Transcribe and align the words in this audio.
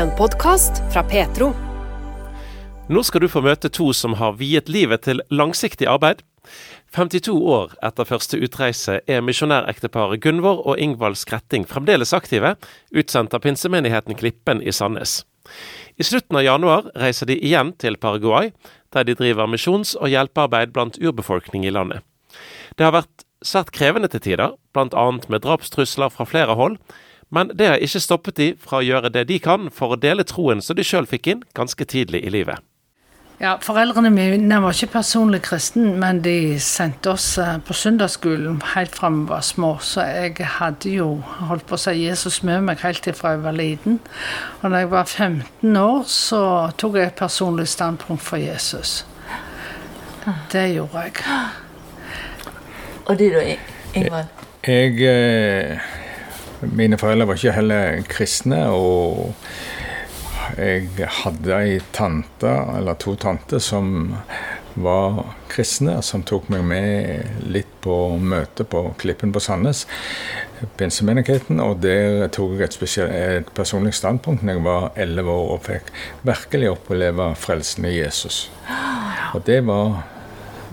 En 0.00 0.10
podkast 0.16 0.72
fra 0.92 1.02
Petro. 1.02 1.50
Nå 2.88 3.00
skal 3.04 3.20
du 3.20 3.26
få 3.28 3.42
møte 3.44 3.68
to 3.68 3.90
som 3.92 4.14
har 4.16 4.38
viet 4.38 4.70
livet 4.72 5.02
til 5.04 5.18
langsiktig 5.28 5.84
arbeid. 5.92 6.22
52 6.96 7.34
år 7.36 7.74
etter 7.84 8.08
første 8.08 8.40
utreise 8.40 8.94
er 9.04 9.20
misjonærekteparet 9.26 10.22
Gunvor 10.24 10.62
og 10.64 10.80
Ingvald 10.80 11.18
Skretting 11.20 11.66
fremdeles 11.68 12.14
aktive, 12.16 12.54
utsendt 12.96 13.36
av 13.36 13.44
pinsemenigheten 13.44 14.16
Klippen 14.16 14.64
i 14.64 14.72
Sandnes. 14.72 15.18
I 16.00 16.08
slutten 16.08 16.40
av 16.40 16.46
januar 16.48 16.88
reiser 16.96 17.28
de 17.28 17.36
igjen 17.36 17.74
til 17.76 18.00
Paraguay, 18.00 18.54
der 18.96 19.04
de 19.04 19.18
driver 19.20 19.52
misjons- 19.52 19.98
og 20.00 20.08
hjelpearbeid 20.14 20.72
blant 20.72 20.96
urbefolkning 20.96 21.68
i 21.68 21.76
landet. 21.76 22.00
Det 22.80 22.88
har 22.88 22.96
vært 23.02 23.28
svært 23.44 23.76
krevende 23.76 24.08
til 24.08 24.24
tider, 24.30 24.56
bl.a. 24.72 25.06
med 25.28 25.44
drapstrusler 25.44 26.08
fra 26.08 26.24
flere 26.24 26.56
hold, 26.56 26.80
men 27.30 27.52
det 27.54 27.68
har 27.68 27.82
ikke 27.82 28.02
stoppet 28.02 28.36
de 28.36 28.48
fra 28.58 28.80
å 28.80 28.86
gjøre 28.86 29.12
det 29.14 29.28
de 29.30 29.38
kan 29.42 29.70
for 29.74 29.94
å 29.94 30.00
dele 30.00 30.26
troen 30.26 30.62
som 30.62 30.78
de 30.78 30.86
sjøl 30.86 31.06
fikk 31.10 31.30
inn 31.30 31.46
ganske 31.54 31.86
tidlig 31.86 32.24
i 32.26 32.34
livet. 32.34 32.62
Ja, 33.40 33.54
Foreldrene 33.64 34.10
mine 34.12 34.56
var 34.60 34.74
ikke 34.76 34.98
personlig 34.98 35.38
kristen, 35.46 35.94
men 36.02 36.18
de 36.20 36.58
sendte 36.60 37.14
oss 37.14 37.38
eh, 37.40 37.54
på 37.64 37.72
søndagsskolen 37.72 38.58
helt 38.74 38.92
fra 38.92 39.08
vi 39.14 39.22
var 39.30 39.40
små. 39.40 39.70
Så 39.80 40.04
jeg 40.04 40.44
hadde 40.58 40.92
jo 40.92 41.06
holdt 41.48 41.64
på 41.70 41.78
å 41.78 41.80
si 41.80 41.94
Jesus 42.02 42.42
med 42.44 42.66
meg 42.66 42.82
helt 42.84 43.08
fra 43.16 43.32
jeg 43.32 43.40
var 43.46 43.56
liten. 43.56 43.96
Og 44.60 44.74
da 44.74 44.82
jeg 44.82 44.90
var 44.92 45.08
15 45.08 45.78
år, 45.80 46.02
så 46.04 46.42
tok 46.76 46.98
jeg 47.00 47.08
et 47.08 47.16
personlig 47.22 47.64
standpunkt 47.72 48.26
for 48.26 48.36
Jesus. 48.36 49.06
Det 50.52 50.66
gjorde 50.74 51.06
jeg. 51.06 51.24
Og 53.06 53.16
du 53.16 53.24
da, 53.32 53.46
Ingvald? 53.96 54.36
Jeg 54.68 55.00
eh, 55.00 55.80
Mine 56.60 56.98
foreldre 57.00 57.26
var 57.28 57.38
ikke 57.38 57.56
heller 57.56 58.02
kristne. 58.08 58.64
og 58.70 59.34
jeg 60.58 61.06
hadde 61.22 61.56
ei 61.56 61.78
tante, 61.94 62.50
eller 62.76 62.98
to 62.98 63.14
tanter, 63.14 63.58
som 63.62 64.16
var 64.74 65.22
kristne, 65.50 65.96
som 66.02 66.22
tok 66.26 66.48
meg 66.52 66.64
med 66.66 67.46
litt 67.50 67.70
på 67.84 67.94
møte 68.18 68.64
på 68.68 68.82
Klippen 69.00 69.32
på 69.32 69.42
Sandnes, 69.42 69.86
pinsemenigheten. 70.78 71.60
Og 71.62 71.80
der 71.82 72.28
tok 72.34 72.58
jeg 72.60 72.70
et, 72.70 72.96
et 73.08 73.52
personlig 73.56 73.94
standpunkt 73.98 74.44
når 74.44 74.58
jeg 74.58 74.66
var 74.66 74.88
elleve 75.00 75.34
år 75.34 75.52
og 75.56 75.66
fikk 75.66 75.92
virkelig 76.26 76.72
oppleve 76.74 77.32
frelsen 77.40 77.88
i 77.90 77.96
Jesus. 77.98 78.48
Og 79.34 79.44
det 79.46 79.62
var 79.66 80.02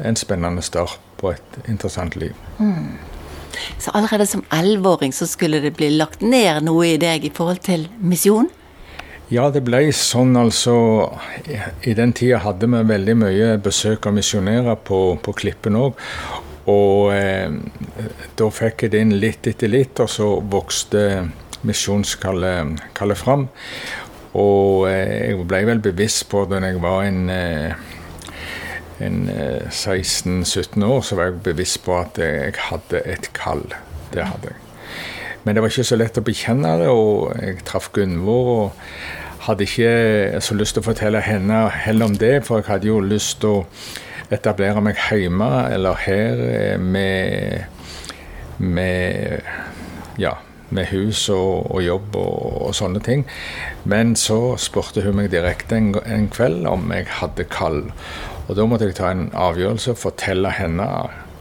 en 0.05 0.17
spennende 0.17 0.61
start 0.65 0.99
på 1.17 1.33
et 1.33 1.61
interessant 1.67 2.15
liv. 2.15 2.33
Mm. 2.59 2.97
Så 3.79 3.93
allerede 3.97 4.27
som 4.29 4.45
elleveåring 4.53 5.13
så 5.15 5.27
skulle 5.29 5.61
det 5.63 5.75
bli 5.77 5.91
lagt 5.95 6.21
ned 6.21 6.63
noe 6.67 6.93
i 6.93 7.01
deg 7.01 7.25
i 7.27 7.33
forhold 7.33 7.63
til 7.67 7.87
misjon? 7.99 8.49
Ja, 9.27 9.49
det 9.51 9.65
ble 9.67 9.81
sånn, 9.91 10.37
altså. 10.39 10.73
I 11.83 11.93
den 11.97 12.13
tida 12.15 12.39
hadde 12.45 12.69
vi 12.71 12.83
veldig 12.87 13.15
mye 13.19 13.49
besøk 13.59 14.07
av 14.07 14.15
misjonærer 14.15 14.79
på, 14.87 15.01
på 15.19 15.33
Klippen 15.35 15.75
òg. 15.75 15.99
Og 16.71 17.11
eh, 17.15 17.51
da 18.39 18.47
fikk 18.51 18.85
jeg 18.85 18.93
det 18.93 19.03
inn 19.03 19.13
litt 19.19 19.47
etter 19.51 19.71
litt, 19.71 19.99
og 20.03 20.11
så 20.11 20.29
vokste 20.39 21.01
misjonskallet 21.67 23.19
fram. 23.19 23.47
Og 24.39 24.87
eh, 24.87 25.31
jeg 25.31 25.47
ble 25.47 25.63
vel 25.73 25.83
bevisst 25.83 26.27
på 26.31 26.45
det 26.47 26.61
når 26.63 26.75
jeg 26.75 26.83
var 26.83 27.05
en, 27.07 27.21
eh, 27.31 27.95
16-17 28.99 30.81
eh, 30.81 30.89
år, 30.89 31.01
så 31.01 31.17
var 31.17 31.29
jeg 31.29 31.43
bevisst 31.45 31.83
på 31.85 31.97
at 31.99 32.17
jeg 32.21 32.55
hadde 32.69 33.03
et 33.05 33.29
kall. 33.37 33.63
Det 34.13 34.25
hadde 34.25 34.51
jeg. 34.51 34.63
Men 35.43 35.55
det 35.55 35.63
var 35.63 35.71
ikke 35.71 35.87
så 35.87 35.95
lett 35.99 36.17
å 36.19 36.25
bekjenne 36.25 36.73
det, 36.81 36.89
og 36.91 37.31
jeg 37.39 37.63
traff 37.67 37.91
Gunvor. 37.95 38.51
og 38.57 38.71
hadde 39.47 39.63
ikke 39.63 40.41
så 40.43 40.55
lyst 40.59 40.75
til 40.75 40.83
å 40.83 40.87
fortelle 40.89 41.21
henne 41.23 41.67
heller 41.71 42.09
om 42.09 42.17
det, 42.19 42.41
for 42.43 42.59
jeg 42.59 42.67
hadde 42.67 42.89
jo 42.89 42.99
lyst 42.99 43.39
til 43.43 43.61
å 43.61 43.65
etablere 44.33 44.81
meg 44.83 44.99
hjemme 44.99 45.47
eller 45.71 46.01
her 46.03 46.41
eh, 46.49 46.75
med, 46.81 47.63
med 48.59 49.39
ja, 50.19 50.33
med 50.69 50.89
hus 50.91 51.29
og, 51.31 51.69
og 51.71 51.83
jobb 51.85 52.17
og, 52.19 52.39
og, 52.67 52.73
sånne 52.75 52.99
ting. 53.03 53.23
Men 53.87 54.15
så 54.19 54.57
spurte 54.59 55.05
hun 55.05 55.15
meg 55.21 55.31
direkte 55.31 55.79
en, 55.79 55.93
en, 56.03 56.27
kveld 56.33 56.67
om 56.67 56.91
jeg 56.91 57.07
hadde 57.21 57.47
kall. 57.51 57.85
Og 58.47 58.55
da 58.55 58.65
måtte 58.67 58.87
jeg 58.87 58.95
ta 58.97 59.11
en 59.11 59.29
avgjørelse 59.35 59.93
og 59.93 59.99
fortelle 59.99 60.51
henne 60.55 60.85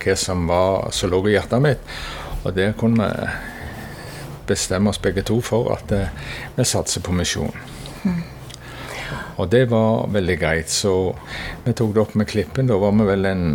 hva 0.03 0.15
som, 0.19 0.47
var, 0.51 0.91
som 0.95 1.11
lå 1.11 1.23
i 1.29 1.37
hjertet 1.37 1.63
mitt. 1.63 1.93
Og 2.45 2.55
det 2.55 2.73
kunne 2.79 3.07
vi 3.11 3.29
bestemme 4.47 4.91
oss 4.91 5.03
begge 5.03 5.25
to 5.27 5.41
for 5.43 5.73
at 5.75 5.93
eh, 5.95 6.11
vi 6.55 6.67
satser 6.67 7.03
på 7.03 7.15
misjon. 7.17 7.55
Mm. 8.05 8.23
Og 9.37 9.51
det 9.53 9.67
var 9.71 10.07
veldig 10.15 10.37
greit, 10.41 10.71
så 10.73 11.13
vi 11.65 11.75
tok 11.77 11.95
det 11.95 12.03
opp 12.03 12.15
med 12.19 12.29
Klippen. 12.31 12.71
Da 12.71 12.79
var 12.81 12.95
vi 12.97 13.07
vel 13.09 13.29
en 13.29 13.47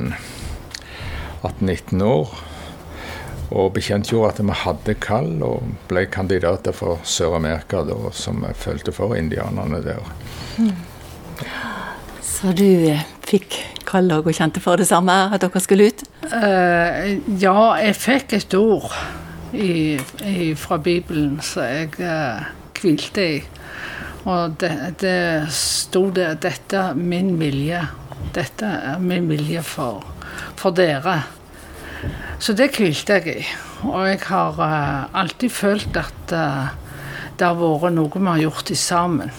18-19 1.42 2.04
år. 2.06 2.36
Og 3.52 3.74
bekjentgjorde 3.76 4.30
at 4.32 4.44
vi 4.46 4.60
hadde 4.62 4.96
kall, 5.04 5.32
og 5.44 5.74
ble 5.90 6.06
kandidater 6.12 6.76
for 6.76 7.02
Sør-Amerika, 7.04 7.84
som 8.16 8.46
vi 8.46 8.54
følte 8.56 8.94
for 8.96 9.18
indianerne 9.18 9.82
der. 9.84 10.14
Mm. 10.62 10.76
Så 12.42 12.56
du 12.58 12.88
eh, 12.90 13.02
fikk 13.30 13.54
kall 13.86 14.08
og 14.16 14.26
kjente 14.34 14.62
for 14.64 14.80
det 14.82 14.88
samme, 14.90 15.14
at 15.30 15.44
dere 15.44 15.60
skulle 15.62 15.92
ut? 15.92 16.00
Uh, 16.32 17.20
ja, 17.38 17.58
jeg 17.78 17.98
fikk 18.02 18.34
et 18.34 18.56
ord 18.58 18.90
i, 19.54 20.00
i, 20.26 20.48
fra 20.58 20.80
Bibelen 20.82 21.36
som 21.46 21.68
jeg 21.68 21.92
uh, 22.02 22.42
i. 23.22 23.44
Og 24.26 24.56
det, 24.58 24.72
det 25.04 25.52
sto 25.54 26.08
der 26.10 26.34
'Dette 26.34 26.78
er 26.78 26.98
min 26.98 27.38
vilje'. 27.38 27.86
Dette 28.34 28.66
er 28.66 28.98
min 28.98 29.30
vilje 29.30 29.62
for, 29.62 30.02
for 30.58 30.74
dere. 30.74 31.20
Så 32.40 32.58
det 32.58 32.72
hvilte 32.74 33.22
jeg 33.22 33.38
i. 33.38 33.48
Og 33.86 34.08
jeg 34.10 34.20
har 34.26 34.58
uh, 34.58 35.14
alltid 35.14 35.50
følt 35.50 35.98
at 35.98 36.34
uh, 36.34 36.74
det 37.38 37.48
har 37.48 37.54
vært 37.62 37.94
noe 37.94 38.10
vi 38.18 38.30
har 38.34 38.46
gjort 38.50 38.78
sammen. 38.78 39.30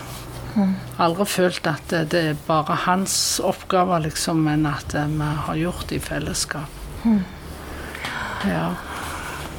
Aldri 1.03 1.27
følt 1.29 1.67
at 1.67 1.85
det, 1.93 2.03
det 2.13 2.25
er 2.33 2.43
bare 2.47 2.77
hans 2.87 3.15
oppgave, 3.45 4.03
liksom, 4.07 4.43
men 4.45 4.67
at 4.69 4.95
vi 4.95 5.31
har 5.47 5.61
gjort 5.61 5.89
det 5.89 6.01
i 6.01 6.05
fellesskap. 6.05 6.81
Mm. 7.05 7.23
Ja. 8.49 8.67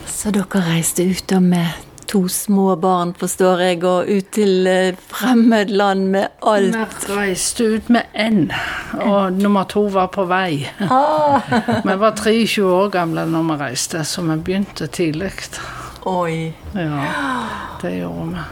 Så 0.07 0.31
dere 0.31 0.61
reiste 0.67 1.03
ut 1.03 1.25
da 1.27 1.39
med 1.43 1.89
to 2.13 2.27
små 2.29 2.75
barn, 2.77 3.13
forstår 3.17 3.61
jeg, 3.65 3.79
og 3.89 4.09
ut 4.09 4.27
til 4.35 4.67
eh, 4.69 4.99
fremmedland 5.09 6.05
med 6.13 6.45
alt? 6.45 7.07
Vi 7.07 7.17
reiste 7.17 7.65
ut 7.73 7.89
med 7.89 8.13
én, 8.13 8.43
og 9.01 9.33
nummer 9.33 9.65
to 9.69 9.87
var 9.95 10.11
på 10.13 10.27
vei. 10.29 10.67
Ah. 10.85 11.41
vi 11.87 11.97
var 12.05 12.13
23 12.19 12.67
år 12.69 12.93
gamle 12.93 13.25
når 13.33 13.49
vi 13.49 13.59
reiste, 13.63 14.03
så 14.05 14.21
vi 14.29 14.37
begynte 14.37 14.87
tidlig. 14.93 15.33
Oi. 16.05 16.53
Ja, 16.77 17.07
det 17.81 17.97
gjorde 17.97 18.29
vi. 18.35 18.47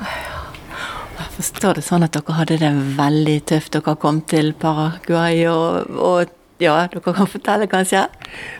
Forstår 1.41 1.79
det 1.79 1.81
sånn 1.81 2.03
at 2.05 2.13
dere 2.13 2.35
hadde 2.37 2.59
det 2.61 2.69
veldig 2.99 3.39
tøft. 3.49 3.71
Dere 3.73 3.95
kom 3.97 4.19
til 4.29 4.51
Paraguay, 4.61 5.39
og, 5.49 5.87
og 5.97 6.29
ja, 6.61 6.75
dere 6.91 7.01
kan 7.01 7.29
fortelle, 7.29 7.65
kanskje? 7.71 8.03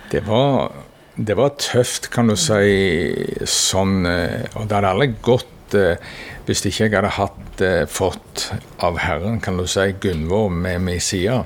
Det 0.09 0.24
var 0.25 0.72
det 1.14 1.36
var 1.38 1.52
tøft, 1.62 2.08
kan 2.09 2.31
du 2.31 2.38
si, 2.40 3.44
sånn 3.46 4.08
eh, 4.09 4.47
Og 4.56 4.66
det 4.66 4.78
hadde 4.78 4.94
aldri 4.96 5.09
gått 5.22 5.75
eh, 5.78 6.00
hvis 6.47 6.64
ikke 6.66 6.88
jeg 6.88 6.96
hadde 6.96 7.12
hatt, 7.19 7.62
eh, 7.62 7.84
fått 7.86 8.47
av 8.81 8.98
Herren, 9.03 9.38
kan 9.46 9.59
du 9.62 9.68
si, 9.69 9.92
Gunvor 10.02 10.50
med 10.50 10.81
min 10.88 11.03
side. 11.03 11.44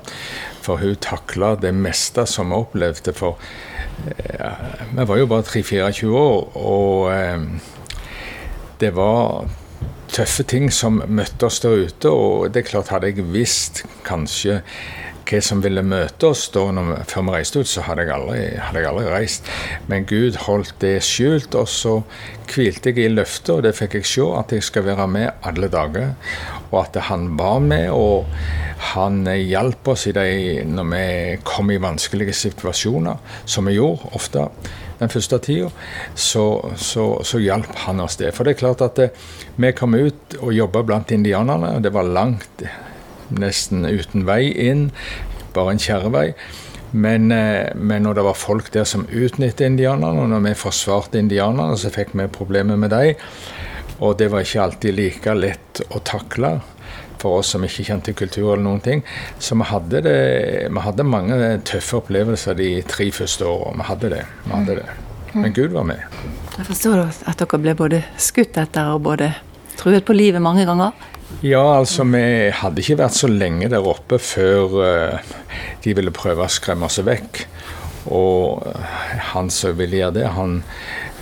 For 0.64 0.80
hun 0.80 0.96
takla 1.04 1.52
det 1.60 1.74
meste 1.76 2.24
som 2.30 2.54
vi 2.54 2.62
opplevde. 2.62 3.12
For 3.12 3.36
vi 4.06 5.04
var 5.10 5.20
jo 5.20 5.28
bare 5.28 5.44
3-24 5.44 6.08
år, 6.16 6.56
og 6.56 7.12
det 8.80 8.90
var 8.96 9.46
tøffe 10.12 10.46
ting 10.48 10.70
som 10.72 11.02
møtte 11.06 11.48
oss 11.48 11.60
der 11.64 11.86
ute. 11.86 12.12
Og 12.12 12.52
det 12.52 12.62
er 12.62 12.70
klart, 12.70 12.92
hadde 12.94 13.12
jeg 13.12 13.26
visst 13.34 13.84
kanskje 14.06 14.62
hva 15.26 15.40
som 15.42 15.58
ville 15.58 15.82
møte 15.82 16.28
oss 16.28 16.44
da 16.54 16.62
vi, 16.70 16.82
før 17.10 17.24
vi 17.26 17.34
reiste 17.34 17.62
ut, 17.62 17.68
så 17.68 17.82
hadde 17.86 18.04
jeg, 18.04 18.12
aldri, 18.14 18.42
hadde 18.62 18.82
jeg, 18.82 18.90
aldri, 18.92 19.06
reist. 19.10 19.50
Men 19.90 20.06
Gud 20.06 20.38
holdt 20.44 20.76
det 20.82 21.00
skjult, 21.02 21.56
og 21.58 21.66
så 21.70 21.96
hvilte 22.52 22.92
jeg 22.92 23.02
i 23.02 23.10
løftet, 23.10 23.50
og 23.56 23.64
det 23.66 23.74
fikk 23.74 23.98
jeg 23.98 24.06
se, 24.06 24.28
at 24.38 24.54
jeg 24.54 24.66
skal 24.66 24.86
være 24.86 25.08
med 25.10 25.46
alle 25.48 25.70
dager. 25.72 26.14
Og 26.70 26.78
at 26.84 27.00
han 27.08 27.32
var 27.38 27.58
med, 27.64 27.90
og 27.90 28.30
han 28.92 29.24
hjalp 29.26 29.90
oss 29.90 30.06
de, 30.14 30.62
når 30.70 30.90
vi 30.92 31.06
kom 31.48 31.74
i 31.74 31.82
vanskelige 31.82 32.36
situasjoner, 32.46 33.18
som 33.50 33.66
vi 33.66 33.80
gjorde 33.80 34.14
ofte 34.14 34.46
den 34.98 35.12
første 35.12 35.38
tida, 35.44 35.70
så, 36.14 36.46
så, 36.76 37.06
så 37.26 37.40
hjalp 37.42 37.72
han 37.84 38.00
oss 38.04 38.18
det. 38.20 38.32
For 38.36 38.46
det 38.46 38.56
er 38.56 38.62
klart 38.62 38.84
at 38.84 39.00
det, 39.00 39.10
eh, 39.12 39.32
vi 39.56 39.72
kom 39.76 39.96
ut 39.96 40.36
og 40.40 40.54
jobba 40.56 40.84
blant 40.86 41.12
indianerne, 41.14 41.76
og 41.76 41.84
det 41.84 41.92
var 41.96 42.08
langt 42.08 42.64
nesten 43.36 43.86
uten 43.88 44.26
vei 44.28 44.48
inn, 44.68 44.90
bare 45.56 45.74
en 45.74 45.82
kjerrevei. 45.82 46.30
Men, 46.96 47.32
eh, 47.32 47.74
men 47.74 48.06
når 48.06 48.14
det 48.18 48.26
var 48.28 48.38
folk 48.38 48.70
der 48.72 48.84
som 48.88 49.08
utnyttet 49.10 49.66
indianerne, 49.66 50.22
og 50.22 50.30
når 50.32 50.44
vi 50.48 50.54
forsvarte 50.60 51.20
indianerne, 51.20 51.76
så 51.76 51.92
fikk 51.92 52.14
vi 52.16 52.28
problemer 52.32 52.78
med 52.80 52.94
dem. 52.94 53.26
Og 54.00 54.18
det 54.20 54.30
var 54.32 54.44
ikke 54.44 54.62
alltid 54.62 54.96
like 54.96 55.34
lett 55.34 55.80
å 55.88 56.00
takle 56.04 56.58
for 57.22 57.40
oss 57.40 57.54
som 57.54 57.64
ikke 57.66 57.86
kjente 57.88 58.14
kultur 58.16 58.52
eller 58.52 58.64
noen 58.66 58.84
ting. 58.84 59.02
Så 59.38 59.58
vi 59.58 59.66
hadde, 59.70 60.04
det, 60.06 60.20
vi 60.70 60.84
hadde 60.86 61.08
mange 61.08 61.40
tøffe 61.68 62.00
opplevelser 62.02 62.58
de 62.58 62.70
tre 62.88 63.10
første 63.14 63.48
årene. 63.48 63.80
Vi 63.82 63.90
hadde 63.90 64.12
det. 64.14 64.22
Vi 64.44 64.54
hadde 64.54 64.78
det. 64.80 64.88
Men 65.36 65.52
Gud 65.52 65.74
var 65.76 65.84
med. 65.84 66.00
Jeg 66.56 66.64
forstår 66.70 67.02
at 67.04 67.36
dere 67.36 67.60
ble 67.60 67.74
både 67.76 68.00
skutt 68.22 68.56
etter 68.60 68.94
og 68.94 69.02
både 69.04 69.34
truet 69.76 70.06
på 70.06 70.16
livet 70.16 70.42
mange 70.42 70.64
ganger? 70.68 70.96
Ja, 71.44 71.78
altså 71.78 72.06
vi 72.08 72.22
hadde 72.54 72.80
ikke 72.80 73.00
vært 73.02 73.18
så 73.18 73.28
lenge 73.28 73.68
der 73.68 73.84
oppe 73.84 74.18
før 74.22 74.76
uh, 74.78 75.34
de 75.84 75.94
ville 75.96 76.14
prøve 76.14 76.46
å 76.46 76.52
skremme 76.52 76.88
oss 76.88 77.00
vekk. 77.04 77.42
Og 78.14 78.62
han 79.32 79.50
som 79.50 79.76
ville 79.76 79.98
gjøre 79.98 80.14
det, 80.14 80.26
han 80.30 80.60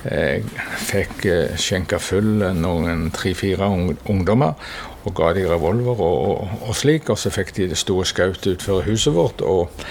eh, 0.05 0.45
fikk 0.85 1.25
uh, 1.25 1.55
skjenka 1.57 1.99
full 1.99 2.45
noen 2.61 3.09
tre-fire 3.17 3.71
ungdommer 4.13 4.61
og 5.05 5.15
ga 5.17 5.33
de 5.37 5.45
revolver 5.49 6.01
og, 6.01 6.17
og, 6.31 6.55
og, 6.63 6.73
slik. 6.77 7.11
Og 7.13 7.21
så 7.21 7.33
fikk 7.35 7.55
de 7.59 7.69
det 7.73 7.81
store 7.81 8.07
skautet 8.09 8.55
utenfor 8.55 8.87
huset 8.89 9.15
vårt 9.17 9.45
og, 9.45 9.85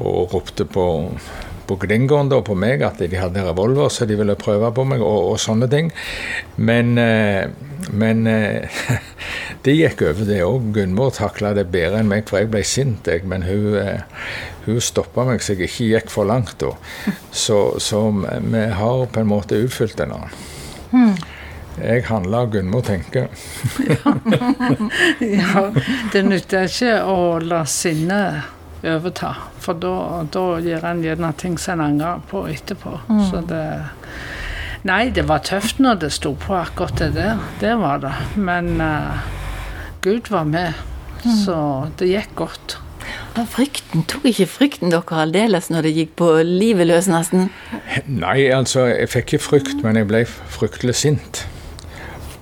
og 0.00 0.34
ropte 0.34 0.68
på 0.68 0.86
på 1.66 1.76
Glingon 1.82 2.30
og 2.34 2.44
på 2.46 2.56
meg 2.58 2.82
at 2.86 3.00
de 3.02 3.18
hadde 3.18 3.44
revolver, 3.46 3.90
så 3.92 4.06
de 4.08 4.16
ville 4.18 4.36
prøve 4.38 4.70
på 4.74 4.84
meg, 4.88 5.02
og, 5.04 5.32
og 5.32 5.40
sånne 5.42 5.68
ting. 5.70 5.90
Men, 6.56 6.94
eh, 7.00 7.46
men 7.90 8.26
eh, 8.30 8.82
det 9.66 9.76
gikk 9.76 10.04
over, 10.08 10.26
det 10.28 10.42
òg. 10.46 10.70
Gunvor 10.76 11.14
takla 11.16 11.54
det 11.56 11.68
bedre 11.72 12.02
enn 12.02 12.10
meg, 12.10 12.26
for 12.28 12.42
jeg 12.42 12.52
ble 12.52 12.62
sint, 12.66 13.10
jeg. 13.10 13.26
Men 13.28 13.46
hun, 13.48 13.78
eh, 13.80 14.20
hun 14.66 14.82
stoppa 14.82 15.26
meg 15.28 15.42
så 15.44 15.56
jeg 15.56 15.70
ikke 15.70 15.90
gikk 15.94 16.12
for 16.14 16.28
langt. 16.28 16.62
Så, 17.46 17.58
så 17.82 18.00
vi 18.14 18.62
har 18.78 19.02
på 19.12 19.20
en 19.20 19.28
måte 19.28 19.58
utfylt 19.60 19.98
det 19.98 20.06
nå. 20.08 20.22
Jeg 21.76 22.06
handler, 22.08 22.46
Gunvor 22.46 22.80
tenker. 22.86 23.26
ja, 25.40 25.64
det 26.12 26.22
nytter 26.24 26.70
ikke 26.70 26.92
å 27.04 27.18
la 27.44 27.64
sinnet 27.68 28.86
overta. 28.86 29.34
For 29.60 29.76
da 29.76 30.46
gjør 30.62 30.88
en 30.88 31.04
gjerne 31.04 31.32
ting 31.40 31.58
som 31.60 31.80
en 31.80 31.86
angrer 31.90 32.24
på 32.30 32.46
etterpå. 32.52 32.98
Mm. 33.10 33.22
Så 33.30 33.44
det 33.50 33.64
Nei, 34.86 35.08
det 35.10 35.24
var 35.26 35.40
tøft 35.42 35.80
når 35.82 35.96
det 36.04 36.12
sto 36.14 36.30
på 36.38 36.54
akkurat 36.54 37.00
det 37.00 37.08
der. 37.16 37.40
Det 37.58 37.72
var 37.80 38.04
det. 38.04 38.12
Men 38.38 38.76
uh, 38.78 39.18
Gud 40.04 40.30
var 40.30 40.44
med, 40.46 40.78
mm. 41.24 41.32
så 41.42 41.56
det 41.98 42.12
gikk 42.12 42.36
godt. 42.38 42.76
Men 43.34 43.48
frykten, 43.50 44.04
Tok 44.06 44.28
ikke 44.30 44.46
frykten 44.46 44.94
dere 44.94 45.18
aldeles 45.24 45.72
når 45.72 45.88
det 45.88 45.92
gikk 45.96 46.14
på 46.20 46.30
livet 46.46 46.86
løs, 46.86 47.10
nesten? 47.10 47.50
Nei, 48.06 48.46
altså, 48.54 48.86
jeg 48.92 49.10
fikk 49.10 49.34
ikke 49.34 49.44
frykt, 49.48 49.82
men 49.82 49.98
jeg 49.98 50.08
ble 50.12 50.22
fryktelig 50.54 50.94
sint. 51.02 51.42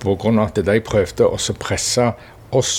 På 0.05 0.17
grunn 0.21 0.39
av 0.39 0.53
at 0.53 0.63
de 0.67 0.79
prøvde 0.85 1.29
å 1.29 1.39
presse 1.61 2.13
oss. 2.55 2.77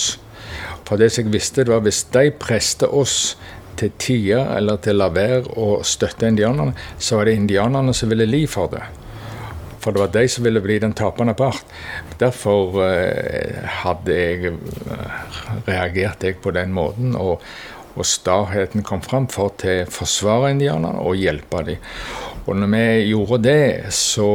For 0.86 1.01
det 1.01 1.12
som 1.12 1.25
jeg 1.25 1.33
visste, 1.33 1.66
det 1.66 1.74
var 1.74 1.83
hvis 1.86 2.04
de 2.13 2.30
presset 2.39 2.86
oss 2.88 3.36
til 3.80 3.92
tider 4.00 4.54
eller 4.56 4.77
til 4.83 4.95
å 4.95 5.04
la 5.04 5.10
være 5.12 5.56
å 5.60 5.80
støtte 5.83 6.30
indianerne, 6.30 6.75
så 6.98 7.19
var 7.19 7.27
det 7.27 7.39
indianerne 7.39 7.95
som 7.98 8.12
ville 8.13 8.27
li 8.30 8.45
for 8.48 8.72
det. 8.72 8.83
For 9.86 9.94
det 9.94 10.01
var 10.01 10.13
de 10.16 10.25
som 10.31 10.45
ville 10.48 10.62
bli 10.66 10.80
den 10.81 10.95
tapende 10.98 11.36
part. 11.38 11.62
Derfor 12.18 12.80
eh, 12.81 13.60
hadde 13.83 14.16
jeg 14.16 14.54
eh, 14.56 15.19
reagert 15.68 16.25
jeg 16.25 16.39
på 16.42 16.54
den 16.56 16.74
måten. 16.74 17.13
Og, 17.19 17.44
og 17.95 18.07
staheten 18.07 18.83
kom 18.86 19.01
fram 19.03 19.27
for 19.31 19.51
å 19.51 19.75
forsvare 19.92 20.53
indianerne 20.53 21.03
og 21.03 21.19
hjelpe 21.19 21.63
dem. 21.68 21.92
Og 22.45 22.59
når 22.62 22.69
vi 22.75 22.86
gjorde 23.09 23.39
det, 23.42 23.94
så, 23.95 24.30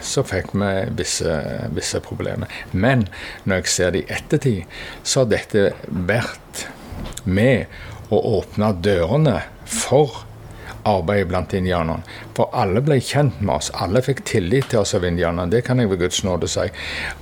så 0.00 0.24
fikk 0.24 0.54
vi 0.56 0.70
visse, 0.96 1.34
visse, 1.76 2.00
problemer. 2.00 2.48
Men 2.72 3.04
når 3.44 3.60
jeg 3.60 3.72
ser 3.74 3.92
det 3.92 4.04
i 4.04 4.12
ettertid, 4.16 4.78
så 5.04 5.24
har 5.24 5.32
dette 5.34 5.66
vært 6.08 6.66
med 7.28 7.68
å 8.12 8.22
åpne 8.38 8.72
dørene 8.80 9.36
for 9.68 10.24
arbeidet 10.88 11.28
blant 11.28 11.54
indianerne. 11.54 12.02
For 12.36 12.50
alle 12.56 12.82
ble 12.84 12.98
kjent 13.02 13.40
med 13.40 13.54
oss. 13.54 13.70
Alle 13.82 14.02
fikk 14.04 14.24
tillit 14.28 14.70
til 14.72 14.82
oss 14.82 14.94
av 14.98 15.06
indianerne. 15.06 15.50
Det 15.52 15.62
kan 15.66 15.80
jeg 15.80 15.90
ved 15.90 16.02
Guds 16.04 16.22
nåde 16.26 16.50
si. 16.50 16.68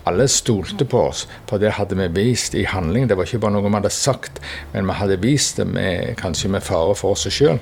Alle 0.09 0.29
stolte 0.31 0.87
på 0.89 1.03
oss, 1.11 1.27
for 1.51 1.63
det 1.63 1.75
hadde 1.79 1.99
vi 1.99 2.09
vist 2.21 2.55
i 2.55 2.65
handling. 2.69 3.09
Det 3.09 3.19
var 3.19 3.29
ikke 3.29 3.43
bare 3.45 3.57
noe 3.57 3.67
vi 3.67 3.75
hadde 3.77 3.93
sagt, 3.95 4.41
men 4.73 4.89
vi 4.89 4.99
hadde 5.01 5.21
vist 5.25 5.61
det 5.61 5.69
med, 5.69 6.15
kanskje 6.21 6.53
med 6.57 6.65
fare 6.67 6.97
for 6.99 7.17
oss 7.17 7.29
sjøl, 7.31 7.61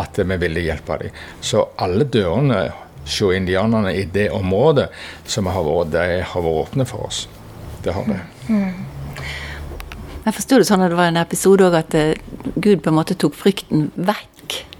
at 0.00 0.18
vi 0.18 0.40
ville 0.42 0.66
hjelpe 0.66 0.98
dem. 1.02 1.22
Så 1.40 1.68
alle 1.82 2.08
dørene 2.08 2.66
hos 3.06 3.20
indianerne 3.22 3.94
i 3.94 4.04
det 4.10 4.30
området 4.34 4.90
som 5.24 5.46
har 5.46 5.64
vært, 5.66 5.94
de 5.94 6.20
har 6.26 6.46
vært 6.48 6.66
åpne 6.66 6.86
for 6.88 7.06
oss. 7.06 7.26
Det 7.84 7.94
har 7.94 8.06
det. 8.10 8.20
Mm. 8.48 8.86
Jeg 10.26 10.34
forsto 10.34 10.56
det 10.58 10.66
sånn 10.66 10.82
at 10.82 10.90
det 10.90 10.98
var 10.98 11.12
en 11.12 11.20
episode 11.20 11.66
òg 11.68 11.76
at 11.78 11.94
eh, 11.94 12.16
Gud 12.58 12.80
på 12.82 12.90
en 12.90 12.96
måte 12.96 13.14
tok 13.14 13.36
frykten 13.38 13.92
vekk, 13.94 14.35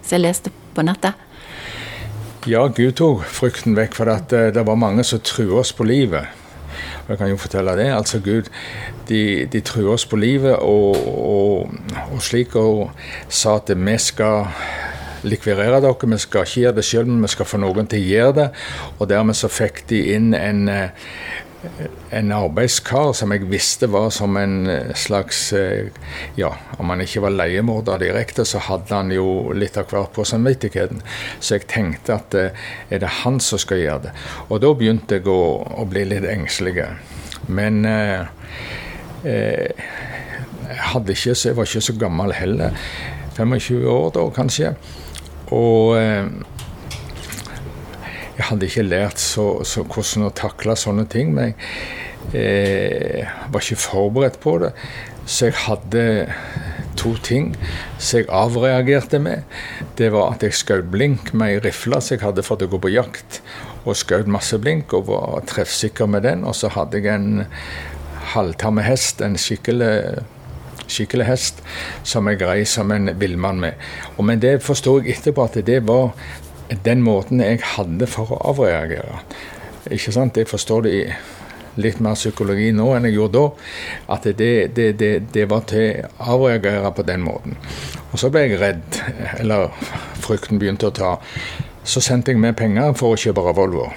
som 0.06 0.16
jeg 0.16 0.24
leste 0.24 0.54
på 0.74 0.84
nettet? 0.86 1.18
Ja, 2.46 2.66
Gud 2.70 2.94
tok 3.00 3.24
frykten 3.26 3.74
vekk, 3.74 3.96
for 3.98 4.10
at 4.12 4.32
eh, 4.36 4.52
det 4.54 4.62
var 4.66 4.78
mange 4.78 5.02
som 5.04 5.18
truer 5.18 5.64
oss 5.64 5.72
på 5.74 5.86
livet. 5.88 6.30
Og 7.06 7.12
jeg 7.12 7.18
kan 7.18 7.30
jo 7.30 7.38
fortelle 7.42 7.74
det. 7.78 7.88
Altså 7.94 8.20
Gud, 8.22 8.50
de, 9.08 9.46
de 9.50 9.62
truer 9.66 9.92
oss 9.94 10.06
på 10.06 10.18
livet 10.18 10.54
og, 10.54 10.96
og, 11.10 11.74
og, 12.12 12.20
slik 12.22 12.54
hun 12.54 12.94
sa 13.28 13.56
at 13.60 13.70
vi 13.74 13.96
skal 14.02 14.46
likvirere 15.26 15.80
dere, 15.82 16.10
vi 16.10 16.18
skal 16.22 16.46
ikke 16.46 16.60
gjøre 16.60 16.76
det 16.76 16.86
sjøl, 16.86 17.06
men 17.10 17.26
vi 17.26 17.32
skal 17.32 17.48
få 17.50 17.58
noen 17.62 17.88
til 17.90 18.02
å 18.02 18.10
gjøre 18.12 18.34
det. 18.38 18.48
Og 18.98 19.10
dermed 19.10 19.38
så 19.38 19.50
fikk 19.50 19.82
de 19.90 20.02
inn 20.14 20.34
en, 20.38 20.68
eh, 20.70 21.06
en 22.10 22.32
arbeidskar 22.32 23.12
som 23.16 23.32
jeg 23.34 23.46
visste 23.50 23.88
var 23.90 24.10
som 24.14 24.36
en 24.38 24.68
eh, 24.70 24.92
slags 24.94 25.52
eh, 25.56 25.88
Ja, 26.36 26.52
om 26.78 26.90
han 26.92 27.02
ikke 27.02 27.22
var 27.24 27.34
leiemorder 27.34 28.00
direkte, 28.02 28.44
så 28.44 28.60
hadde 28.62 28.94
han 28.94 29.12
jo 29.14 29.52
litt 29.56 29.78
av 29.80 29.88
hvert 29.90 30.12
på 30.14 30.24
samvittigheten. 30.26 31.02
Så 31.40 31.56
jeg 31.56 31.68
tenkte 31.72 32.18
at 32.18 32.36
eh, 32.38 32.66
er 32.90 33.02
det 33.02 33.12
han 33.22 33.40
som 33.42 33.60
skal 33.62 33.82
gjøre 33.82 34.08
det? 34.08 34.14
Og 34.48 34.62
da 34.64 34.72
begynte 34.76 35.18
jeg 35.18 35.28
å, 35.32 35.40
å 35.80 35.86
bli 35.88 36.04
litt 36.08 36.28
engstelig. 36.28 36.86
Men 37.48 37.84
eh, 37.88 38.26
jeg 39.26 40.82
hadde 40.92 41.14
ikke, 41.14 41.34
jeg 41.34 41.56
var 41.56 41.70
ikke 41.70 41.86
så 41.88 41.96
gammel 41.98 42.36
heller. 42.36 42.76
25 43.36 43.88
år 43.90 44.12
da, 44.16 44.28
kanskje. 44.36 44.74
Og 45.54 45.96
eh, 45.98 46.28
jeg 48.36 48.48
hadde 48.50 48.68
ikke 48.68 48.84
lært 48.84 49.20
så, 49.22 49.46
så 49.64 49.84
hvordan 49.84 50.28
å 50.28 50.34
takle 50.36 50.76
sånne 50.76 51.06
ting. 51.12 51.32
Men 51.36 51.54
jeg 52.32 53.22
eh, 53.24 53.36
var 53.52 53.64
ikke 53.64 53.80
forberedt 53.80 54.40
på 54.42 54.58
det. 54.62 54.72
Så 55.26 55.48
jeg 55.48 55.58
hadde 55.64 56.04
to 56.96 57.14
ting 57.24 57.50
som 57.98 58.20
jeg 58.20 58.28
avreagerte 58.32 59.20
med. 59.22 59.48
Det 59.98 60.12
var 60.14 60.36
at 60.36 60.44
jeg 60.44 60.56
skjøt 60.56 60.90
blink 60.92 61.32
med 61.34 61.56
ei 61.56 61.64
rifle 61.64 62.00
som 62.00 62.16
jeg 62.16 62.24
hadde 62.24 62.44
fått 62.46 62.64
å 62.66 62.70
gå 62.70 62.80
på 62.82 62.92
jakt. 62.94 63.40
Og 63.86 63.98
skjøt 63.98 64.30
masse 64.30 64.58
blink 64.60 64.94
og 64.96 65.08
var 65.10 65.44
treffsikker 65.48 66.08
med 66.10 66.26
den. 66.28 66.44
Og 66.46 66.56
så 66.58 66.70
hadde 66.76 67.00
jeg 67.00 67.12
en 67.12 67.46
halvtamme 68.34 68.84
hest, 68.84 69.22
en 69.22 69.38
skikkelig 69.40 70.24
skikkelig 70.86 71.24
hest 71.26 71.62
som 72.06 72.28
jeg 72.30 72.44
rei 72.46 72.60
som 72.68 72.92
en 72.94 73.10
villmann 73.18 73.58
med. 73.58 73.86
Og 74.16 74.26
men 74.28 74.42
det 74.42 74.60
forstår 74.62 75.02
jeg 75.02 75.16
etterpå 75.16 75.46
at 75.48 75.58
det 75.66 75.80
var 75.88 76.12
den 76.84 77.02
måten 77.06 77.42
jeg 77.42 77.62
hadde 77.76 78.08
for 78.10 78.34
å 78.34 78.42
avreagere. 78.52 79.20
Ikke 79.92 80.14
sant? 80.14 80.38
Jeg 80.38 80.50
forstår 80.50 80.86
det 80.86 80.94
i 80.94 81.02
litt 81.76 82.00
mer 82.00 82.16
psykologi 82.16 82.70
nå 82.74 82.88
enn 82.96 83.06
jeg 83.08 83.18
gjorde 83.18 83.38
da. 83.38 83.46
At 84.16 84.26
det, 84.40 84.50
det, 84.76 84.88
det, 85.00 85.12
det 85.34 85.46
var 85.50 85.66
til 85.70 86.02
å 86.06 86.32
avreagere 86.36 86.92
på 86.96 87.04
den 87.06 87.24
måten. 87.26 87.56
Og 88.10 88.18
så 88.22 88.32
ble 88.32 88.46
jeg 88.46 88.60
redd, 88.62 89.00
eller 89.40 89.70
frykten 90.24 90.60
begynte 90.62 90.90
å 90.90 90.96
ta. 90.96 91.16
Så 91.86 92.02
sendte 92.02 92.32
jeg 92.32 92.42
med 92.42 92.56
penger 92.58 92.96
for 92.98 93.14
å 93.14 93.20
kjøpe 93.20 93.54
Volvo. 93.56 93.90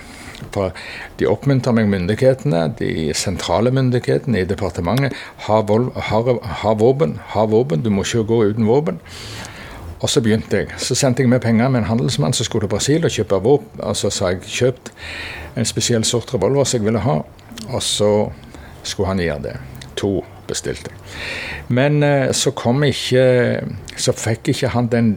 For 0.54 0.74
de 1.20 1.28
oppmuntrer 1.28 1.76
meg, 1.76 1.90
myndighetene, 1.92 2.62
de 2.80 3.10
sentrale 3.18 3.74
myndighetene 3.76 4.44
i 4.44 4.48
departementet. 4.48 5.16
Ha, 5.48 5.60
våpen, 5.64 7.18
ha 7.34 7.46
våpen, 7.50 7.84
du 7.84 7.90
må 7.94 8.06
ikke 8.06 8.28
gå 8.30 8.44
uten 8.52 8.70
våpen. 8.70 9.02
Og 10.00 10.10
så 10.10 10.22
begynte 10.24 10.62
jeg. 10.62 10.68
Så 10.78 10.96
sendte 10.96 11.24
jeg 11.24 11.30
med 11.30 11.42
penger 11.44 11.70
med 11.70 11.84
en 11.84 11.90
handelsmann 11.90 12.34
som 12.34 12.48
skulle 12.48 12.68
til 12.68 12.72
Brasil 12.72 13.06
og 13.06 13.12
kjøpe 13.12 13.42
våpen. 13.44 13.82
Og 13.84 13.98
så 14.00 14.12
sa 14.14 14.32
jeg 14.32 14.46
kjøpt 14.48 14.92
en 15.60 15.68
spesiell 15.68 16.06
sort 16.08 16.34
revolver 16.34 16.64
som 16.64 16.80
jeg 16.80 16.88
ville 16.88 17.04
ha. 17.04 17.18
Og 17.68 17.84
så 17.84 18.12
skulle 18.84 19.12
han 19.12 19.24
gjøre 19.24 19.44
det. 19.44 19.56
To 20.00 20.22
bestilte. 20.48 20.92
Men 21.68 22.04
eh, 22.04 22.32
så 22.32 22.52
kom 22.52 22.84
ikke 22.84 23.62
Så 23.98 24.14
fikk 24.16 24.48
ikke 24.54 24.72
han 24.74 24.88
den 24.90 25.10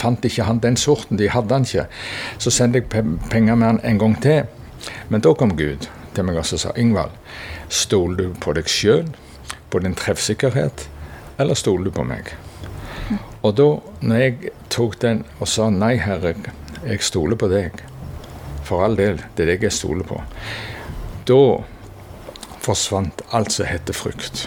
Fant 0.00 0.24
ikke 0.24 0.46
han 0.48 0.62
den 0.64 0.76
sorten. 0.76 1.18
De 1.18 1.28
hadde 1.30 1.54
han 1.54 1.68
ikke. 1.68 1.86
Så 2.38 2.50
sendte 2.50 2.80
jeg 2.80 3.04
penger 3.30 3.54
med 3.54 3.66
han 3.66 3.80
en 3.84 3.98
gang 3.98 4.16
til. 4.22 4.44
Men 5.08 5.20
da 5.20 5.34
kom 5.34 5.56
Gud 5.56 5.90
til 6.14 6.24
meg 6.24 6.40
og 6.40 6.46
sa 6.46 6.72
Ingvald, 6.76 7.12
stoler 7.68 8.16
du 8.16 8.38
på 8.40 8.54
deg 8.56 8.66
sjøl, 8.70 9.10
på 9.70 9.78
din 9.78 9.94
treffsikkerhet, 9.94 10.88
eller 11.38 11.54
stoler 11.54 11.90
du 11.90 11.94
på 11.94 12.06
meg? 12.08 12.32
Og 13.42 13.54
da 13.58 13.68
når 14.04 14.24
jeg 14.24 14.54
tok 14.72 14.98
den 15.02 15.24
og 15.38 15.48
sa 15.50 15.70
nei, 15.72 15.96
Herre, 16.00 16.34
jeg 16.84 17.04
stoler 17.04 17.38
på 17.40 17.50
deg. 17.52 17.82
For 18.66 18.84
all 18.86 18.96
del, 18.98 19.20
det 19.34 19.46
er 19.46 19.54
deg 19.54 19.66
jeg 19.66 19.74
stoler 19.74 20.06
på. 20.06 20.20
Da 21.28 21.40
forsvant 22.60 23.22
alt 23.34 23.52
som 23.54 23.68
heter 23.68 23.96
frykt. 23.96 24.44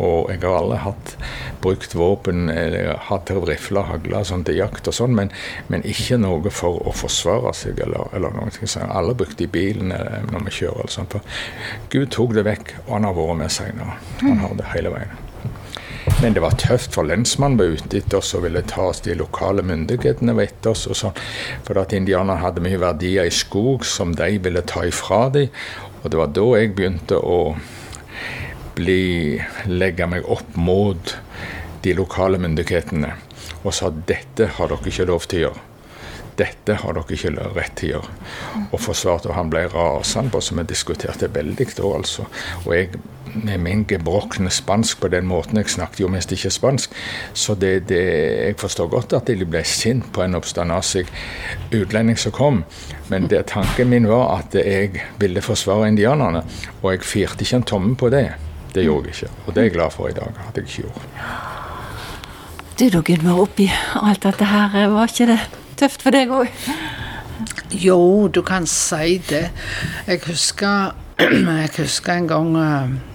Og 0.00 0.30
jeg 0.32 0.40
har 0.42 0.56
aldri 0.56 0.78
hatt 0.80 1.14
brukt 1.60 1.94
våpen 1.94 2.48
eller 2.48 2.96
hatt 3.10 3.30
rifle, 3.46 3.84
hagler 3.84 4.24
sånn 4.26 4.44
til 4.48 4.60
jakt 4.62 4.88
og 4.88 4.96
sånn, 4.96 5.14
men, 5.16 5.32
men, 5.68 5.84
ikke 5.84 6.18
noe 6.20 6.52
for 6.54 6.80
å 6.88 6.94
forsvare 6.96 7.52
seg 7.56 7.82
eller, 7.84 8.08
eller 8.16 8.36
noe. 8.36 8.52
Så 8.64 8.84
Alle 8.86 9.16
brukte 9.16 9.44
i 9.44 9.50
bilen 9.50 9.92
når 9.92 10.46
vi 10.48 10.56
kjører. 10.62 10.84
eller 10.86 10.94
sånt. 10.96 11.16
For 11.16 11.90
Gud 11.92 12.12
tok 12.16 12.36
det 12.38 12.46
vekk, 12.48 12.78
og 12.86 12.94
han 12.96 13.10
har 13.10 13.18
vært 13.18 13.42
med 13.44 13.58
senere. 13.60 13.98
Han 14.24 14.40
har 14.46 14.56
det 14.56 14.72
hele 14.74 14.94
veien. 14.96 15.29
Men 16.20 16.34
det 16.36 16.42
var 16.44 16.56
tøft, 16.60 16.94
for 16.96 17.08
lensmannen 17.08 17.58
var 17.60 17.76
ute 17.76 18.00
etter 18.00 18.18
oss 18.20 18.34
og 18.36 18.44
ville 18.44 18.62
ta 18.68 18.90
oss 18.90 19.02
de 19.04 19.14
lokale 19.16 19.64
myndighetene 19.64 20.34
var 20.36 20.48
etter 20.48 20.74
oss. 20.74 20.86
og 20.90 20.98
sånn, 20.98 21.22
For 21.64 21.80
at 21.80 21.94
indianerne 21.96 22.40
hadde 22.42 22.64
mye 22.64 22.80
verdier 22.80 23.28
i 23.28 23.34
skog 23.34 23.86
som 23.88 24.12
de 24.16 24.38
ville 24.38 24.62
ta 24.62 24.84
ifra 24.88 25.28
dem. 25.32 25.48
Og 26.02 26.10
det 26.10 26.20
var 26.20 26.34
da 26.36 26.46
jeg 26.58 26.74
begynte 26.76 27.16
å 27.16 27.56
bli, 28.76 29.40
legge 29.68 30.06
meg 30.06 30.28
opp 30.28 30.56
mot 30.56 31.16
de 31.82 31.96
lokale 31.96 32.38
myndighetene 32.40 33.12
og 33.64 33.74
sa 33.76 33.90
dette 33.90 34.46
har 34.56 34.70
dere 34.72 34.88
ikke 34.88 35.08
lov 35.08 35.26
til 35.28 35.40
å 35.40 35.42
gjøre. 35.48 35.66
Dette 36.40 36.76
har 36.80 36.96
dere 36.96 37.16
ikke 37.16 37.32
rett 37.56 37.74
til 37.76 37.90
å 37.90 37.98
gjøre. 37.98 38.14
Og 38.70 38.80
forsvarte, 38.80 39.28
og 39.28 39.36
han 39.36 39.50
ble 39.52 39.66
rasende 39.72 40.32
på 40.32 40.40
oss, 40.40 40.52
vi 40.56 40.64
diskuterte 40.64 41.28
veldig 41.32 41.66
da, 41.74 41.90
altså. 41.98 42.26
Og 42.64 42.72
jeg 42.76 43.02
med 43.34 43.60
min 43.60 43.84
gebrokne 43.88 44.50
spansk 44.50 45.00
på 45.00 45.10
den 45.12 45.26
måten, 45.26 45.60
jeg 45.60 45.70
snakket 45.70 46.00
jo 46.04 46.10
mest 46.12 46.32
ikke 46.32 46.50
spansk, 46.50 46.94
så 47.34 47.54
det, 47.54 47.88
det, 47.88 48.00
jeg 48.46 48.58
forstår 48.60 48.90
godt 48.92 49.16
at 49.18 49.28
jeg 49.28 49.48
ble 49.48 49.62
sint 49.64 50.10
på 50.12 50.24
en 50.24 50.38
oppstandasig 50.38 51.06
utlending 51.76 52.18
som 52.18 52.34
kom. 52.36 52.64
Men 53.10 53.28
det, 53.30 53.46
tanken 53.50 53.90
min 53.90 54.08
var 54.10 54.38
at 54.38 54.54
jeg 54.54 55.02
ville 55.18 55.42
forsvare 55.42 55.88
indianerne, 55.90 56.44
og 56.82 56.92
jeg 56.92 57.06
firte 57.06 57.46
ikke 57.46 57.62
en 57.62 57.68
tomme 57.74 57.96
på 57.96 58.10
det. 58.12 58.28
Det 58.74 58.84
gjorde 58.86 59.10
jeg 59.10 59.16
ikke, 59.16 59.32
og 59.46 59.54
det 59.54 59.60
er 59.60 59.70
jeg 59.70 59.76
glad 59.78 59.90
for 59.96 60.08
i 60.08 60.14
dag 60.14 60.30
at 60.48 60.56
jeg 60.56 60.68
ikke 60.68 60.82
gjorde. 60.86 61.02
Du 62.80 62.86
da, 62.88 63.00
Gunvor, 63.04 63.42
oppi 63.42 63.66
alt 64.00 64.22
dette 64.24 64.46
her, 64.48 64.86
var 64.88 65.10
ikke 65.10 65.26
det 65.34 65.40
tøft 65.76 66.04
for 66.04 66.14
deg 66.14 66.30
òg? 66.32 66.48
Jo, 67.76 68.28
du 68.28 68.40
kan 68.42 68.66
si 68.66 69.18
det. 69.28 69.50
Jeg 70.06 70.20
husker, 70.26 70.94
jeg 71.62 71.70
husker 71.76 72.12
en 72.14 72.28
gang 72.30 72.56
eh, 72.56 72.94
de 72.94 73.09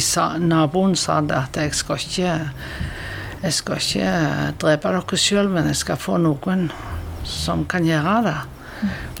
sa, 0.00 0.38
naboen 0.38 0.96
sa 0.96 1.20
det 1.20 1.36
at 1.36 1.56
jeg 1.60 1.74
skal 1.74 2.00
ikke 2.00 2.38
jeg 3.44 3.52
skal 3.52 3.76
ikke 3.76 4.10
drepe 4.62 4.88
dere 4.94 5.16
sjøl, 5.20 5.50
men 5.52 5.66
jeg 5.68 5.76
skal 5.76 6.00
få 6.00 6.16
noen 6.16 6.70
som 7.28 7.66
kan 7.68 7.84
gjøre 7.84 8.14
det. 8.24 8.38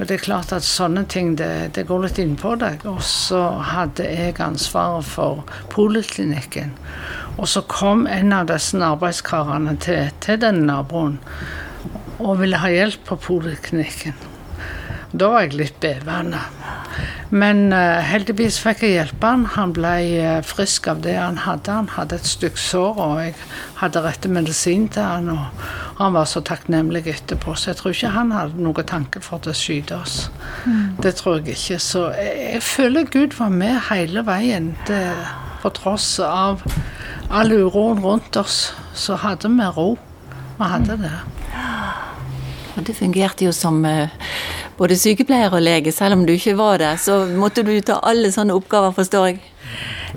det 0.08 0.16
er 0.16 0.24
klart 0.24 0.52
at 0.56 0.64
sånne 0.64 1.04
ting 1.12 1.34
det, 1.36 1.74
det 1.76 1.84
går 1.88 2.06
litt 2.06 2.20
innpå 2.22 2.54
deg. 2.60 2.86
Og 2.88 3.02
så 3.04 3.42
hadde 3.68 4.08
jeg 4.08 4.40
ansvaret 4.40 5.04
for 5.04 5.44
poliklinikken. 5.72 6.72
Og 7.36 7.48
så 7.50 7.64
kom 7.68 8.06
en 8.08 8.32
av 8.32 8.48
disse 8.48 8.80
arbeidskarene 8.80 9.76
til, 9.84 10.08
til 10.24 10.40
den 10.40 10.64
naboen 10.70 11.18
og 12.22 12.38
ville 12.40 12.60
ha 12.62 12.70
hjelp 12.70 13.04
på 13.08 13.18
poliklinikken. 13.28 14.16
Da 15.14 15.28
var 15.30 15.44
jeg 15.44 15.54
litt 15.54 15.76
bevende. 15.78 16.40
Men 17.34 17.68
uh, 17.70 18.02
heldigvis 18.02 18.56
fikk 18.62 18.80
jeg 18.82 18.96
hjelpe 18.96 19.28
han. 19.30 19.44
Han 19.54 19.72
ble 19.74 19.92
uh, 20.18 20.40
frisk 20.46 20.88
av 20.90 21.04
det 21.04 21.14
han 21.14 21.38
hadde. 21.44 21.70
Han 21.70 21.90
hadde 21.94 22.18
et 22.18 22.26
stykke 22.26 22.58
sår, 22.58 22.98
og 22.98 23.20
jeg 23.22 23.36
hadde 23.78 24.02
rette 24.02 24.30
medisin 24.30 24.88
til 24.90 25.06
han. 25.06 25.30
Og 25.30 26.00
han 26.00 26.16
var 26.16 26.26
så 26.30 26.42
takknemlig 26.42 27.04
etterpå, 27.12 27.54
så 27.54 27.70
jeg 27.70 27.78
tror 27.78 27.94
ikke 27.94 28.10
han 28.16 28.34
hadde 28.34 28.66
noen 28.66 28.88
tanke 28.90 29.22
for 29.22 29.38
å 29.38 29.54
skyte 29.54 30.00
oss. 30.00 30.16
Mm. 30.66 30.98
Det 31.06 31.14
tror 31.20 31.38
jeg 31.38 31.54
ikke. 31.54 31.78
Så 31.82 32.08
jeg, 32.18 32.34
jeg, 32.56 32.64
føler 32.66 33.10
Gud 33.14 33.38
var 33.38 33.54
med 33.54 33.78
hele 33.92 34.26
veien. 34.26 34.72
Det, 34.90 35.02
på 35.62 35.70
tross 35.78 36.08
av 36.26 36.66
all 37.30 37.54
uroen 37.54 38.02
rundt 38.02 38.34
oss, 38.42 38.66
så 38.98 39.22
hadde 39.22 39.50
vi 39.54 39.70
ro. 39.78 39.92
Vi 40.58 40.74
hadde 40.74 40.98
det. 41.06 41.14
Og 42.74 42.82
det 42.82 42.98
fungerte 42.98 43.46
jo 43.46 43.54
som 43.54 43.78
uh 43.86 44.10
både 44.78 44.98
sykepleier 44.98 45.54
og 45.54 45.64
lege. 45.64 45.92
Selv 45.94 46.18
om 46.18 46.24
du 46.26 46.34
ikke 46.34 46.56
var 46.58 46.82
det, 46.82 46.94
så 47.04 47.24
måtte 47.38 47.64
du 47.66 47.74
ta 47.84 48.00
alle 48.02 48.32
sånne 48.34 48.56
oppgaver, 48.56 48.94
forstår 48.96 49.28
jeg? 49.32 49.42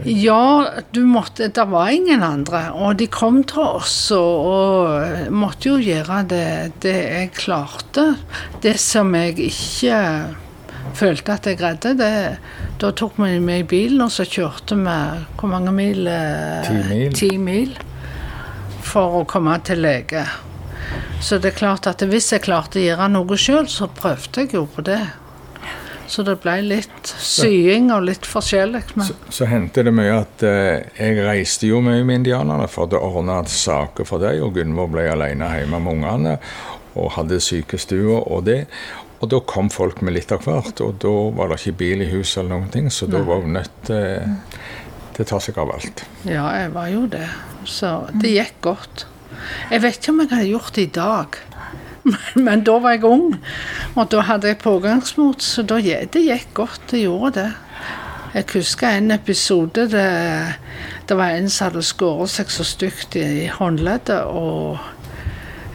Ja, 0.05 0.67
du 0.93 1.01
måtte, 1.09 1.47
det 1.49 1.65
var 1.71 1.89
ingen 1.89 2.23
andre. 2.23 2.67
Og 2.77 2.97
de 2.99 3.07
kom 3.09 3.41
til 3.49 3.63
oss 3.63 3.95
og, 4.15 4.49
og 4.51 5.31
måtte 5.33 5.71
jo 5.71 5.77
gjøre 5.81 6.21
det, 6.29 6.49
det, 6.85 6.97
jeg 7.17 7.31
klarte. 7.37 8.11
Det 8.63 8.77
som 8.81 9.15
jeg 9.17 9.37
ikke 9.47 10.01
følte 10.97 11.33
at 11.33 11.49
jeg 11.49 11.59
greide, 11.59 11.97
det 11.97 12.13
Da 12.77 12.91
tok 12.93 13.15
vi 13.17 13.39
med 13.41 13.63
i 13.63 13.65
bilen, 13.65 14.03
og 14.05 14.11
så 14.13 14.21
kjørte 14.21 14.75
vi 14.77 14.97
hvor 15.39 15.49
mange 15.49 15.73
mil? 15.73 16.05
Ti 16.05 16.75
mil. 16.85 17.13
Ti 17.17 17.29
mil 17.41 17.73
for 18.85 19.21
å 19.21 19.23
komme 19.27 19.57
til 19.65 19.81
lege. 19.81 20.21
Så 21.21 21.39
det 21.41 21.53
er 21.53 21.57
klart 21.57 21.87
at 21.89 22.03
hvis 22.05 22.31
jeg 22.33 22.45
klarte 22.45 22.79
å 22.79 22.83
gjøre 22.83 23.07
noe 23.11 23.39
sjøl, 23.39 23.65
så 23.71 23.89
prøvde 23.89 24.45
jeg 24.45 24.53
jo 24.55 24.67
på 24.69 24.85
det. 24.85 25.01
Så 26.07 26.23
det 26.23 26.37
ble 26.39 26.55
litt 26.63 27.09
sying 27.19 27.89
og 27.91 28.05
litt 28.07 28.27
forskjellig. 28.27 28.83
Men... 28.95 29.09
Så, 29.09 29.17
så 29.39 29.47
hendte 29.51 29.83
det 29.83 29.91
mye 29.95 30.21
at 30.21 30.45
eh, 30.47 30.85
jeg 30.95 31.17
reiste 31.25 31.67
jo 31.67 31.81
mye 31.83 32.05
med 32.07 32.21
indianerne 32.21 32.69
for 32.71 32.87
å 32.95 33.01
ordne 33.09 33.41
saker 33.51 34.07
for 34.07 34.23
dem, 34.23 34.39
og 34.45 34.55
Gunvor 34.55 34.87
ble 34.93 35.09
alene 35.11 35.49
hjemme 35.57 35.81
med 35.83 35.97
ungene 35.97 36.37
og 36.97 37.11
hadde 37.17 37.41
sykestue 37.43 38.21
og 38.21 38.47
det. 38.47 38.61
Og 39.19 39.29
da 39.33 39.41
kom 39.49 39.69
folk 39.73 39.99
med 40.05 40.15
litt 40.15 40.31
av 40.31 40.45
hvert, 40.45 40.79
og 40.85 41.01
da 41.03 41.13
var 41.35 41.51
det 41.51 41.59
ikke 41.59 41.79
bil 41.81 42.05
i 42.05 42.09
huset 42.11 42.43
eller 42.43 42.53
noen 42.55 42.71
ting, 42.73 42.89
så 42.93 43.09
da 43.09 43.21
var 43.25 43.41
hun 43.43 43.57
nødt 43.57 43.77
til, 43.89 44.37
til 45.17 45.25
å 45.25 45.29
ta 45.33 45.41
seg 45.43 45.59
av 45.59 45.73
alt. 45.73 46.05
Ja, 46.29 46.45
jeg 46.55 46.71
var 46.77 46.89
jo 46.93 47.05
det. 47.11 47.25
Så 47.67 47.91
det 48.13 48.35
gikk 48.37 48.59
godt. 48.69 49.07
Jeg 49.71 49.83
vet 49.83 49.99
ikke 49.99 50.13
om 50.13 50.23
jeg 50.23 50.33
hadde 50.33 50.49
gjort 50.51 50.75
det 50.75 50.87
i 50.87 50.95
dag. 50.99 51.39
Men, 52.07 52.43
men 52.45 52.61
da 52.63 52.77
var 52.79 52.93
jeg 52.95 53.03
ung, 53.03 53.33
og 53.95 54.05
da 54.13 54.21
hadde 54.23 54.47
jeg 54.47 54.61
pågangsmot, 54.61 55.43
så 55.43 55.65
da, 55.67 55.81
det 55.83 56.21
gikk 56.23 56.53
godt. 56.55 56.85
Det 56.91 57.01
gjorde 57.01 57.33
det. 57.41 57.49
Jeg 58.33 58.45
husker 58.53 58.87
en 58.95 59.11
episode 59.11 59.87
der 59.91 60.53
det 61.07 61.15
var 61.17 61.31
en 61.35 61.49
som 61.49 61.69
hadde 61.69 61.83
skåret 61.87 62.31
seg 62.31 62.49
så 62.51 62.63
stygt 62.67 63.15
i 63.15 63.47
håndleddet. 63.47 64.23
og 64.23 64.77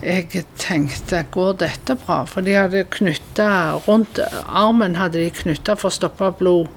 jeg 0.02 0.44
tenkte 0.58 1.22
går 1.30 1.52
dette 1.60 1.94
bra? 1.94 2.24
For 2.26 2.42
de 2.42 2.56
hadde 2.58 2.84
knytta 2.90 3.78
rundt 3.86 4.18
armen 4.48 4.96
hadde 4.98 5.22
de 5.22 5.30
knytta 5.30 5.76
for 5.78 5.88
å 5.88 5.94
stoppe 5.94 6.32
blod. 6.38 6.68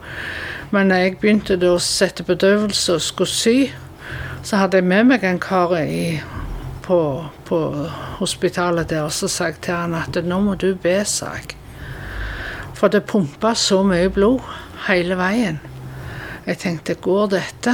Men 0.72 0.92
når 0.92 1.02
jeg 1.02 1.18
begynte 1.22 1.58
å 1.70 1.80
sette 1.82 2.24
bedøvelse 2.24 2.96
og 2.96 3.02
skulle 3.02 3.32
sy, 3.34 3.58
så 4.46 4.62
hadde 4.62 4.78
jeg 4.78 4.88
med 4.88 5.10
meg 5.10 5.26
en 5.26 5.42
kar 5.42 5.74
i 5.80 6.22
på, 6.86 7.00
på 7.46 7.60
hospitalet 8.20 8.90
der, 8.90 9.08
og 9.08 9.14
så 9.14 9.30
sa 9.32 9.50
jeg 9.50 9.62
til 9.66 9.78
han 9.78 9.98
at 9.98 10.20
nå 10.24 10.40
må 10.46 10.56
du 10.62 10.72
be, 10.82 11.00
sa 11.06 11.34
jeg. 11.40 11.56
For 12.76 12.92
det 12.92 13.06
pumpa 13.10 13.54
så 13.58 13.82
mye 13.88 14.12
blod 14.14 14.44
hele 14.88 15.18
veien. 15.18 15.60
Jeg 16.46 16.62
tenkte 16.62 16.98
går 17.02 17.32
dette? 17.34 17.74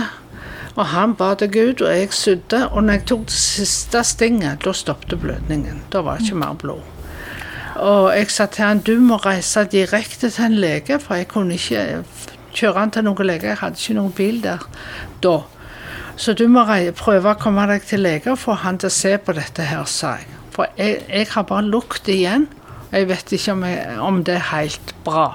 Og 0.77 0.85
han 0.93 1.15
ba 1.19 1.33
til 1.35 1.51
Gud, 1.51 1.81
og 1.83 1.91
jeg 1.91 2.13
sydde. 2.15 2.61
Og 2.69 2.83
når 2.83 2.99
jeg 2.99 3.05
tok 3.11 3.25
det 3.27 3.35
siste 3.35 4.03
stinget, 4.07 4.63
da 4.63 4.71
stoppet 4.73 5.19
blødningen. 5.19 5.83
Da 5.91 6.03
var 6.05 6.17
det 6.17 6.29
ikke 6.29 6.39
mer 6.39 6.53
blod. 6.53 6.81
Og 7.81 8.11
jeg 8.15 8.29
sa 8.31 8.45
til 8.45 8.65
han 8.65 8.83
du 8.85 8.93
må 8.99 9.17
reise 9.23 9.65
direkte 9.71 10.29
til 10.29 10.45
en 10.45 10.59
lege, 10.63 10.99
for 10.99 11.19
jeg 11.19 11.27
kunne 11.27 11.57
ikke 11.57 12.03
kjøre 12.53 12.79
han 12.79 12.91
til 12.91 13.03
noen 13.07 13.27
lege. 13.27 13.51
Jeg 13.51 13.59
hadde 13.63 13.79
ikke 13.81 13.97
noen 13.99 14.15
bil 14.15 14.39
der 14.43 14.63
da. 15.23 15.41
Så 16.15 16.33
du 16.37 16.47
må 16.51 16.65
prøve 16.97 17.31
å 17.33 17.39
komme 17.39 17.65
deg 17.69 17.85
til 17.87 18.03
lege 18.05 18.33
og 18.33 18.41
få 18.41 18.57
han 18.63 18.79
til 18.81 18.91
å 18.91 18.95
se 18.95 19.15
på 19.17 19.35
dette 19.37 19.65
her, 19.69 19.85
sa 19.89 20.17
jeg. 20.19 20.27
For 20.51 20.67
jeg, 20.77 20.99
jeg 21.07 21.29
har 21.31 21.47
bare 21.47 21.67
lukt 21.67 22.09
igjen. 22.11 22.49
Jeg 22.91 23.07
vet 23.07 23.31
ikke 23.37 23.55
om, 23.55 23.63
jeg, 23.63 23.99
om, 24.03 24.19
det 24.27 24.35
er 24.35 24.47
helt 24.51 24.93
bra. 25.05 25.27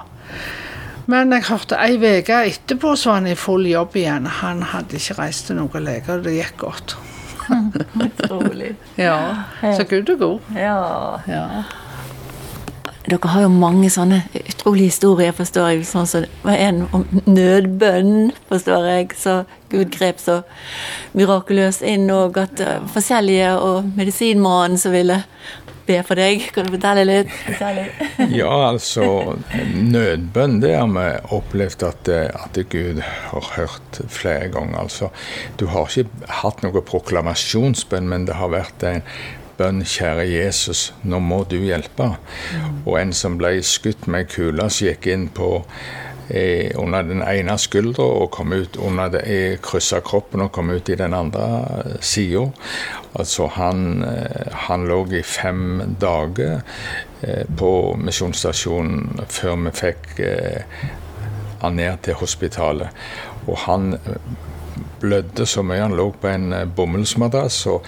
Men 1.09 1.33
jeg 1.33 1.47
hørte 1.49 1.79
ei 1.81 1.97
uke 1.97 2.43
etterpå 2.51 2.93
så 2.99 3.13
var 3.13 3.21
han 3.23 3.31
i 3.31 3.39
full 3.39 3.65
jobb 3.71 3.97
igjen. 3.97 4.27
Han 4.43 4.63
hadde 4.75 4.99
ikke 4.99 5.17
reist 5.23 5.49
til 5.49 5.61
noen 5.61 5.87
lege, 5.87 6.19
og 6.19 6.27
det 6.27 6.37
gikk 6.37 6.61
godt. 6.67 6.97
Utrolig. 8.07 8.75
ja. 8.99 9.19
Så 9.63 9.87
Gud 9.89 10.11
er 10.11 10.21
god. 10.21 10.55
Ja. 10.59 10.79
ja. 11.31 11.47
Dere 13.07 13.31
har 13.31 13.45
jo 13.45 13.51
mange 13.53 13.87
sånne 13.93 14.25
utrolige 14.35 14.91
historier, 14.91 15.35
forstår 15.37 15.69
jeg. 15.71 15.85
Sånn 15.87 16.09
som 16.11 16.25
så 16.27 16.55
en 16.57 16.81
om 16.97 17.05
nødbønn, 17.27 18.33
forstår 18.49 18.89
jeg. 18.91 19.13
Så 19.21 19.37
Gud 19.71 19.93
grep 19.95 20.19
så 20.23 20.41
mirakuløst 21.15 21.85
inn, 21.87 22.09
og 22.11 22.39
at 22.43 22.59
uh, 22.63 22.81
forskjellige 22.91 23.53
og 23.63 23.93
medisinmannen 23.99 24.81
som 24.81 24.95
ville 24.95 25.21
be 25.87 26.01
for 26.07 26.19
deg. 26.19 26.49
Kan 26.55 26.67
du 26.67 26.75
fortelle 26.75 27.07
litt? 27.07 27.33
Fortelle. 27.45 27.87
ja, 28.41 28.51
altså 28.73 29.37
Nødbønn, 29.55 30.59
det 30.65 30.75
har 30.75 30.91
vi 30.91 31.07
opplevd 31.37 31.87
at, 31.87 32.11
eh, 32.11 32.29
at, 32.35 32.59
Gud 32.73 33.03
har 33.05 33.51
hørt 33.55 34.01
flere 34.11 34.51
ganger. 34.55 34.81
Altså, 34.83 35.13
du 35.61 35.69
har 35.71 35.87
ikke 35.87 36.31
hatt 36.43 36.67
noe 36.67 36.83
proklamasjonsbønn, 36.91 38.11
men 38.11 38.27
det 38.27 38.39
har 38.41 38.51
vært 38.55 38.87
en 38.87 39.07
bønn, 39.59 39.85
kjære 39.85 40.27
Jesus, 40.29 40.91
nå 41.03 41.21
må 41.21 41.43
du 41.49 41.59
hjelpe. 41.63 42.13
Og 42.85 42.99
en 43.01 43.15
som 43.17 43.39
ble 43.41 43.57
skutt 43.65 44.09
med 44.11 44.29
kule, 44.33 44.69
som 44.71 44.91
gikk 44.91 45.09
inn 45.13 45.29
på 45.35 45.51
i, 46.29 46.75
under 46.75 47.03
den 47.07 47.23
ene 47.23 47.55
skuldra 47.59 48.05
og 48.05 48.31
kom 48.35 48.53
ut 48.53 48.77
under 48.83 49.11
det, 49.15 49.23
kryssa 49.63 50.01
kroppen 50.05 50.43
og 50.47 50.53
kom 50.55 50.73
ut 50.75 50.89
i 50.91 50.99
den 50.99 51.15
andre 51.15 51.97
sida. 52.01 52.49
Altså 53.17 53.47
han, 53.55 54.03
eh, 54.05 54.53
han 54.67 54.87
lå 54.91 55.05
i 55.15 55.23
fem 55.23 55.97
dager 56.01 56.61
eh, 57.23 57.47
på 57.47 57.73
misjonsstasjonen 58.03 59.25
før 59.29 59.57
vi 59.65 59.75
fikk 59.79 60.21
eh, 60.27 60.85
han 61.63 61.79
ned 61.79 62.03
til 62.05 62.19
hospitalet. 62.21 62.89
Og 63.47 63.57
han 63.65 63.95
blødde 65.01 65.47
så 65.47 65.63
mye. 65.65 65.81
Han 65.87 65.97
lå 65.97 66.11
på 66.21 66.29
en 66.29 66.53
bomullsmadrass. 66.77 67.67
og 67.71 67.87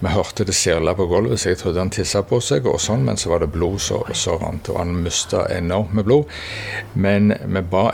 vi 0.00 0.12
hørte 0.12 0.44
det 0.44 0.54
sirla 0.56 0.92
på 0.96 1.06
gulvet, 1.08 1.40
så 1.40 1.52
jeg 1.52 1.60
trodde 1.62 1.80
han 1.80 1.92
tissa 1.94 2.20
på 2.26 2.40
seg, 2.44 2.66
og 2.68 2.80
sånn, 2.82 3.06
men 3.06 3.16
så 3.20 3.32
var 3.32 3.40
det 3.42 3.52
blod 3.54 3.80
så, 3.80 4.02
rant, 4.42 4.68
og 4.72 4.80
han 4.80 4.92
mista 5.04 5.46
enormt 5.52 5.94
med 5.96 6.08
blod. 6.08 6.34
Men 6.94 7.32
vi 7.32 7.62
ba 7.70 7.86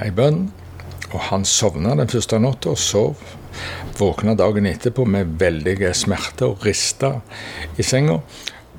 ei 0.00 0.08
bønn, 0.16 0.46
og 1.10 1.20
han 1.28 1.44
sovna 1.44 1.96
den 1.98 2.10
første 2.10 2.38
natta 2.40 2.72
og 2.72 2.80
sov. 2.80 3.26
Våkna 3.98 4.36
dagen 4.38 4.68
etterpå 4.70 5.04
med 5.04 5.34
veldige 5.40 5.92
smerter 5.98 6.54
og 6.54 6.64
rista 6.64 7.16
i 7.76 7.84
senga. 7.84 8.20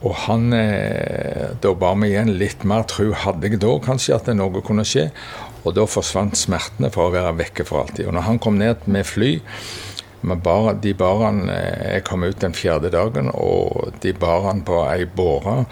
Og 0.02 0.16
han 0.24 0.50
eh, 0.56 1.52
Da 1.62 1.74
ba 1.78 1.92
vi 2.00 2.10
igjen 2.10 2.32
litt 2.40 2.64
mer 2.66 2.88
tro 2.90 3.12
hadde 3.14 3.52
jeg 3.52 3.60
da 3.62 3.76
kanskje 3.86 4.16
at 4.16 4.32
noe 4.34 4.64
kunne 4.66 4.88
skje. 4.88 5.10
Og 5.62 5.76
da 5.78 5.86
forsvant 5.86 6.40
smertene 6.40 6.90
for 6.94 7.10
å 7.10 7.14
være 7.14 7.36
vekke 7.38 7.68
for 7.68 7.84
alltid. 7.84 8.08
Og 8.08 8.16
når 8.18 8.26
han 8.26 8.42
kom 8.42 8.58
ned 8.58 8.88
med 8.90 9.06
fly 9.06 9.36
Bar, 10.22 10.74
de 10.82 10.94
bar 10.94 11.24
han 11.26 11.50
eh, 11.50 11.96
Jeg 11.96 12.04
kom 12.06 12.24
ut 12.24 12.42
den 12.42 12.54
fjerde 12.54 12.92
dagen, 12.94 13.32
og 13.34 13.94
de 14.04 14.14
bar 14.14 14.46
han 14.46 14.62
på 14.66 14.84
ei 14.86 15.08
båre 15.10 15.64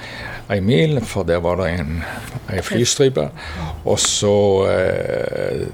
ei 0.49 0.59
mil, 0.65 0.97
for 1.05 1.27
der 1.27 1.43
var 1.45 1.59
det 1.61 1.67
en, 1.77 1.99
ei 2.49 2.63
flystripe. 2.65 3.27
Og 3.85 3.99
så 4.01 4.35
eh, 4.71 5.67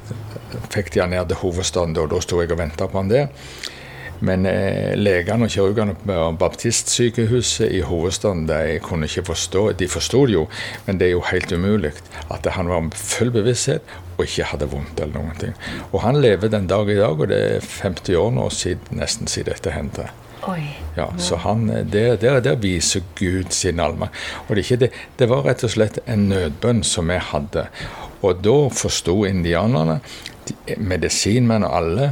fikk 0.74 0.92
de 0.94 1.04
han 1.06 1.16
ned 1.16 1.32
til 1.32 1.40
hovedstaden, 1.40 1.96
og 2.02 2.12
da 2.12 2.20
sto 2.24 2.42
jeg 2.44 2.52
og 2.52 2.60
venta 2.60 2.90
på 2.92 3.00
han 3.00 3.12
der. 3.12 3.32
Men 4.24 4.46
eh, 4.48 4.94
legene 4.96 5.48
og 5.48 5.52
kirurgene 5.52 5.96
på 6.00 6.18
baptistsykehuset 6.40 7.72
i 7.76 7.82
hovedstaden 7.86 8.46
de 8.48 8.80
kunne 8.84 9.10
ikke 9.10 9.26
forstå 9.32 9.66
De 9.80 9.88
forsto 9.92 10.26
det 10.26 10.38
jo, 10.38 10.46
men 10.86 11.00
det 11.00 11.10
er 11.10 11.16
jo 11.16 11.24
helt 11.32 11.52
umulig 11.52 11.92
at 12.32 12.48
han 12.56 12.70
var 12.72 12.86
med 12.88 12.96
full 12.96 13.32
bevissthet 13.36 13.84
og 14.16 14.24
ikke 14.24 14.48
hadde 14.52 14.70
vondt 14.72 15.00
eller 15.04 15.18
noen 15.18 15.40
ting. 15.40 15.56
Og 15.92 16.00
han 16.06 16.22
lever 16.24 16.52
den 16.52 16.70
dag 16.72 16.90
i 16.90 16.96
dag, 16.96 17.20
og 17.20 17.28
det 17.28 17.40
er 17.58 17.66
50 17.82 18.16
år 18.16 18.32
nå 18.38 18.46
siden, 18.54 19.02
nesten 19.02 19.28
siden 19.28 19.52
dette 19.52 19.74
hendte. 19.76 20.08
Ja, 20.96 21.10
så 21.18 21.40
han, 21.42 21.68
der, 21.68 22.16
der, 22.22 22.40
der, 22.40 22.56
viser 22.56 23.02
Gud 23.18 23.50
sin 23.50 23.80
allmakt. 23.80 24.14
Og 24.48 24.56
det, 24.56 24.68
det, 24.80 24.92
det 25.20 25.28
var 25.30 25.46
rett 25.48 25.64
og 25.66 25.74
slett 25.74 26.00
en 26.06 26.30
nødbønn 26.30 26.84
som 26.86 27.10
vi 27.10 27.18
hadde. 27.32 27.66
Og 28.22 28.44
da 28.46 28.56
forsto 28.74 29.24
indianerne, 29.26 30.00
medisinmenn 30.78 31.66
og 31.66 31.78
alle, 31.80 32.10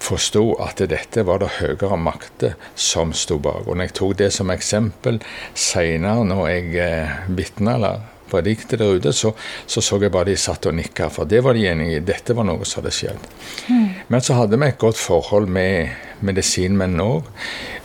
forsto 0.00 0.44
at 0.64 0.80
dette 0.90 1.24
var 1.28 1.42
det 1.42 1.54
høyere 1.58 1.98
makter 2.00 2.56
som 2.74 3.14
sto 3.16 3.38
bak. 3.42 3.66
Og 3.66 3.76
når 3.76 3.90
jeg 3.90 3.96
tok 4.00 4.16
det 4.22 4.30
som 4.34 4.52
eksempel 4.52 5.20
seinere, 5.54 6.24
når 6.26 6.46
jeg 6.48 6.80
eh, 6.84 7.20
vitna 7.36 7.76
eller 7.78 8.06
predikte 8.30 8.78
der 8.78 8.94
ute, 8.94 9.12
så, 9.12 9.32
så, 9.66 9.82
så 9.82 9.98
jeg 10.02 10.12
bare 10.14 10.30
de 10.30 10.36
satt 10.38 10.68
og 10.70 10.76
nikka, 10.78 11.08
for 11.10 11.28
det 11.28 11.42
var 11.44 11.58
de 11.58 11.66
enige 11.70 11.98
i. 11.98 12.04
Dette 12.12 12.36
var 12.36 12.46
noe 12.46 12.66
som 12.68 12.80
hadde 12.80 12.94
skjedd. 12.94 13.26
Mm. 13.66 13.88
Men 14.12 14.24
så 14.24 14.38
hadde 14.38 14.60
vi 14.60 14.70
et 14.70 14.80
godt 14.80 15.00
forhold 15.00 15.50
med 15.50 16.22
medisinmenn 16.26 17.00
òg. 17.02 17.26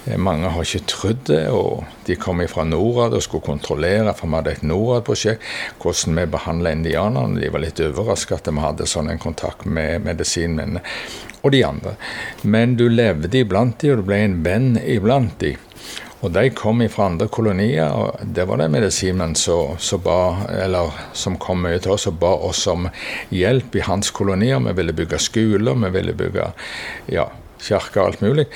Eh, 0.05 0.17
mange 0.21 0.51
har 0.53 0.67
ikke 0.67 0.85
trodd 0.91 1.23
det, 1.31 1.43
og 1.49 1.85
de 2.07 2.17
kom 2.21 2.43
fra 2.51 2.65
Norad 2.67 3.17
og 3.17 3.25
skulle 3.25 3.45
kontrollere, 3.45 4.13
for 4.13 4.29
vi 4.29 4.39
hadde 4.39 4.57
et 4.57 4.65
Norad-prosjekt, 4.65 5.45
hvordan 5.81 6.19
vi 6.21 6.27
behandla 6.37 6.75
indianerne. 6.77 7.41
De 7.41 7.53
var 7.53 7.65
litt 7.65 7.81
overraska 7.81 8.39
at 8.39 8.51
vi 8.51 8.65
hadde 8.65 8.89
sånn 8.89 9.09
en 9.11 9.21
kontakt 9.21 9.65
med 9.65 10.05
medisinmennene 10.05 10.83
og 11.45 11.53
de 11.53 11.61
andre. 11.65 11.93
Men 12.41 12.73
du 12.79 12.87
levde 12.89 13.29
iblant 13.37 13.77
de, 13.81 13.93
og 13.93 14.01
du 14.01 14.07
ble 14.09 14.23
en 14.25 14.39
venn 14.45 14.73
iblant 14.81 15.37
de. 15.43 15.53
Og 16.25 16.31
de 16.33 16.49
kom 16.57 16.81
fra 16.89 17.05
andre 17.11 17.27
kolonier, 17.29 17.91
og 17.93 18.21
det 18.33 18.47
var 18.49 18.57
det 18.57 18.71
medisinen 18.73 19.35
som, 19.37 19.75
som 19.77 21.37
kom 21.37 21.61
mye 21.61 21.81
til 21.83 21.93
oss 21.93 22.07
og 22.09 22.17
ba 22.21 22.31
oss 22.47 22.63
om 22.71 22.87
hjelp 23.29 23.77
i 23.77 23.83
hans 23.85 24.09
kolonier. 24.15 24.63
Vi 24.65 24.73
ville 24.79 24.95
bygge 24.97 25.21
skoler, 25.21 25.77
vi 25.85 25.91
ville 25.93 26.15
bygge 26.17 26.47
ja, 27.13 27.27
kirker 27.61 28.01
og 28.01 28.07
alt 28.07 28.25
mulig. 28.25 28.47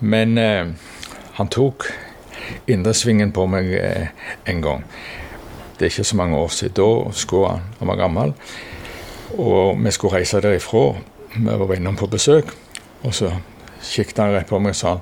Men 0.00 0.38
eh, 0.40 0.72
han 1.36 1.52
tok 1.52 1.90
indresvingen 2.70 3.34
på 3.36 3.44
meg 3.52 3.68
eh, 3.76 4.08
en 4.48 4.64
gang. 4.64 4.88
Det 5.76 5.86
er 5.86 5.92
ikke 5.92 6.08
så 6.08 6.16
mange 6.16 6.40
år 6.40 6.48
siden. 6.56 6.78
Da 6.80 7.12
skulle 7.12 7.52
han, 7.52 7.68
han 7.82 7.92
var 7.92 8.00
gammel, 8.00 8.34
og 9.36 9.76
vi 9.76 9.92
skulle 9.92 10.22
reise 10.22 10.40
derifra. 10.40 10.86
Vi 11.34 11.56
var 11.62 11.74
innom 11.76 11.96
på 11.96 12.08
besøk, 12.10 12.50
og 13.02 13.14
så 13.14 13.30
kikket 13.82 14.18
han 14.18 14.34
rett 14.34 14.48
på 14.50 14.58
meg 14.58 14.74
og 14.74 14.80
sa 14.80 14.96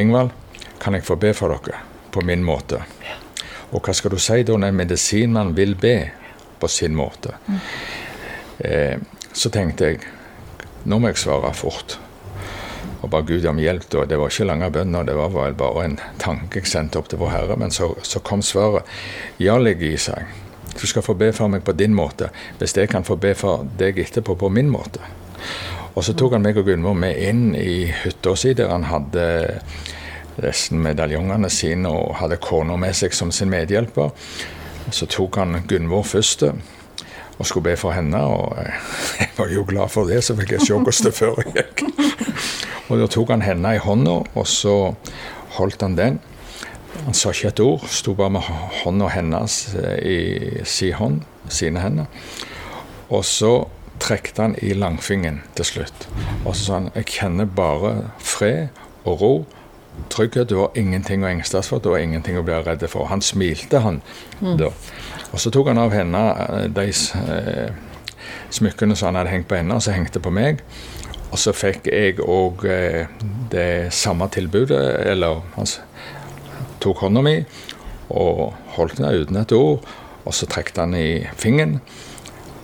Ingvald, 0.00 0.32
kan 0.80 0.96
jeg 0.96 1.04
få 1.06 1.16
be 1.20 1.32
for 1.36 1.52
dere 1.54 1.82
på 2.12 2.24
min 2.24 2.44
måte? 2.44 2.80
Og 3.74 3.82
hva 3.82 3.94
skal 3.96 4.14
du 4.14 4.20
si 4.22 4.42
da 4.46 4.56
når 4.56 4.72
en 4.72 4.80
medisinmann 4.80 5.54
vil 5.56 5.74
be 5.78 5.96
på 6.60 6.70
sin 6.70 6.94
måte? 6.96 7.34
Mm. 7.46 7.60
Eh, 8.58 8.96
så 9.34 9.50
tenkte 9.50 9.90
jeg 9.90 10.02
nå 10.84 10.98
må 11.00 11.10
jeg 11.10 11.22
svare 11.22 11.52
fort. 11.56 11.96
Og 13.00 13.10
ba 13.12 13.20
Gud 13.24 13.44
om 13.48 13.58
hjelp. 13.60 13.88
da. 13.92 14.04
Det 14.04 14.18
var 14.20 14.32
ikke 14.32 14.48
lange 14.48 14.70
bønner, 14.70 15.04
det 15.04 15.16
var 15.16 15.32
vel 15.32 15.56
bare 15.56 15.84
en 15.84 15.98
tanke 16.20 16.60
jeg 16.60 16.68
sendte 16.68 17.00
opp 17.00 17.08
til 17.08 17.20
Vår 17.20 17.32
Herre. 17.32 17.56
Men 17.60 17.72
så, 17.72 17.94
så 18.02 18.20
kom 18.20 18.42
svaret. 18.42 18.88
Ja, 19.40 19.56
ligger 19.58 19.88
i 19.88 20.00
seg. 20.00 20.28
Du 20.74 20.86
skal 20.86 21.04
få 21.06 21.14
be 21.16 21.30
for 21.32 21.48
meg 21.48 21.64
på 21.64 21.72
din 21.72 21.94
måte, 21.94 22.30
hvis 22.58 22.76
jeg 22.76 22.90
kan 22.92 23.04
få 23.04 23.16
be 23.20 23.34
for 23.38 23.64
deg 23.78 24.00
etterpå 24.02 24.36
på 24.36 24.50
min 24.52 24.68
måte. 24.72 25.00
Og 25.94 26.04
så 26.04 26.14
tok 26.18 26.34
han 26.34 26.42
meg 26.42 26.58
og 26.58 26.66
Gunvor 26.66 26.96
med 26.98 27.18
inn 27.22 27.54
i 27.54 27.84
hytta 28.02 28.34
si, 28.38 28.54
der 28.58 28.72
han 28.72 28.88
hadde 28.90 29.26
resten 30.42 30.80
medaljongene 30.82 31.50
sine 31.52 31.90
og 31.90 32.16
hadde 32.18 32.40
kona 32.42 32.76
med 32.80 32.96
seg 32.98 33.14
som 33.14 33.30
sin 33.32 33.52
medhjelper. 33.52 34.10
Så 34.90 35.06
tok 35.10 35.38
han 35.38 35.60
Gunvor 35.70 36.02
først 36.06 36.42
og 37.34 37.46
skulle 37.46 37.70
be 37.70 37.76
for 37.78 37.94
henne, 37.94 38.20
og 38.20 38.58
jeg 39.20 39.30
var 39.38 39.50
jo 39.50 39.64
glad 39.66 39.90
for 39.90 40.10
det, 40.10 40.20
så 40.24 40.36
fikk 40.38 40.54
jeg 40.54 40.66
se 40.66 40.76
hvordan 40.76 41.08
det 41.08 41.14
foregikk. 41.18 41.84
Og 42.92 43.00
da 43.00 43.06
tok 43.08 43.30
han 43.32 43.40
henne 43.40 43.70
i 43.74 43.80
hånda, 43.80 44.18
og 44.36 44.44
så 44.46 44.74
holdt 45.56 45.80
han 45.82 45.94
den. 45.96 46.18
Han 47.06 47.16
sa 47.16 47.32
ikke 47.32 47.48
et 47.48 47.62
ord, 47.64 47.86
sto 47.88 48.12
bare 48.14 48.34
med 48.36 48.44
hånda 48.82 49.08
hennes 49.14 49.54
eh, 49.80 49.94
i 50.04 50.66
si 50.68 50.90
hånd, 50.92 51.22
sine 51.48 51.80
hender. 51.80 52.10
Og 53.08 53.24
så 53.24 53.54
trekte 54.04 54.42
han 54.42 54.56
i 54.60 54.74
langfingeren 54.76 55.40
til 55.56 55.68
slutt. 55.68 56.08
Og 56.44 56.52
så 56.54 56.60
sa 56.60 56.78
han 56.78 56.90
jeg 56.94 57.10
kjenner 57.16 57.48
bare 57.48 57.94
fred 58.20 58.68
og 59.04 59.20
ro. 59.20 59.34
Trygghet. 60.10 60.48
Du 60.50 60.58
har 60.58 60.74
ingenting 60.78 61.22
å 61.22 61.30
engstes 61.30 61.70
for, 61.70 61.78
du 61.78 61.92
har 61.92 62.02
ingenting 62.02 62.38
å 62.38 62.44
bli 62.44 62.56
redd 62.66 62.82
for. 62.90 63.06
Han 63.12 63.22
smilte, 63.22 63.78
han 63.84 64.00
mm. 64.40 64.56
da. 64.58 64.72
Og 65.30 65.42
så 65.42 65.52
tok 65.54 65.70
han 65.70 65.80
av 65.82 65.94
henne 65.94 66.22
eh, 66.34 66.66
de 66.74 66.88
eh, 66.90 67.76
smykkene 68.54 68.96
som 68.98 69.12
han 69.12 69.20
hadde 69.22 69.34
hengt 69.34 69.48
på 69.50 69.58
henne, 69.58 69.76
og 69.76 69.84
så 69.84 69.94
hengte 69.94 70.22
på 70.22 70.34
meg. 70.34 70.64
Og 71.30 71.40
så 71.40 71.54
fikk 71.54 71.88
jeg 71.90 72.18
òg 72.22 72.66
eh, 72.70 73.06
det 73.54 73.94
samme 73.94 74.28
tilbudet, 74.34 74.82
eller 75.10 75.42
han 75.54 75.70
tok 76.82 77.06
hånda 77.06 77.22
mi 77.24 77.38
og 78.14 78.50
holdt 78.74 78.98
den 78.98 79.22
uten 79.22 79.38
et 79.40 79.54
ord. 79.56 79.86
Og 80.24 80.34
så 80.34 80.48
trekte 80.50 80.84
han 80.84 80.94
i 80.98 81.24
fingeren 81.38 81.78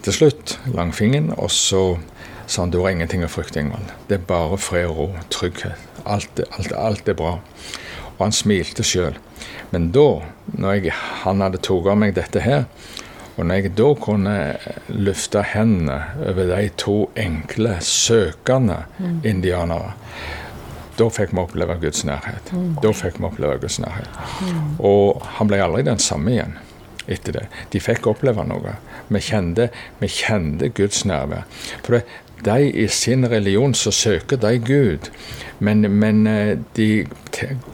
til 0.05 0.17
slutt, 0.17 0.59
langfingeren, 0.75 1.33
og 1.37 1.51
så 1.53 1.99
sa 2.51 2.65
han 2.65 2.73
du 2.73 2.81
har 2.83 2.95
ingenting 2.95 3.23
å 3.25 3.31
frykte, 3.31 3.63
Ingvald. 3.63 3.93
Det 4.09 4.19
er 4.19 4.27
bare 4.27 4.59
fred 4.59 4.89
og 4.91 4.97
ro, 4.99 5.09
trygghet. 5.33 5.79
Alt, 6.05 6.41
alt, 6.57 6.73
alt 6.75 7.09
er 7.09 7.19
bra. 7.19 7.37
Og 8.17 8.25
han 8.25 8.35
smilte 8.35 8.85
sjøl. 8.87 9.19
Men 9.71 9.91
da, 9.95 10.09
når 10.57 10.81
jeg, 10.81 10.95
han 11.23 11.45
hadde 11.45 11.61
tatt 11.63 11.91
av 11.93 12.01
meg 12.01 12.17
dette 12.17 12.43
her, 12.43 12.67
og 13.37 13.47
når 13.47 13.61
jeg 13.61 13.73
da 13.79 13.89
kunne 13.97 14.35
løfte 14.91 15.45
hendene 15.53 16.01
over 16.29 16.51
de 16.51 16.65
to 16.81 16.97
enkle, 17.21 17.77
søkende 17.85 18.83
mm. 18.99 19.21
indianere, 19.31 19.95
da 20.99 21.07
fikk 21.09 21.31
vi 21.33 21.41
oppleve 21.41 21.79
Guds 21.81 22.03
nærhet. 22.05 22.51
Mm. 22.53 22.75
Da 22.83 22.91
fikk 22.93 23.21
vi 23.21 23.29
oppleve 23.31 23.61
Guds 23.63 23.79
nærhet. 23.81 24.19
Mm. 24.43 24.75
Og 24.85 25.23
han 25.39 25.49
ble 25.49 25.63
aldri 25.65 25.87
den 25.87 26.03
samme 26.03 26.35
igjen 26.35 26.59
etter 27.11 27.37
det. 27.37 27.47
De 27.73 27.83
fikk 27.83 28.09
oppleve 28.11 28.45
noe. 28.47 28.79
Vi 29.11 29.23
kjente, 29.25 29.71
vi 30.01 30.11
kjente 30.11 30.71
Guds 30.75 31.05
nærvær. 31.09 31.47
For 31.83 31.99
det, 31.99 32.05
de 32.45 32.71
i 32.71 32.87
sin 32.89 33.27
religion 33.31 33.75
så 33.75 33.91
søker 33.91 34.37
de 34.41 34.59
Gud, 34.59 35.11
men, 35.59 35.91
men, 35.91 36.27
eh, 36.27 36.59
de 36.77 37.07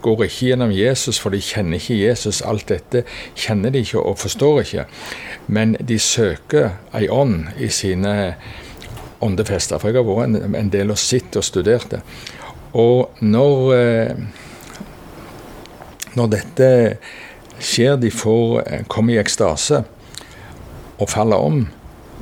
går 0.02 0.22
ikke 0.24 0.46
gjennom 0.46 0.72
Jesus, 0.74 1.20
for 1.22 1.30
de 1.30 1.40
kjenner 1.40 1.78
ikke 1.78 2.00
Jesus. 2.00 2.42
Alt 2.42 2.68
dette 2.68 3.04
kjenner 3.38 3.70
de 3.70 3.84
ikke 3.84 4.02
og 4.02 4.18
forstår 4.18 4.60
ikke. 4.64 4.86
Men 5.46 5.76
de 5.78 5.98
søker 5.98 6.70
ei 6.94 7.06
ånd 7.08 7.46
i 7.62 7.68
sine 7.70 8.34
åndefester. 9.22 9.78
For 9.78 9.88
jeg 9.92 10.02
har 10.02 10.08
vært 10.10 10.56
en, 10.58 10.72
del 10.72 10.90
og 10.90 10.98
sett 10.98 11.38
og 11.38 11.46
studert 11.46 11.86
det. 11.94 12.02
Og 12.74 13.22
når, 13.22 13.74
eh, 13.76 14.16
når 16.18 16.26
dette 16.34 16.68
skjer, 17.60 17.96
de 17.96 18.10
får 18.10 18.62
kommer 18.62 18.86
komme 18.88 19.14
i 19.14 19.20
ekstase 19.20 19.84
og 20.96 21.10
falle 21.12 21.36
om, 21.36 21.66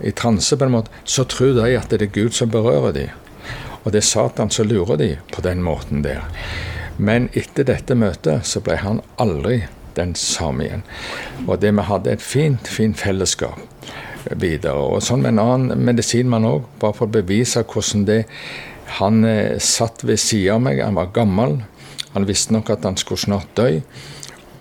i 0.03 0.11
transe 0.11 0.57
på 0.59 0.67
en 0.67 0.75
måte, 0.75 0.91
så 1.05 1.25
tror 1.31 1.55
de 1.55 1.77
at 1.79 1.93
det 1.93 2.03
er 2.03 2.15
Gud 2.15 2.35
som 2.35 2.51
berører 2.51 2.93
dem. 2.93 3.13
Og 3.85 3.93
det 3.93 4.01
er 4.01 4.09
Satan 4.09 4.51
som 4.51 4.67
lurer 4.67 4.99
dem 4.99 5.23
på 5.31 5.45
den 5.45 5.63
måten 5.63 6.03
der. 6.03 6.25
Men 6.97 7.29
etter 7.35 7.67
dette 7.69 7.95
møtet 7.99 8.47
så 8.49 8.63
ble 8.65 8.79
han 8.81 9.03
aldri 9.23 9.65
den 9.95 10.15
samme 10.19 10.67
igjen. 10.67 10.85
Og 11.47 11.61
det 11.63 11.71
vi 11.75 11.87
hadde 11.87 12.15
et 12.15 12.25
fint, 12.25 12.67
fint 12.71 12.99
fellesskap 12.99 13.61
videre. 14.41 14.81
Og 14.81 15.03
sånn 15.05 15.23
med 15.23 15.35
en 15.35 15.43
annen 15.45 15.85
medisinmann 15.87 16.49
òg, 16.49 16.69
bare 16.81 16.97
for 16.97 17.07
å 17.07 17.17
bevise 17.21 17.65
hvordan 17.65 18.07
det 18.09 18.25
Han 18.99 19.25
eh, 19.25 19.57
satt 19.59 20.03
ved 20.05 20.21
siden 20.21 20.55
av 20.55 20.61
meg, 20.61 20.83
han 20.85 20.95
var 20.95 21.09
gammel. 21.17 21.55
Han 22.13 22.27
visste 22.29 22.53
nok 22.53 22.69
at 22.71 22.85
han 22.85 22.99
skulle 23.01 23.23
snart 23.23 23.49
dø, 23.57 23.81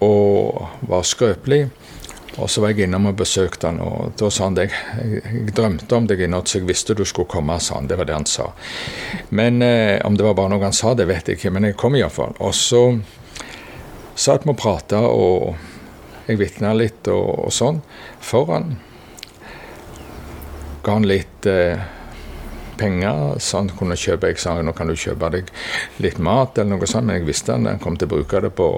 og 0.04 0.88
var 0.89 1.08
skrøpelig. 1.08 1.66
Og 2.42 2.50
så 2.50 2.63
var 2.63 2.72
jeg 2.74 2.88
innom 2.88 3.12
og 3.12 3.18
besøkte 3.20 3.70
han, 3.70 3.80
og 3.84 4.16
da 4.18 4.30
sa 4.34 4.48
han 4.48 4.56
det. 4.58 4.72
Jeg, 4.72 5.22
jeg 5.22 5.54
drømte 5.54 5.98
om 6.00 6.08
deg 6.10 6.24
i 6.26 6.30
natt, 6.32 6.50
så 6.50 6.58
jeg 6.58 6.70
visste 6.70 6.96
du 6.98 7.04
skulle 7.06 7.30
komme, 7.30 7.60
sa 7.62 7.78
han. 7.78 7.89
Det 7.89 7.98
var 8.00 8.10
det 8.10 8.16
han 8.18 8.26
sa. 8.30 8.48
Men 9.30 9.62
eh, 9.62 10.00
om 10.06 10.18
det 10.18 10.26
var 10.26 10.38
bare 10.39 10.56
noe 10.56 10.66
han 10.66 10.74
sa, 10.74 10.96
det 10.98 11.06
vet 11.12 11.30
jeg 11.30 11.38
ikke, 11.38 11.54
men 11.54 11.70
jeg 11.70 11.78
kom 11.78 11.98
iallfall. 12.00 12.34
Og 12.42 12.56
så 12.58 12.82
satt 14.18 14.48
vi 14.48 14.54
og 14.54 14.58
prata, 14.58 15.04
og 15.06 15.54
jeg 16.26 16.39
vitna 16.42 16.74
litt 16.74 17.08
og, 17.12 17.48
og, 17.48 17.54
sånn 17.54 17.84
for 18.24 18.50
han. 18.50 18.78
Ga 20.84 20.98
han 20.98 21.06
litt 21.08 21.46
eh, 21.50 21.82
penger, 22.80 23.36
så 23.38 23.62
han 23.62 23.70
kunne 23.78 23.96
kjøpe 24.00 24.32
Jeg 24.32 24.42
sa 24.42 24.56
nå 24.58 24.74
kan 24.76 24.89
du 24.89 24.98
kjøpe 24.98 25.30
deg 25.36 25.52
litt 26.02 26.18
mat, 26.18 26.58
eller 26.58 26.80
noe 26.80 26.89
sånt, 26.89 27.06
men 27.06 27.22
jeg 27.22 27.30
visste 27.30 27.54
han, 27.54 27.70
han 27.70 27.84
kom 27.84 28.00
til 28.00 28.10
å 28.10 28.16
bruke 28.18 28.42
det 28.42 28.56
på 28.58 28.72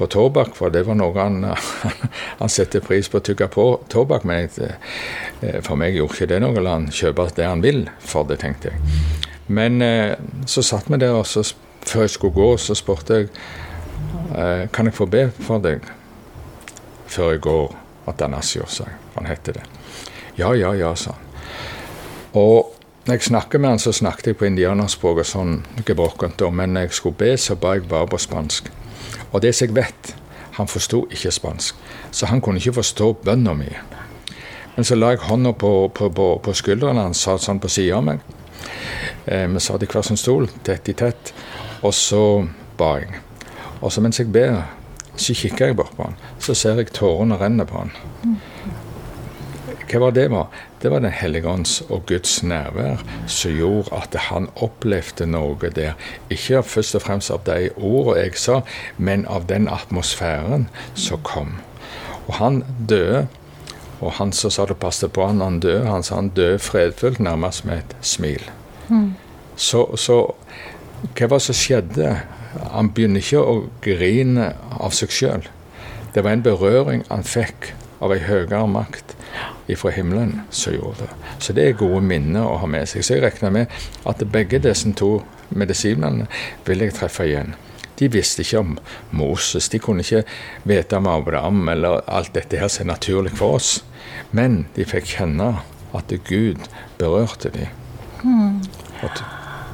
på 0.00 0.08
tobakk, 0.10 0.54
for 0.56 0.72
det 0.72 0.86
var 0.88 0.96
noe 0.96 1.16
han, 1.18 1.44
han 2.40 2.52
setter 2.52 2.84
pris 2.84 3.10
på 3.10 3.20
å 3.20 3.24
tygge 3.24 3.50
på 3.52 3.66
tobakk. 3.92 4.24
Men 4.28 4.48
eh, 4.64 5.60
for 5.66 5.76
meg 5.80 5.98
gjorde 5.98 6.16
ikke 6.16 6.30
det 6.32 6.40
noe. 6.44 6.60
La 6.60 6.78
han 6.78 6.88
kjøpe 6.94 7.28
det 7.36 7.48
han 7.48 7.64
vil 7.64 7.84
for 8.00 8.28
det, 8.28 8.40
tenkte 8.42 8.72
jeg. 8.72 8.96
Men 9.50 9.82
eh, 9.84 10.14
så 10.48 10.64
satt 10.64 10.88
vi 10.90 11.00
der, 11.02 11.16
og 11.18 11.26
så, 11.28 11.44
før 11.84 12.06
jeg 12.06 12.14
skulle 12.16 12.36
gå, 12.36 12.50
så 12.62 12.76
spurte 12.78 13.20
jeg 13.20 13.30
eh, 14.36 14.66
kan 14.72 14.88
jeg 14.88 14.96
få 14.96 15.08
be 15.10 15.28
for 15.42 15.62
deg 15.62 15.84
før 17.10 17.34
jeg 17.34 17.44
går. 17.46 17.78
Atanasio, 18.10 18.64
sa 18.66 18.86
jeg. 18.88 18.96
Han 19.14 19.26
heter 19.28 19.58
det. 19.58 19.64
Ja, 20.38 20.54
ja, 20.56 20.72
ja, 20.74 20.94
sa 20.98 21.12
han. 21.12 21.26
Og 22.40 22.76
når 23.06 23.18
jeg 23.18 23.26
snakker 23.28 23.58
med 23.58 23.74
han, 23.74 23.82
så 23.82 23.92
snakket 23.92 24.30
jeg 24.30 24.38
på 24.40 24.46
indianerspråket 24.48 25.26
sånn 25.26 25.60
men 26.52 26.74
når 26.74 26.86
jeg 26.86 26.96
skulle 26.96 27.18
be, 27.18 27.30
så 27.36 27.56
ba 27.58 27.74
jeg 27.76 27.88
bare 27.90 28.08
på 28.10 28.18
spansk. 28.18 28.70
Og 29.32 29.42
det 29.42 29.54
som 29.54 29.68
jeg 29.68 29.76
vet, 29.76 30.14
han 30.58 30.68
forsto 30.68 31.04
ikke 31.10 31.32
spansk, 31.32 31.76
så 32.10 32.26
han 32.26 32.40
kunne 32.40 32.60
ikke 32.60 32.78
forstå 32.80 33.12
bønna 33.24 33.54
mi. 33.54 33.70
Men 34.76 34.86
så 34.86 34.96
la 34.96 35.14
jeg 35.14 35.24
hånda 35.26 35.52
på, 35.52 35.72
på, 35.94 36.10
på, 36.14 36.26
på 36.44 36.54
skulderen 36.56 37.00
hans, 37.00 37.22
satt 37.24 37.42
sånn 37.44 37.60
på 37.62 37.70
sida 37.70 37.98
av 37.98 38.06
meg. 38.06 38.22
Eh, 39.26 39.46
vi 39.50 39.62
satt 39.62 39.82
i 39.84 39.88
hver 39.90 40.06
sin 40.06 40.20
stol, 40.20 40.48
tett 40.66 40.88
i 40.88 40.96
tett, 40.96 41.32
og 41.82 41.94
så 41.96 42.22
ba 42.78 42.94
jeg. 43.00 43.22
Og 43.80 43.92
så 43.92 44.02
mens 44.04 44.20
jeg 44.20 44.30
ber, 44.32 44.62
så 45.16 45.36
kikker 45.36 45.70
jeg 45.70 45.76
bort 45.76 45.96
på 45.96 46.06
han, 46.08 46.16
så 46.40 46.56
ser 46.56 46.80
jeg 46.80 46.92
tårene 46.96 47.38
renne 47.40 47.66
på 47.68 47.82
han. 47.82 47.94
Hva 49.90 50.04
var 50.04 50.14
det? 50.14 50.28
var? 50.30 50.48
Det 50.82 50.90
var 50.90 51.00
Den 51.00 51.12
hellige 51.12 51.48
ånds 51.48 51.80
og 51.90 52.06
Guds 52.08 52.42
nærvær 52.42 53.02
som 53.28 53.52
gjorde 53.52 53.92
at 53.96 54.14
han 54.30 54.48
opplevde 54.56 55.26
noe 55.28 55.70
der. 55.76 55.92
Ikke 56.32 56.62
først 56.62 56.94
og 56.96 57.02
fremst 57.04 57.30
av 57.30 57.42
de 57.44 57.68
ordene 57.76 58.22
jeg 58.22 58.38
sa, 58.40 58.60
men 58.96 59.26
av 59.28 59.44
den 59.48 59.68
atmosfæren 59.68 60.68
som 60.94 61.20
kom. 61.22 61.58
Og 62.28 62.34
han 62.40 62.64
døde. 62.88 63.26
Og 64.00 64.14
han 64.16 64.32
som 64.32 64.50
sa 64.50 64.64
det 64.64 64.78
passet 64.80 65.12
på 65.12 65.26
han, 65.26 65.42
han 65.44 65.60
døde, 65.60 65.84
han 65.84 66.02
sa 66.02 66.14
han 66.16 66.32
døde 66.32 66.58
fredfullt, 66.58 67.20
nærmest 67.20 67.66
med 67.68 67.82
et 67.82 67.96
smil. 68.00 68.46
Mm. 68.88 69.12
Så, 69.56 69.84
så 70.00 70.22
hva 71.02 71.28
var 71.28 71.36
det 71.36 71.44
som 71.44 71.58
skjedde? 71.58 72.14
Han 72.72 72.88
begynner 72.96 73.20
ikke 73.20 73.42
å 73.44 73.58
grine 73.84 74.54
av 74.80 74.96
seg 74.96 75.12
sjøl. 75.12 75.44
Det 76.14 76.24
var 76.24 76.32
en 76.32 76.42
berøring 76.42 77.04
han 77.10 77.26
fikk 77.28 77.74
av 78.00 78.14
ei 78.14 78.20
høyere 78.24 78.66
makt 78.70 79.14
ifra 79.70 79.92
himmelen 79.94 80.40
som 80.50 80.74
gjorde 80.74 81.06
det. 81.06 81.10
Så 81.38 81.54
det 81.56 81.66
er 81.66 81.80
gode 81.80 82.02
minner 82.04 82.48
å 82.48 82.58
ha 82.62 82.68
med 82.70 82.88
seg. 82.88 83.04
Så 83.04 83.16
jeg 83.16 83.24
regner 83.26 83.54
med 83.54 83.80
at 84.08 84.24
begge 84.32 84.60
disse 84.62 84.90
to 84.98 85.20
medisinene 85.50 86.28
vil 86.66 86.86
jeg 86.86 86.96
treffe 86.96 87.26
igjen. 87.28 87.54
De 88.00 88.08
visste 88.08 88.40
ikke 88.40 88.62
om 88.62 88.76
Moses, 89.12 89.68
de 89.68 89.78
kunne 89.82 90.04
ikke 90.04 90.24
vite 90.68 90.96
om 90.96 91.08
Abraham 91.10 91.68
eller 91.68 92.00
alt 92.08 92.32
dette 92.34 92.56
her 92.56 92.70
som 92.72 92.86
er 92.86 92.94
naturlig 92.94 93.34
for 93.36 93.58
oss. 93.58 93.74
Men 94.32 94.64
de 94.76 94.86
fikk 94.88 95.18
kjenne 95.18 95.50
at 95.96 96.14
Gud 96.28 96.64
berørte 96.98 97.52
dem. 97.52 97.68
Mm. 98.24 98.62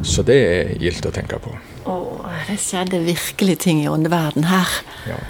Så 0.03 0.25
det 0.27 0.37
er 0.37 0.75
gildt 0.83 1.07
å 1.07 1.15
tenke 1.15 1.39
på. 1.43 1.55
Oh, 1.87 2.27
det 2.49 2.59
skjedde 2.61 3.05
virkelig 3.07 3.61
ting 3.63 3.85
i 3.85 3.89
åndeverden 3.89 4.49
her. 4.51 4.75
Ja. 5.07 5.21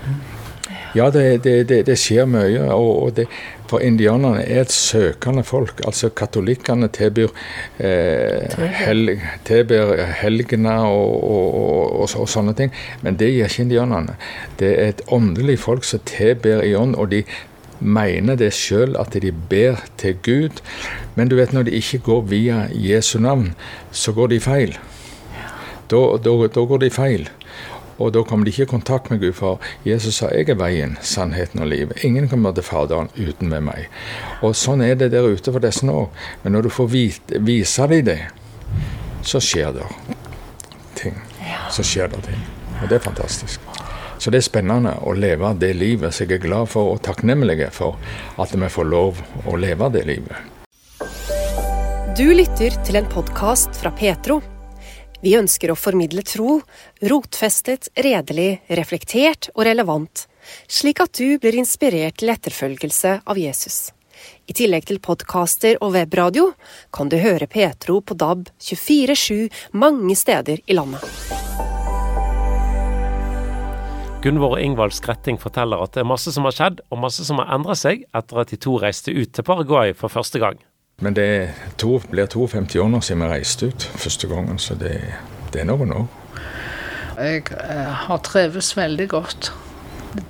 Ja, 0.97 1.11
det, 1.11 1.45
det, 1.45 1.69
det, 1.69 1.83
det 1.87 1.97
skjer 2.01 2.25
mye. 2.31 2.63
Og, 2.73 3.03
og 3.05 3.19
for 3.69 3.83
indianerne 3.85 4.45
er 4.45 4.63
et 4.65 4.73
søkende 4.73 5.43
folk. 5.45 5.83
Altså 5.85 6.09
katolikkene 6.17 6.89
tilbyr, 6.95 7.35
eh, 7.85 8.63
hel, 8.81 9.17
tilbyr 9.45 9.93
helgene 10.23 10.79
og, 10.89 11.19
og, 11.27 12.07
og, 12.15 12.29
sånne 12.33 12.57
ting. 12.57 12.73
Men 13.05 13.21
det 13.21 13.35
gjør 13.35 13.53
ikke 13.53 13.67
indianerne. 13.67 14.17
Det 14.61 14.73
er 14.73 14.95
et 14.95 15.05
åndelig 15.13 15.59
folk 15.67 15.85
som 15.85 16.01
tilber 16.09 16.65
i 16.65 16.75
ånd. 16.79 16.97
og 16.97 17.11
de 17.13 17.25
mener 17.79 18.39
det 18.41 18.55
sjøl 18.57 18.97
at 18.97 19.13
de 19.21 19.33
ber 19.51 19.83
til 20.01 20.17
Gud. 20.25 20.63
Men 21.15 21.29
du 21.29 21.37
vet 21.37 21.53
når 21.53 21.69
de 21.69 21.77
ikke 21.77 22.05
går 22.07 22.29
via 22.31 22.67
Jesu 22.73 23.19
navn, 23.21 23.53
så 23.93 24.13
går 24.17 24.33
de 24.33 24.41
feil. 24.41 24.79
Da, 25.91 26.01
da, 26.19 26.33
da 26.49 26.65
går 26.65 26.87
de 26.87 26.91
feil. 26.91 27.29
Og 27.99 28.13
da 28.13 28.23
kommer 28.25 28.45
de 28.45 28.53
ikke 28.53 28.67
i 28.67 28.73
kontakt 28.75 29.11
med 29.11 29.21
Gud, 29.21 29.33
for 29.33 29.61
Jesus 29.85 30.17
sa 30.17 30.29
'jeg 30.29 30.49
er 30.51 30.55
veien, 30.55 30.97
sannheten 31.01 31.61
og 31.61 31.69
livet'. 31.69 32.05
Ingen 32.05 32.29
kommer 32.29 32.53
til 32.53 32.63
Faderen 32.63 33.09
uten 33.17 33.49
med 33.49 33.61
meg. 33.61 33.89
Og 34.43 34.55
sånn 34.55 34.83
er 34.83 34.95
det 34.95 35.11
der 35.11 35.23
ute 35.23 35.53
for 35.53 35.59
disse 35.59 35.87
nå. 35.87 36.09
Men 36.43 36.53
når 36.53 36.63
du 36.63 36.69
får 36.69 36.89
vite, 36.89 37.39
vise 37.41 37.87
dem 37.89 38.05
det, 38.05 38.21
så 39.23 39.41
skjer 39.41 39.73
det 39.73 39.87
ting. 40.95 41.15
Så 41.71 41.83
skjer 41.83 42.09
det 42.09 42.23
ting. 42.23 42.43
Og 42.83 42.89
det 42.89 42.97
er 42.97 43.11
fantastisk. 43.11 43.61
Så 44.19 44.31
det 44.31 44.37
er 44.37 44.49
spennende 44.49 44.97
å 45.03 45.13
leve 45.13 45.55
det 45.55 45.77
livet 45.77 46.15
som 46.15 46.27
jeg 46.27 46.41
er 46.41 46.47
glad 46.47 46.69
for 46.69 46.95
og 46.95 47.03
takknemlig 47.03 47.73
for 47.73 47.97
at 48.39 48.55
vi 48.55 48.69
får 48.69 48.85
lov 48.85 49.23
å 49.47 49.57
leve 49.57 49.93
det 49.93 50.07
livet. 50.07 50.37
Du 52.17 52.33
lytter 52.33 52.71
til 52.85 52.97
en 52.97 53.09
podkast 53.13 53.77
fra 53.77 53.91
Petro. 53.93 54.56
Vi 55.27 55.33
ønsker 55.35 55.73
å 55.73 55.75
formidle 55.75 56.23
tro, 56.23 56.61
rotfestet, 57.03 57.89
redelig, 57.99 58.61
reflektert 58.79 59.49
og 59.57 59.65
relevant, 59.67 60.29
slik 60.71 61.01
at 61.03 61.19
du 61.19 61.41
blir 61.43 61.57
inspirert 61.59 62.21
til 62.21 62.31
etterfølgelse 62.31 63.17
av 63.27 63.41
Jesus. 63.41 63.89
I 64.47 64.55
tillegg 64.55 64.87
til 64.87 65.01
podkaster 65.03 65.81
og 65.83 65.97
webradio 65.97 66.53
kan 66.95 67.11
du 67.11 67.19
høre 67.19 67.51
Petro 67.51 67.99
på 68.07 68.15
DAB 68.15 68.47
24-7 68.69 69.75
mange 69.75 70.15
steder 70.15 70.63
i 70.63 70.79
landet. 70.79 71.03
Gunvor 74.23 74.61
Ingvald 74.63 74.95
Skretting 74.95 75.43
forteller 75.43 75.83
at 75.83 75.99
det 75.99 76.05
er 76.05 76.11
masse 76.15 76.31
som 76.39 76.47
har 76.47 76.55
skjedd, 76.55 76.85
og 76.87 77.03
masse 77.03 77.27
som 77.27 77.43
har 77.43 77.51
endret 77.59 77.83
seg 77.83 78.07
etter 78.15 78.45
at 78.45 78.55
de 78.55 78.63
to 78.63 78.79
reiste 78.79 79.11
ut 79.11 79.35
til 79.35 79.51
Paraguay 79.51 79.91
for 79.91 80.07
første 80.07 80.39
gang. 80.39 80.63
Men 81.05 81.15
det 81.15 81.53
to, 81.77 81.99
blir 82.09 82.27
52 82.27 82.81
år 82.81 82.89
nå 82.89 83.03
siden 83.05 83.27
vi 83.27 83.29
reiste 83.29 83.67
ut 83.69 83.85
første 84.01 84.31
gangen, 84.31 84.57
så 84.57 84.73
det, 84.81 84.95
det 85.53 85.61
er 85.61 85.69
noen 85.69 85.93
år. 85.93 86.07
Jeg 87.21 87.43
eh, 87.53 87.91
har 88.07 88.23
trives 88.25 88.71
veldig 88.79 89.07
godt 89.13 89.51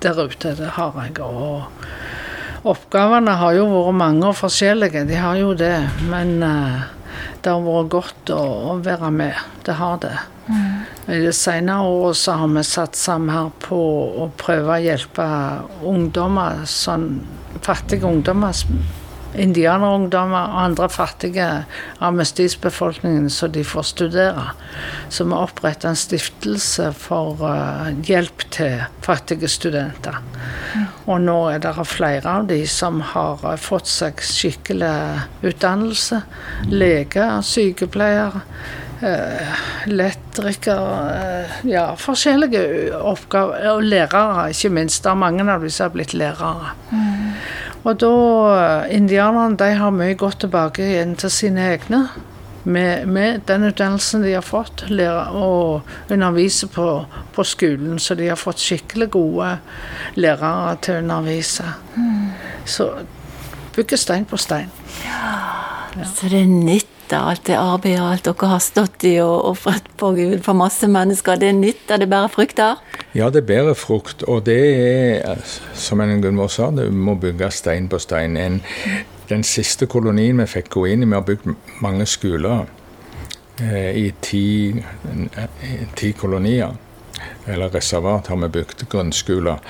der 0.02 0.18
ute, 0.18 0.56
det 0.58 0.72
har 0.74 0.98
jeg. 1.04 1.20
Og 1.22 2.66
oppgavene 2.66 3.36
har 3.38 3.54
jo 3.54 3.68
vært 3.70 3.98
mange 4.00 4.26
og 4.26 4.40
forskjellige, 4.40 5.04
de 5.06 5.22
har 5.22 5.38
jo 5.38 5.54
det. 5.54 5.76
Men 6.10 6.42
uh, 6.42 6.82
det 7.44 7.52
har 7.52 7.62
vært 7.62 7.94
godt 7.94 8.34
å, 8.34 8.42
å, 8.42 8.76
være 8.82 9.14
med. 9.14 9.38
Det 9.70 9.78
har 9.78 10.02
det. 10.02 10.14
Mm. 10.50 10.84
I 11.14 11.22
det 11.28 11.34
senere 11.38 11.86
året 11.86 12.18
så 12.18 12.40
har 12.42 12.50
vi 12.58 12.66
satsa 12.66 13.20
mer 13.22 13.54
på 13.62 13.78
å 14.18 14.32
prøve 14.34 14.74
å 14.74 14.82
hjelpe 14.82 15.30
ungdommer, 15.86 16.66
sånn 16.66 17.12
fattige 17.62 18.10
ungdommer 18.10 18.50
indianerungdommer 19.40 20.52
og 20.52 20.62
andre 20.64 20.88
fattige 20.92 21.48
av 22.02 22.16
mestisbefolkningen, 22.16 23.28
så 23.30 23.48
de 23.52 23.64
får 23.64 23.88
studere. 23.92 24.46
Så 25.08 25.24
vi 25.24 25.36
oppretta 25.36 25.90
en 25.90 25.98
stiftelse 25.98 26.90
for 26.98 27.42
uh, 27.42 27.90
hjelp 28.06 28.46
til 28.54 28.86
fattige 29.04 29.50
studenter. 29.50 30.18
Og 31.06 31.20
nå 31.22 31.36
er 31.52 31.62
det 31.62 31.74
flere 31.88 32.38
av 32.40 32.48
de 32.50 32.62
som 32.70 33.00
har 33.14 33.44
uh, 33.44 33.54
fått 33.60 33.90
seg 33.90 34.24
skikkelig 34.24 34.96
utdannelse. 35.46 36.22
Leger, 36.72 37.38
sykepleiere. 37.46 38.42
Uh, 38.96 39.64
lettrikere 39.92 41.44
Ja, 41.68 41.90
forskjellige 42.00 42.96
oppgaver. 42.96 43.68
Og 43.74 43.84
lærere, 43.84 44.48
ikke 44.50 44.72
minst. 44.72 45.04
Det 45.04 45.12
er 45.12 45.20
mange 45.20 45.44
av 45.52 45.62
de 45.62 45.70
som 45.70 45.90
har 45.90 45.94
blitt 45.94 46.16
lærere. 46.16 46.72
Mm. 46.90 47.32
Og 47.86 48.00
da 48.02 48.86
Indianerne 48.90 49.58
de 49.60 49.68
har 49.78 49.92
mye 49.94 50.16
gått 50.18 50.40
tilbake 50.42 50.82
igjen 50.82 51.14
til 51.18 51.30
sine 51.30 51.68
egne. 51.74 52.06
Med, 52.66 53.06
med 53.06 53.44
den 53.46 53.68
utdannelsen 53.68 54.24
de 54.24 54.32
har 54.34 54.42
fått, 54.42 54.88
lære 54.90 55.28
å 55.38 55.50
undervise 56.10 56.66
på, 56.66 56.86
på 57.36 57.44
skolen. 57.46 58.00
Så 58.02 58.16
de 58.18 58.26
har 58.26 58.40
fått 58.40 58.58
skikkelig 58.58 59.06
gode 59.14 59.52
lærere 60.18 60.74
til 60.82 60.96
å 60.96 61.04
undervise. 61.04 61.68
Så 62.66 62.88
bygge 63.76 64.00
stein 64.02 64.26
på 64.26 64.40
stein. 64.40 64.72
Ja, 65.06 66.02
Så 66.10 66.26
det 66.32 66.42
nytter 67.06 67.22
alt 67.22 67.46
det 67.46 67.54
arbeidet 67.54 68.02
alt 68.02 68.24
dere 68.26 68.48
har 68.50 68.60
stått 68.60 69.04
i 69.06 69.20
og 69.22 69.52
ofret 69.52 69.84
på 69.96 70.10
Gud 70.16 70.42
for 70.42 70.54
masse 70.54 70.86
mennesker. 70.88 71.36
Det 71.38 71.52
nytter, 71.54 71.98
det 71.98 72.08
bærer 72.10 72.28
frukter? 72.28 72.80
Ja, 73.14 73.30
det 73.30 73.46
bærer 73.46 73.74
frukt, 73.74 74.24
og 74.26 74.46
det 74.46 75.22
er, 75.22 75.38
som 75.74 76.00
en 76.00 76.20
Gunvor 76.20 76.48
sa, 76.48 76.70
du 76.70 76.90
må 76.90 77.14
bygge 77.14 77.50
stein 77.50 77.88
på 77.88 77.98
stein. 77.98 78.36
En, 78.36 78.60
den 79.28 79.44
siste 79.44 79.86
kolonien 79.86 80.38
vi 80.38 80.46
fikk 80.46 80.70
gå 80.74 80.86
inn 80.86 81.04
i, 81.04 81.06
vi 81.06 81.14
har 81.14 81.22
bygd 81.22 81.46
mange 81.80 82.06
skoler 82.06 82.66
eh, 83.62 83.94
i 83.94 84.10
ti, 84.20 84.74
ti 85.94 86.12
kolonier. 86.12 86.74
Eller 87.46 87.70
reservat 87.70 88.26
har 88.26 88.40
vi 88.42 88.50
bygd 88.58 88.88
grunnskoler 88.90 89.62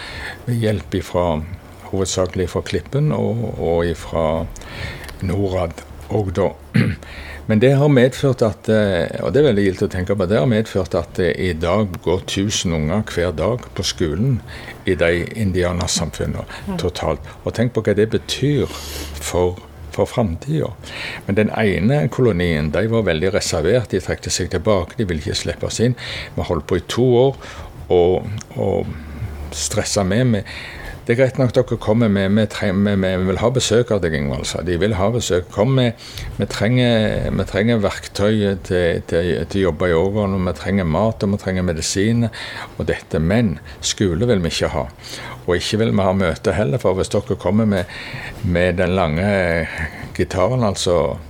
med 0.46 0.56
hjelp 0.56 0.96
ifra 1.02 1.26
hovedsakelig 1.90 2.48
fra 2.50 2.64
Klippen 2.64 3.12
og, 3.12 3.44
og 3.60 3.92
fra 4.00 4.24
Norad 5.22 5.85
òg 6.14 6.32
da. 6.36 6.50
Men 7.48 7.60
det 7.62 7.76
har 7.78 7.90
medført 7.92 8.42
at 8.42 8.68
eh, 8.72 9.06
og 9.22 9.30
det 9.32 9.40
er 9.40 9.48
veldig 9.50 9.66
gildt 9.68 9.84
å 9.86 9.90
tenke 9.92 10.16
på, 10.18 10.26
det 10.26 10.40
har 10.40 10.48
medført 10.50 10.96
at 10.98 11.14
det 11.18 11.30
i 11.38 11.52
dag 11.54 11.94
går 12.02 12.24
1000 12.24 12.74
unger 12.74 13.04
hver 13.14 13.36
dag 13.38 13.68
på 13.76 13.86
skolen 13.86 14.40
i 14.86 14.96
de 14.98 15.22
indianersamfunnene 15.38 16.76
totalt. 16.82 17.22
Og 17.44 17.54
tenk 17.54 17.76
på 17.76 17.86
hva 17.86 17.94
det 17.94 18.10
betyr 18.16 18.66
for 19.22 19.62
for 19.96 20.04
framtida. 20.04 20.68
Men 21.26 21.38
den 21.38 21.50
ene 21.56 22.02
kolonien 22.12 22.70
de 22.74 22.84
var 22.92 23.06
veldig 23.06 23.32
reservert. 23.38 23.90
De 23.92 24.02
trekte 24.04 24.32
seg 24.32 24.50
tilbake, 24.52 24.98
de 24.98 25.06
ville 25.08 25.24
ikke 25.24 25.38
slippe 25.40 25.70
oss 25.70 25.80
inn. 25.80 25.96
Vi 26.36 26.44
holdt 26.44 26.68
på 26.68 26.80
i 26.80 26.84
to 26.90 27.06
år 27.22 27.38
og, 27.94 28.26
og 28.60 28.90
stressa 29.56 30.04
med. 30.04 30.34
med 30.34 30.56
det 31.06 31.14
er 31.14 31.18
greit 31.20 31.36
nok 31.38 31.52
dere 31.54 31.76
kommer 31.78 32.10
med, 32.10 32.34
vi, 32.34 33.10
vil 33.28 33.38
ha 33.38 33.48
besøk 33.54 33.92
av 33.94 34.00
deg, 34.02 34.16
Ingvald, 34.18 34.42
sa 34.50 34.64
de. 34.66 34.74
vil 34.82 34.96
ha 34.98 35.06
besøk. 35.14 35.46
Kom 35.54 35.76
med. 35.78 35.94
Vi 36.34 36.48
trenger, 36.50 37.28
vi 37.30 37.46
trenger 37.46 37.78
verktøy 37.84 38.56
til, 38.66 39.04
til, 39.06 39.30
til 39.46 39.60
å 39.60 39.68
jobbe 39.68 39.92
i 39.92 39.94
årene. 39.94 40.40
Vi 40.48 40.56
trenger 40.58 40.88
mat 40.90 41.22
og 41.22 41.36
vi 41.36 41.38
trenger 41.44 41.68
medisiner 41.68 42.42
og 42.74 42.88
dette. 42.90 43.20
Men 43.22 43.60
skole 43.78 44.26
vil 44.26 44.42
vi 44.42 44.50
ikke 44.50 44.72
ha. 44.74 44.84
Og 45.46 45.54
ikke 45.54 45.78
vil 45.84 45.94
vi 45.94 46.08
ha 46.08 46.16
møte 46.24 46.56
heller, 46.58 46.82
for 46.82 46.98
hvis 46.98 47.14
dere 47.14 47.38
kommer 47.38 47.70
med, 47.70 47.94
med 48.42 48.82
den 48.82 48.98
lange 48.98 49.30
gitaren, 50.18 50.66
altså 50.66 51.20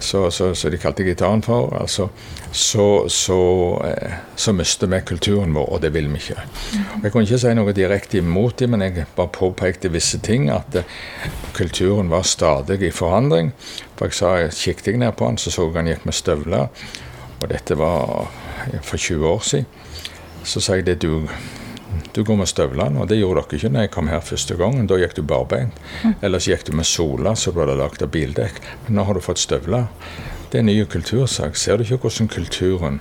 så, 0.00 0.70
de 0.70 0.78
kalte 0.78 1.04
gitaren 1.04 1.42
for, 1.42 1.72
altså, 1.80 2.08
så, 2.52 3.08
så, 3.08 3.38
eh, 3.84 4.12
så 4.36 4.52
mister 4.52 4.86
vi 4.86 5.00
kulturen 5.00 5.54
vår, 5.54 5.72
og 5.72 5.82
det 5.82 5.92
vil 5.94 6.08
vi 6.12 6.20
ikke. 6.20 6.44
Jeg 7.02 7.12
kunne 7.12 7.24
ikke 7.24 7.40
si 7.40 7.54
noe 7.56 7.74
direkte 7.76 8.20
imot 8.20 8.58
dem, 8.60 8.74
men 8.74 8.84
jeg 8.84 9.06
bare 9.16 9.32
påpekte 9.32 9.92
visse 9.92 10.20
ting. 10.24 10.50
At 10.52 10.76
eh, 10.76 10.84
kulturen 11.56 12.10
var 12.12 12.22
stadig 12.28 12.80
i 12.82 12.92
forandring. 12.94 13.52
For 13.96 14.08
jeg 14.08 14.18
sa, 14.18 14.32
kikket 14.52 14.92
jeg 14.92 15.02
ned 15.02 15.16
på 15.16 15.28
han, 15.28 15.40
så 15.40 15.50
så 15.50 15.68
jeg 15.68 15.80
han 15.80 15.92
gikk 15.92 16.06
med 16.06 16.16
støvler. 16.16 16.88
Og 17.40 17.48
dette 17.52 17.76
var 17.78 18.30
for 18.82 18.96
20 18.96 19.28
år 19.28 19.44
siden. 19.44 19.66
Så 20.44 20.60
sa 20.60 20.78
jeg 20.78 20.86
det 20.86 21.00
du 21.02 21.26
du 22.16 22.22
går 22.24 22.38
med 22.40 22.48
støvlene, 22.50 23.02
og 23.02 23.10
det 23.10 23.20
gjorde 23.20 23.42
dere 23.44 23.60
ikke 23.60 23.72
når 23.74 23.86
jeg 23.86 23.94
kom 23.96 24.08
her 24.08 24.22
første 24.24 24.56
gangen. 24.56 24.88
Da 24.88 24.96
gikk 25.00 25.18
du 25.18 25.22
barbeint. 25.26 25.76
Mm. 26.02 26.16
Ellers 26.24 26.48
gikk 26.48 26.64
du 26.68 26.72
med 26.78 26.88
soler 26.88 27.36
så 27.36 27.52
du 27.52 27.60
hadde 27.60 27.76
lagd 27.76 28.04
av 28.04 28.12
bildekk. 28.14 28.62
Men 28.86 28.98
nå 28.98 29.04
har 29.08 29.18
du 29.18 29.24
fått 29.24 29.42
støvler. 29.42 29.90
Det 30.46 30.60
er 30.60 30.62
en 30.62 30.68
ny 30.70 30.84
kultursak. 30.88 31.56
Ser 31.58 31.76
du 31.76 31.82
ikke 31.84 31.98
hvordan 32.06 32.28
kulturen 32.30 33.00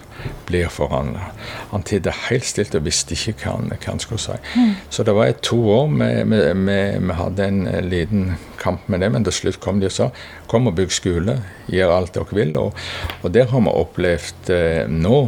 blir 0.50 0.68
forandra? 0.74 1.30
Han 1.70 1.86
tidde 1.86 2.14
helt 2.26 2.48
stilt 2.48 2.76
og 2.76 2.88
visste 2.88 3.14
ikke 3.14 3.36
hva 3.44 3.54
han, 3.60 3.70
hva 3.70 3.92
han 3.94 4.02
skulle 4.02 4.24
si. 4.24 4.36
Mm. 4.58 4.74
Så 4.90 5.06
det 5.06 5.14
var 5.16 5.30
et 5.30 5.44
to 5.46 5.60
år 5.72 5.94
vi 5.94 7.16
hadde 7.20 7.48
en 7.48 7.62
liten 7.86 8.26
kamp 8.60 8.90
med 8.90 9.06
det, 9.06 9.12
men 9.14 9.28
til 9.28 9.38
slutt 9.40 9.62
kom 9.64 9.80
de 9.80 9.92
og 9.92 9.94
sa 9.94 10.10
kom 10.50 10.68
og 10.72 10.76
bygg 10.80 10.92
skole, 10.96 11.38
gjør 11.70 11.94
alt 11.94 12.18
dere 12.18 12.40
vil. 12.40 12.52
Og, 12.60 12.84
og 13.22 13.32
der 13.38 13.48
har 13.54 13.64
vi 13.64 13.78
opplevd 13.86 14.52
eh, 14.56 14.84
nå 14.90 15.22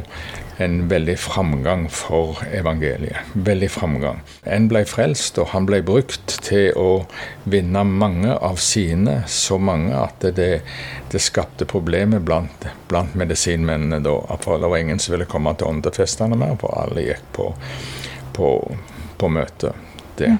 en 0.58 0.88
veldig 0.90 1.18
framgang 1.20 1.86
for 1.94 2.40
evangeliet. 2.54 3.30
Veldig 3.34 3.70
framgang. 3.72 4.22
En 4.44 4.68
ble 4.72 4.84
frelst, 4.90 5.38
og 5.38 5.52
han 5.54 5.68
ble 5.70 5.84
brukt 5.86 6.38
til 6.46 6.72
å 6.78 7.06
vinne 7.46 7.84
mange 7.88 8.34
av 8.34 8.58
sine, 8.62 9.20
så 9.30 9.60
mange 9.62 9.94
at 9.98 10.26
det, 10.38 10.50
det 11.12 11.22
skapte 11.22 11.68
problemer 11.70 12.24
blant, 12.24 12.68
blant 12.90 13.14
medisinmennene 13.20 14.02
da. 14.06 14.18
For 14.42 14.62
det 14.62 14.72
var 14.72 14.82
ingen 14.82 15.02
som 15.02 15.14
ville 15.14 15.30
komme 15.30 15.54
til 15.58 15.70
åndefestene 15.70 16.40
mer, 16.40 16.58
for 16.62 16.74
alle 16.82 17.06
gikk 17.06 17.28
på, 17.38 17.52
på, 18.38 18.54
på 19.18 19.34
møte. 19.34 19.76
Det. 20.18 20.32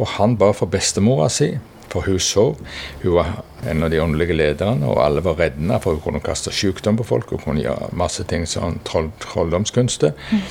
Og 0.00 0.06
han 0.16 0.38
ba 0.40 0.54
for 0.56 0.72
bestemora 0.72 1.28
si 1.28 1.52
for 1.92 2.06
hun 2.06 2.20
sov. 2.22 2.58
Hun 3.02 3.16
var 3.16 3.32
en 3.68 3.82
av 3.82 3.90
de 3.90 4.00
åndelige 4.02 4.36
lederne, 4.36 4.86
og 4.88 5.00
alle 5.04 5.24
var 5.24 5.38
reddende, 5.40 5.80
for 5.82 5.96
hun 5.96 6.04
kunne 6.04 6.24
kaste 6.24 6.52
sykdom 6.54 6.98
på 7.00 7.06
folk. 7.08 7.32
Hun 7.34 7.42
kunne 7.44 7.64
gjøre 7.64 7.90
masse 7.98 8.24
ting 8.28 8.46
sånn 8.48 8.80
troll, 8.88 9.10
trolldomskunster. 9.24 10.14
Mm. 10.30 10.46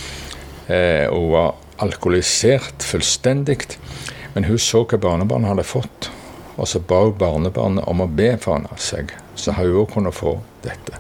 Eh, 0.68 1.06
hun 1.14 1.32
var 1.32 1.56
alkoholisert 1.84 2.84
fullstendig. 2.84 3.78
Men 4.36 4.46
hun 4.50 4.60
så 4.62 4.84
hva 4.86 5.00
barnebarnet 5.02 5.50
hadde 5.54 5.66
fått, 5.66 6.12
og 6.58 6.68
så 6.70 6.82
ba 6.84 7.04
hun 7.06 7.18
barnebarnet 7.18 7.88
om 7.90 8.04
å 8.04 8.10
be 8.10 8.34
for 8.42 8.66
seg. 8.82 9.14
Så 9.38 9.56
hun 9.58 9.88
kunne 9.94 10.14
få 10.14 10.40
dette. 10.66 11.00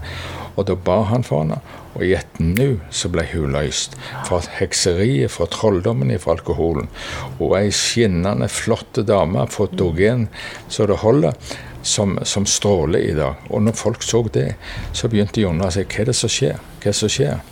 Og 0.57 0.65
da 0.65 0.73
ba 0.73 1.03
han 1.11 1.23
for 1.25 1.43
henne, 1.43 1.59
og 1.93 2.03
i 2.05 2.15
et 2.17 2.39
nu 2.41 2.79
så 2.93 3.09
ble 3.13 3.23
hun 3.31 3.53
løst. 3.53 3.93
Fra 4.25 4.39
hekseriet, 4.57 5.31
fra 5.33 5.45
trolldommen, 5.53 6.13
fra 6.21 6.33
alkoholen. 6.33 6.89
Og 7.37 7.53
ei 7.59 7.69
skinnende, 7.73 8.49
flott 8.49 9.01
dame, 9.07 9.45
fotogen 9.53 10.27
så 10.69 10.89
det 10.89 10.99
holder, 11.03 11.37
som, 11.87 12.17
som, 12.27 12.45
stråler 12.45 13.05
i 13.05 13.13
dag. 13.15 13.45
Og 13.49 13.61
når 13.63 13.77
folk 13.77 14.03
så 14.03 14.23
det, 14.33 14.49
så 14.93 15.07
begynte 15.07 15.39
de 15.39 15.45
å 15.47 15.53
undre 15.53 15.69
seg 15.71 15.87
hva 15.87 16.03
er 16.03 16.09
det 16.09 16.17
som 16.17 16.33
skjer. 16.33 16.57
Hva 16.57 16.89
er 16.89 16.91
det 16.91 16.99
som 16.99 17.13
skjer? 17.13 17.45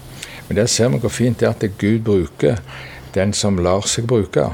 Men 0.47 0.59
der 0.59 0.69
ser 0.69 0.91
vi 0.93 1.01
hvor 1.01 1.13
fint 1.13 1.39
det 1.41 1.47
er 1.47 1.55
at 1.55 1.77
Gud 1.81 2.03
bruker 2.05 2.59
den 3.15 3.33
som 3.33 3.61
lar 3.63 3.85
seg 3.89 4.09
bruke. 4.09 4.49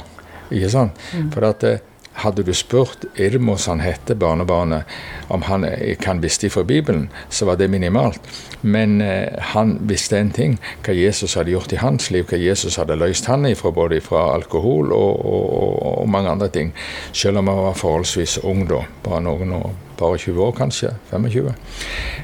Ikke 0.51 0.69
sant? 0.71 0.99
Mm. 1.15 1.31
For 1.33 1.47
at 1.47 1.65
hadde 2.13 2.43
du 2.43 2.53
spurt 2.53 3.05
Irmos, 3.15 3.67
han 3.67 3.79
heter 3.79 4.15
barnebarnet, 4.15 4.83
om 5.27 5.41
han 5.47 5.65
kan 5.99 6.21
visste 6.21 6.49
fra 6.49 6.63
Bibelen, 6.63 7.09
så 7.29 7.45
var 7.45 7.55
det 7.55 7.67
minimalt. 7.71 8.21
Men 8.61 9.01
eh, 9.01 9.39
han 9.39 9.77
visste 9.87 10.19
en 10.19 10.31
ting, 10.31 10.57
hva 10.85 10.93
Jesus 10.93 11.35
hadde 11.39 11.53
gjort 11.55 11.73
i 11.73 11.79
hans 11.81 12.11
liv, 12.13 12.27
hva 12.29 12.37
Jesus 12.37 12.77
hadde 12.77 12.99
løst 12.99 13.29
han 13.31 13.47
ifra, 13.49 13.71
både 13.73 14.01
fra 14.05 14.27
alkohol 14.35 14.91
og, 14.93 15.23
og, 15.25 15.79
og, 16.01 16.09
mange 16.11 16.29
andre 16.29 16.49
ting. 16.51 16.75
Selv 17.13 17.41
om 17.41 17.49
han 17.49 17.63
var 17.69 17.79
forholdsvis 17.79 18.37
ung 18.43 18.67
da, 18.69 18.83
bare 19.05 19.23
noen 19.25 19.55
år, 19.57 19.71
bare 19.97 20.19
20 20.21 20.45
år 20.45 20.53
kanskje, 20.59 20.93
25. 21.11 21.49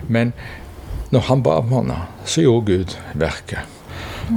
Men 0.07 0.35
når 1.09 1.25
han 1.31 1.43
ba 1.43 1.57
om 1.63 1.73
henne, 1.73 2.03
så 2.27 2.43
gjorde 2.43 2.73
Gud 2.73 2.97
verket. 3.15 3.76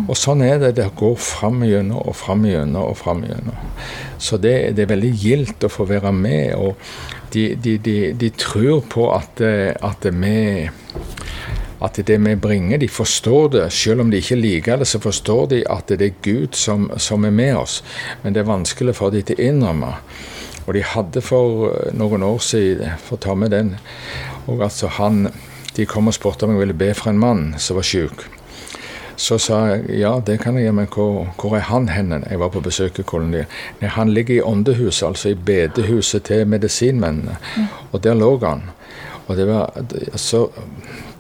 Og 0.07 0.16
sånn 0.18 0.42
er 0.46 0.59
det. 0.62 0.74
Det 0.79 0.88
går 0.98 1.16
fram 1.20 1.64
igjennom 1.66 2.03
og 2.05 2.16
fram 2.18 2.44
igjennom 2.46 2.90
og 2.90 2.98
fram 2.98 3.24
igjennom. 3.26 3.70
Så 4.18 4.38
det, 4.38 4.55
det, 4.76 4.85
er 4.85 4.92
veldig 4.92 5.12
gildt 5.22 5.66
å 5.66 5.72
få 5.72 5.87
være 5.90 6.12
med. 6.14 6.55
Og 6.59 6.76
de, 7.35 7.55
de, 7.57 7.76
de, 7.83 7.96
de 8.18 8.31
tror 8.38 8.85
på 8.90 9.09
at, 9.14 9.42
at, 9.42 10.11
vi 10.11 10.68
at 11.81 12.00
det 12.07 12.18
vi 12.20 12.37
bringer, 12.37 12.79
de 12.79 12.88
forstår 12.88 13.48
det. 13.57 13.66
Selv 13.74 14.05
om 14.05 14.12
de 14.12 14.20
ikke 14.22 14.38
liker 14.38 14.83
det, 14.83 14.90
så 14.90 15.03
forstår 15.03 15.46
de 15.55 15.62
at 15.70 15.90
det 15.90 16.11
er 16.11 16.22
Gud 16.22 16.59
som, 16.59 16.90
som 16.96 17.24
er 17.24 17.35
med 17.35 17.57
oss. 17.57 17.81
Men 18.22 18.37
det 18.37 18.44
er 18.44 18.53
vanskelig 18.53 18.98
for 19.00 19.14
dem 19.14 19.26
til 19.26 19.40
å 19.40 19.48
innrømme. 19.50 19.94
Og 20.66 20.74
de 20.76 20.85
hadde 20.87 21.22
for 21.24 21.70
noen 21.96 22.22
år 22.22 22.42
siden, 22.44 22.98
for 23.03 23.16
å 23.16 23.24
ta 23.24 23.35
med 23.35 23.50
den 23.57 23.74
og 24.48 24.62
altså 24.64 24.88
han, 24.98 25.29
De 25.76 25.85
kom 25.87 26.11
og 26.11 26.14
spurte 26.16 26.44
om 26.44 26.50
jeg 26.50 26.64
ville 26.64 26.74
be 26.74 26.88
for 26.98 27.12
en 27.12 27.20
mann 27.20 27.42
som 27.62 27.79
var 27.79 27.87
syk. 27.87 28.24
Så 29.21 29.37
sa 29.43 29.59
jeg 29.69 29.99
ja, 30.01 30.15
det 30.25 30.39
kan 30.41 30.57
jeg 30.57 30.65
gjøre, 30.65 30.77
men 30.79 30.87
hvor, 30.89 31.27
hvor 31.37 31.57
er 31.59 31.67
han 31.69 31.91
henne? 31.93 32.23
Jeg 32.25 32.41
var 32.41 32.49
på 32.55 32.63
besøk 32.65 33.03
i 33.03 33.05
kolonien. 33.05 33.49
Nei, 33.83 33.91
han 33.93 34.15
ligger 34.17 34.39
i 34.39 34.43
åndehuset, 34.43 35.07
altså 35.11 35.35
i 35.35 35.37
bedehuset 35.37 36.25
til 36.31 36.47
medisinmennene. 36.49 37.37
Mm. 37.57 37.67
Og 37.93 38.05
der 38.05 38.17
lå 38.17 38.31
han. 38.47 38.65
Og 39.27 39.37
det 39.37 39.47
var, 39.47 39.77
så 40.17 40.47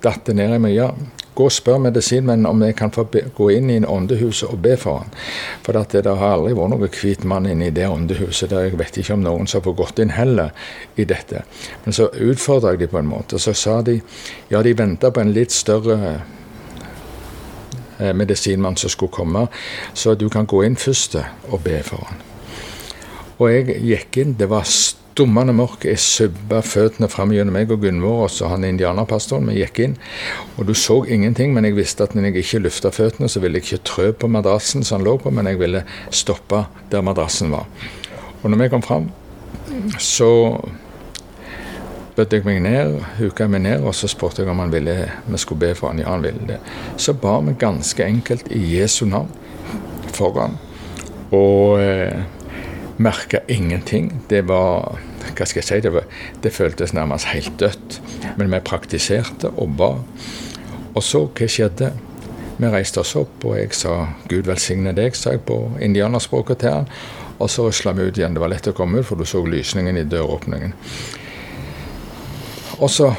datt 0.02 0.24
det 0.26 0.38
ned 0.38 0.56
i 0.56 0.62
meg. 0.64 0.72
Ja, 0.78 0.88
gå 1.36 1.50
og 1.50 1.52
spør 1.52 1.78
medisinmennene 1.84 2.48
om 2.48 2.64
jeg 2.64 2.78
kan 2.80 2.90
få 2.94 3.04
be, 3.12 3.26
gå 3.36 3.50
inn 3.58 3.68
i 3.68 3.76
en 3.82 3.88
åndehus 3.88 4.42
og 4.48 4.58
be 4.64 4.74
for 4.80 5.02
han. 5.02 5.14
For 5.66 5.76
det, 5.76 6.00
det 6.08 6.16
har 6.24 6.38
aldri 6.38 6.56
vært 6.56 6.72
noen 6.72 6.96
hvit 6.96 7.28
mann 7.28 7.52
inne 7.52 7.68
i 7.68 7.76
det 7.76 7.86
åndehuset. 7.92 8.50
Der 8.50 8.70
jeg 8.70 8.80
vet 8.80 8.96
ikke 9.04 9.20
om 9.20 9.28
noen 9.28 9.48
som 9.50 9.60
har 9.68 9.76
gått 9.84 10.00
inn 10.00 10.16
heller 10.16 10.56
i 10.96 11.04
dette. 11.04 11.44
Men 11.84 12.00
så 12.00 12.08
utfordra 12.16 12.72
jeg 12.74 12.86
dem 12.86 12.96
på 12.96 13.04
en 13.04 13.12
måte. 13.12 13.38
Så 13.38 13.52
sa 13.52 13.82
de 13.84 14.00
ja, 14.48 14.64
de 14.64 14.72
venta 14.72 15.12
på 15.12 15.20
en 15.20 15.36
litt 15.36 15.52
større 15.52 16.20
medisinmann 18.14 18.78
som 18.80 18.92
skulle 18.92 19.12
komme. 19.12 19.46
Så 19.94 20.14
du 20.14 20.28
kan 20.32 20.48
gå 20.48 20.64
inn 20.66 20.76
først 20.80 21.18
og 21.50 21.60
be 21.64 21.78
for 21.86 22.08
han. 22.08 22.24
Og 23.40 23.48
jeg 23.52 23.80
gikk 23.80 24.20
inn. 24.20 24.34
Det 24.36 24.50
var 24.50 24.66
stummende 24.68 25.54
mørk. 25.56 25.84
Jeg 25.88 26.00
subba 26.00 26.60
føttene 26.64 27.08
fram 27.12 27.32
gjennom 27.34 27.56
meg 27.56 27.72
og 27.72 27.82
Gunvor 27.84 28.26
og 28.28 28.50
han 28.52 28.66
indianerpastoren. 28.68 29.48
Vi 29.50 29.62
gikk 29.62 29.80
inn, 29.84 29.96
og 30.56 30.68
du 30.68 30.74
så 30.76 31.00
ingenting, 31.08 31.54
men 31.54 31.66
jeg 31.68 31.78
visste 31.78 32.04
at 32.04 32.14
når 32.14 32.30
jeg 32.30 32.44
ikke 32.44 32.62
løfta 32.66 32.92
føttene, 32.94 33.28
så 33.28 33.42
ville 33.42 33.60
jeg 33.60 33.66
ikke 33.66 33.88
trø 33.90 34.10
på 34.12 34.30
madrassen 34.32 34.84
som 34.84 35.00
han 35.00 35.08
lå 35.08 35.16
på, 35.20 35.32
men 35.34 35.48
jeg 35.50 35.60
ville 35.60 35.84
stoppe 36.12 36.64
der 36.92 37.04
madrassen 37.04 37.52
var. 37.52 37.66
Og 38.42 38.50
når 38.50 38.62
vi 38.62 38.70
kom 38.72 38.84
fram, 38.84 39.10
så 39.98 40.30
bødde 42.16 42.36
jeg 42.36 42.46
meg 42.46 42.60
ned, 42.64 42.96
huka 43.18 43.46
meg 43.50 43.62
ned, 43.64 43.84
og 43.86 43.94
så 43.94 44.08
spurte 44.10 44.42
jeg 44.42 44.50
om 44.50 44.58
han 44.62 44.72
ville 44.72 44.96
vi 45.26 45.38
skulle 45.38 45.60
be 45.60 45.74
for 45.78 45.92
han. 45.92 46.02
Ja, 46.02 46.10
han 46.10 46.24
ville 46.24 46.46
det. 46.48 46.58
Så 46.96 47.14
ba 47.14 47.38
vi 47.40 47.54
ganske 47.58 48.04
enkelt 48.04 48.50
i 48.50 48.60
Jesu 48.76 49.04
navn 49.06 49.30
foran. 50.14 50.58
Og 51.30 51.80
eh, 51.82 52.22
merka 53.00 53.40
ingenting. 53.48 54.22
Det 54.28 54.44
var 54.48 54.98
Hva 55.36 55.46
skal 55.46 55.60
jeg 55.60 55.68
si? 55.68 55.76
Det, 55.84 55.92
var, 55.92 56.04
det 56.42 56.50
føltes 56.52 56.92
nærmest 56.92 57.30
helt 57.30 57.52
dødt. 57.60 58.00
Men 58.36 58.50
vi 58.52 58.58
praktiserte 58.64 59.48
og 59.56 59.76
ba. 59.78 59.90
Og 60.94 61.02
så, 61.04 61.22
hva 61.28 61.48
skjedde? 61.48 61.92
Vi 62.60 62.68
reiste 62.68 63.00
oss 63.00 63.14
opp, 63.16 63.44
og 63.44 63.56
jeg 63.56 63.72
sa 63.72 63.94
'Gud 64.28 64.50
velsigne 64.50 64.92
deg', 64.92 65.16
sa 65.16 65.30
jeg 65.32 65.40
på 65.48 65.56
indianerspråket 65.80 66.58
til 66.60 66.74
han. 66.74 66.88
Og 67.38 67.48
så 67.50 67.68
rusla 67.68 67.92
vi 67.96 68.02
ut 68.02 68.18
igjen. 68.18 68.34
Det 68.36 68.42
var 68.42 68.52
lett 68.52 68.68
å 68.68 68.76
komme 68.76 69.00
ut, 69.00 69.06
for 69.06 69.16
du 69.16 69.24
så 69.24 69.40
lysningen 69.46 69.96
i 69.96 70.04
døråpningen. 70.04 70.74
Og 72.80 72.88
så 72.90 73.10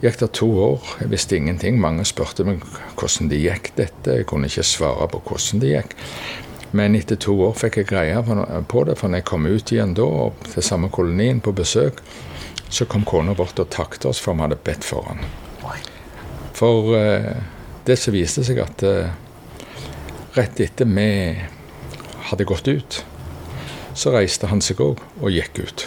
gikk 0.00 0.18
det 0.20 0.30
to 0.36 0.48
år. 0.64 0.80
Jeg 1.00 1.10
visste 1.12 1.36
ingenting. 1.36 1.76
Mange 1.80 2.06
spurte 2.08 2.44
meg 2.46 2.64
hvordan 2.96 3.28
det 3.28 3.42
gikk 3.42 3.72
dette. 3.76 4.18
Jeg 4.20 4.28
kunne 4.28 4.48
ikke 4.48 4.64
svare 4.66 5.08
på 5.12 5.20
hvordan 5.28 5.62
det 5.62 5.72
gikk. 5.74 5.96
Men 6.74 6.96
etter 6.98 7.18
to 7.20 7.36
år 7.46 7.52
fikk 7.54 7.78
jeg 7.78 7.90
greie 7.92 8.22
på 8.66 8.84
det, 8.88 8.96
for 8.98 9.06
når 9.06 9.20
jeg 9.20 9.26
kom 9.28 9.46
ut 9.46 9.70
igjen 9.70 9.92
da, 9.94 10.08
til 10.48 10.64
samme 10.66 10.88
kolonien 10.90 11.38
på 11.44 11.52
besøk, 11.54 12.00
så 12.66 12.88
kom 12.90 13.04
kona 13.06 13.36
bort 13.38 13.60
og 13.62 13.70
takket 13.70 14.08
oss 14.10 14.18
for 14.18 14.34
vi 14.34 14.42
hadde 14.42 14.58
bedt 14.66 14.82
for 14.82 15.06
han. 15.06 15.22
For 16.54 16.96
eh, 16.98 17.30
det 17.86 17.98
som 18.00 18.16
viste 18.16 18.42
seg 18.46 18.58
at 18.64 18.82
eh, 18.82 19.12
rett 20.34 20.64
etter 20.64 20.90
vi 20.90 21.06
hadde 22.32 22.48
gått 22.50 22.66
ut, 22.66 23.04
så 23.94 24.10
reiste 24.16 24.50
han 24.50 24.64
seg 24.64 24.82
òg 24.82 25.04
og 25.20 25.30
gikk 25.30 25.62
ut. 25.62 25.86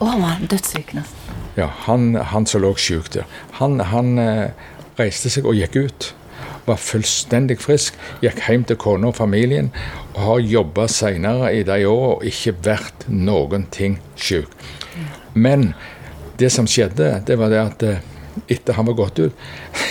Å, 0.00 0.08
han 0.08 0.24
var 0.24 0.42
dødssyk 0.50 0.96
nesten. 0.98 1.23
Ja, 1.56 1.70
han, 1.86 2.14
han 2.14 2.46
som 2.50 2.64
lå 2.64 2.74
sjuk 2.80 3.12
der. 3.14 3.26
Han, 3.60 3.78
han 3.80 4.18
eh, 4.18 4.50
reiste 4.98 5.30
seg 5.30 5.46
og 5.46 5.58
gikk 5.58 5.76
ut. 5.78 6.08
Var 6.66 6.80
fullstendig 6.80 7.60
frisk. 7.62 7.98
Gikk 8.24 8.40
hjem 8.48 8.64
til 8.66 8.78
kona 8.80 9.12
og 9.12 9.18
familien. 9.18 9.70
Og 10.14 10.22
har 10.26 10.46
jobba 10.54 10.88
seinere 10.90 11.52
i 11.54 11.62
de 11.66 11.84
åra 11.86 12.16
og 12.16 12.26
ikke 12.26 12.56
vært 12.66 13.06
noen 13.10 13.68
ting 13.74 14.00
sjuk. 14.16 14.50
Men 15.34 15.72
det 16.38 16.50
som 16.50 16.66
skjedde, 16.66 17.20
det 17.26 17.38
var 17.38 17.52
det 17.52 17.62
at 17.62 17.86
eh, 17.86 18.02
etter 18.50 18.74
han 18.74 18.88
var 18.88 18.96
gått 18.98 19.18
ut, 19.18 19.44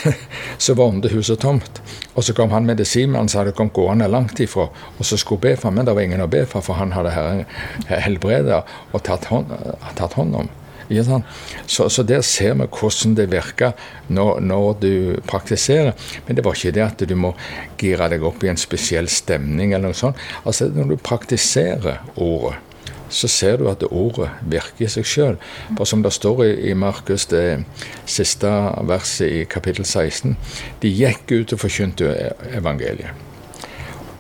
så 0.64 0.76
var 0.76 0.92
huset 1.14 1.40
tomt. 1.40 1.80
Og 2.14 2.24
så 2.28 2.36
kom 2.36 2.52
han 2.52 2.68
medisinmannen 2.68 3.32
som 3.32 3.42
hadde 3.42 3.56
kommet 3.56 3.76
gående 3.78 4.10
langt 4.12 4.40
ifra, 4.44 4.68
og 4.68 5.08
så 5.08 5.18
skulle 5.18 5.42
be 5.42 5.56
for 5.56 5.70
ham, 5.70 5.80
men 5.80 5.88
det 5.88 5.96
var 5.96 6.04
ingen 6.04 6.26
å 6.26 6.28
be 6.28 6.44
for, 6.46 6.66
for 6.66 6.78
han 6.78 6.92
hadde 6.94 7.14
helbreda 7.88 8.64
og 8.92 9.00
tatt 9.08 9.30
hånd, 9.32 9.56
tatt 9.96 10.20
hånd 10.20 10.36
om. 10.44 10.52
Så, 11.68 11.90
så, 11.90 12.04
der 12.04 12.22
ser 12.22 12.54
vi 12.60 12.68
hvordan 12.68 13.16
det 13.16 13.30
virker 13.32 13.72
når, 14.10 14.40
når, 14.40 14.74
du 14.82 15.22
praktiserer. 15.28 15.94
Men 16.28 16.36
det 16.36 16.46
var 16.46 16.58
ikke 16.58 16.76
det 16.76 16.84
at 16.86 17.06
du 17.10 17.16
må 17.16 17.34
gire 17.78 18.10
deg 18.10 18.24
opp 18.24 18.44
i 18.44 18.52
en 18.52 18.60
spesiell 18.60 19.10
stemning 19.10 19.74
eller 19.74 19.92
noe 19.92 19.98
sånt. 19.98 20.20
Altså 20.46 20.70
Når 20.74 20.94
du 20.94 20.96
praktiserer 20.98 22.04
ordet, 22.16 22.60
så 23.14 23.28
ser 23.30 23.58
du 23.62 23.68
at 23.70 23.84
ordet 23.92 24.30
virker 24.50 24.88
i 24.88 24.90
seg 24.90 25.06
sjøl. 25.06 25.36
For 25.78 25.86
som 25.86 26.04
det 26.04 26.14
står 26.16 26.46
i, 26.46 26.54
i 26.72 26.74
Markus, 26.74 27.28
det 27.30 27.64
siste 28.10 28.50
verset 28.90 29.30
i 29.30 29.44
kapittel 29.50 29.86
16, 29.86 30.34
de 30.82 30.90
gikk 30.90 31.30
ut 31.32 31.54
og 31.54 31.62
forkynte 31.62 32.10
evangeliet. 32.58 33.14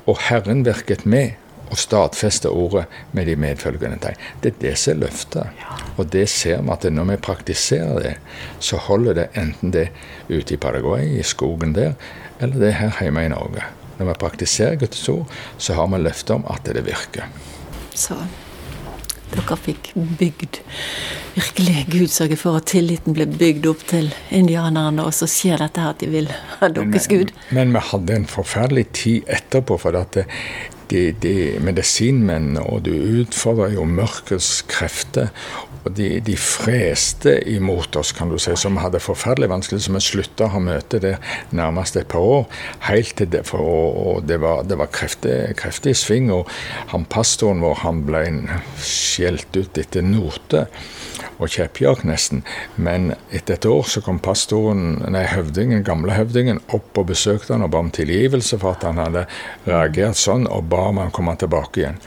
Og 0.05 0.19
Herren 0.27 0.65
virket 0.67 1.05
med 1.07 1.39
og 1.73 1.79
stadfeste 1.81 2.51
ordet 2.53 2.85
med 3.17 3.25
de 3.29 3.35
medfølgende 3.39 3.97
tegn. 4.03 4.19
Det 4.43 4.53
er 4.53 4.59
det 4.61 4.73
som 4.77 4.93
er 4.93 4.99
løftet. 5.07 5.63
Og 5.97 6.11
det 6.13 6.27
ser 6.29 6.61
vi 6.61 6.73
at 6.75 6.85
når 6.93 7.09
vi 7.09 7.21
praktiserer 7.29 7.99
det, 8.03 8.13
så 8.59 8.77
holder 8.89 9.17
det 9.21 9.27
enten 9.39 9.73
det 9.73 9.87
ute 10.29 10.53
i 10.53 10.61
Paraguay, 10.61 11.07
i 11.17 11.25
skogen 11.25 11.73
der, 11.73 11.97
eller 12.39 12.61
det 12.61 12.75
her 12.77 13.01
hjemme 13.01 13.25
i 13.25 13.33
Norge. 13.33 13.65
Når 13.97 14.11
vi 14.11 14.19
praktiserer 14.21 14.79
Guds 14.81 15.09
ord, 15.09 15.27
så 15.57 15.73
har 15.77 15.89
vi 15.89 16.01
løfte 16.01 16.37
om 16.37 16.45
at 16.49 16.65
det 16.69 16.85
virker. 16.85 17.29
Så 17.93 18.17
dere 19.33 19.57
fikk 19.57 19.93
bygd 19.95 20.61
Virkelig, 21.33 21.87
Gud 21.89 22.11
sørger 22.13 22.37
for 22.37 22.59
at 22.59 22.67
tilliten 22.69 23.15
ble 23.17 23.25
bygd 23.25 23.65
opp 23.71 23.81
til 23.89 24.11
indianerne, 24.29 25.01
og 25.01 25.15
så 25.17 25.25
skjer 25.25 25.63
dette 25.63 25.81
her 25.81 25.95
at 25.95 26.03
de 26.03 26.09
vil 26.11 26.27
ha 26.59 26.69
deres 26.69 27.07
Gud. 27.09 27.33
Men, 27.49 27.71
men, 27.71 27.73
vi 27.73 27.81
hadde 27.89 28.17
en 28.19 28.27
forferdelig 28.29 28.83
tid 28.93 29.31
etterpå, 29.33 29.79
for 29.81 29.97
at 29.97 30.19
de, 30.93 31.03
de 31.23 31.35
medisinmennene, 31.63 32.63
og 32.63 32.85
du 32.87 32.93
utfordrer 32.93 33.75
jo 33.77 33.85
mørkets 33.89 34.61
krefter. 34.69 35.31
Og 35.83 35.91
de, 35.97 36.07
de, 36.23 36.35
freste 36.39 37.33
imot 37.51 37.97
oss, 37.99 38.13
kan 38.15 38.29
du 38.31 38.37
si, 38.39 38.53
som 38.59 38.79
hadde 38.79 39.01
forferdelig 39.03 39.49
vanskelig, 39.51 39.81
som 39.83 39.97
vi 39.97 40.03
slutta 40.05 40.47
å 40.47 40.53
ha 40.53 40.61
møte 40.63 41.01
der 41.03 41.17
nærmest 41.51 41.97
et 41.99 42.07
par 42.13 42.23
år. 42.23 42.45
Helt 42.87 43.17
til 43.19 43.31
det, 43.33 43.43
for, 43.49 43.59
og 43.59 44.27
det 44.29 44.39
var, 44.43 44.63
det 44.69 44.79
var 44.79 44.91
kreftig, 44.95 45.57
kreftig 45.59 45.97
sving. 45.99 46.31
Og 46.31 46.47
han 46.93 47.07
pastoren 47.11 47.63
vår 47.63 47.81
han 47.83 48.05
ble 48.07 48.23
skjelt 48.79 49.59
ut 49.59 49.81
etter 49.81 50.05
note 50.07 50.67
og 51.41 51.51
kjeppjagt 51.51 52.05
nesten. 52.07 52.43
Men 52.75 53.13
etter 53.33 53.57
et 53.57 53.67
år 53.67 53.87
så 53.89 54.03
kom 54.05 54.19
pastoren, 54.23 55.01
nei, 55.11 55.25
høvdingen, 55.29 55.83
gamle 55.85 56.15
høvdingen 56.15 56.61
opp 56.75 56.99
og 56.99 57.09
besøkte 57.11 57.55
han 57.55 57.65
og 57.65 57.73
ba 57.73 57.83
om 57.83 57.91
tilgivelse 57.93 58.59
for 58.61 58.77
at 58.77 58.85
han 58.87 59.01
hadde 59.01 59.25
reagert 59.67 60.19
sånn, 60.19 60.47
og 60.47 60.69
ba 60.71 60.82
om 60.89 61.01
han 61.01 61.13
komme 61.15 61.35
tilbake 61.39 61.81
igjen. 61.81 61.99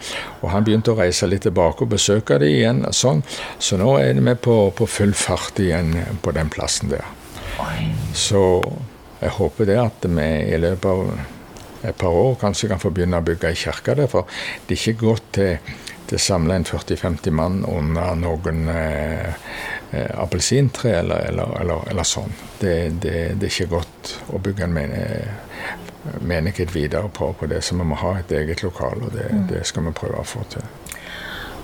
Og 0.43 0.51
han 0.53 0.67
begynte 0.67 0.93
å 0.95 0.99
reise 0.99 1.29
litt 1.29 1.47
tilbake 1.47 1.85
og 1.85 1.95
besøke 1.95 2.41
dem 2.43 2.53
igjen 2.53 2.83
sånn. 2.95 3.23
Så 3.59 3.79
nå 3.81 3.97
er 4.01 4.19
vi 4.19 4.37
på, 4.49 4.59
på 4.77 4.89
full 4.91 5.15
fart 5.17 5.61
igjen 5.63 5.95
på 6.23 6.35
den 6.37 6.53
plassen 6.53 6.93
der. 6.93 7.07
Så 8.17 8.43
jeg 9.21 9.33
håper 9.39 9.69
det 9.69 9.81
at 9.81 10.07
vi 10.07 10.29
i 10.53 10.61
løpet 10.61 10.93
av 10.93 11.87
et 11.87 11.97
par 11.97 12.15
år 12.17 12.39
kanskje 12.41 12.71
kan 12.73 12.81
få 12.83 12.91
begynne 12.93 13.21
å 13.21 13.27
bygge 13.27 13.51
ei 13.51 13.59
kirke 13.59 13.97
der. 13.97 14.11
For 14.11 14.29
det 14.67 14.77
er 14.77 14.81
ikke 14.81 15.07
godt 15.07 15.29
til 15.37 15.77
det 16.07 16.21
samler 16.23 16.61
en 16.61 16.65
40-50 16.65 17.35
mann 17.35 17.65
under 17.67 18.15
noen 18.15 18.69
eh, 18.71 19.33
eh, 19.91 20.13
appelsintre 20.23 20.93
eller, 21.01 21.25
eller, 21.33 21.57
eller, 21.61 21.89
eller, 21.91 22.07
sånn. 22.07 22.31
Det, 22.61 22.75
det, 23.03 23.17
det, 23.41 23.49
er 23.49 23.51
ikke 23.51 23.73
godt 23.75 24.13
å 24.31 24.39
bygge 24.43 24.69
en 24.69 24.77
menighet 24.77 25.46
videre 26.73 27.09
på, 27.09 27.33
på 27.33 27.47
det, 27.47 27.63
så 27.63 27.77
vi 27.77 27.85
må 27.85 27.99
ha 28.01 28.19
et 28.19 28.33
eget 28.33 28.63
lokal, 28.63 29.03
og 29.03 29.13
det, 29.13 29.31
mm. 29.33 29.47
det 29.53 29.67
skal 29.67 29.87
vi 29.89 29.97
prøve 29.97 30.21
å 30.21 30.27
få 30.27 30.45
til. 30.53 30.67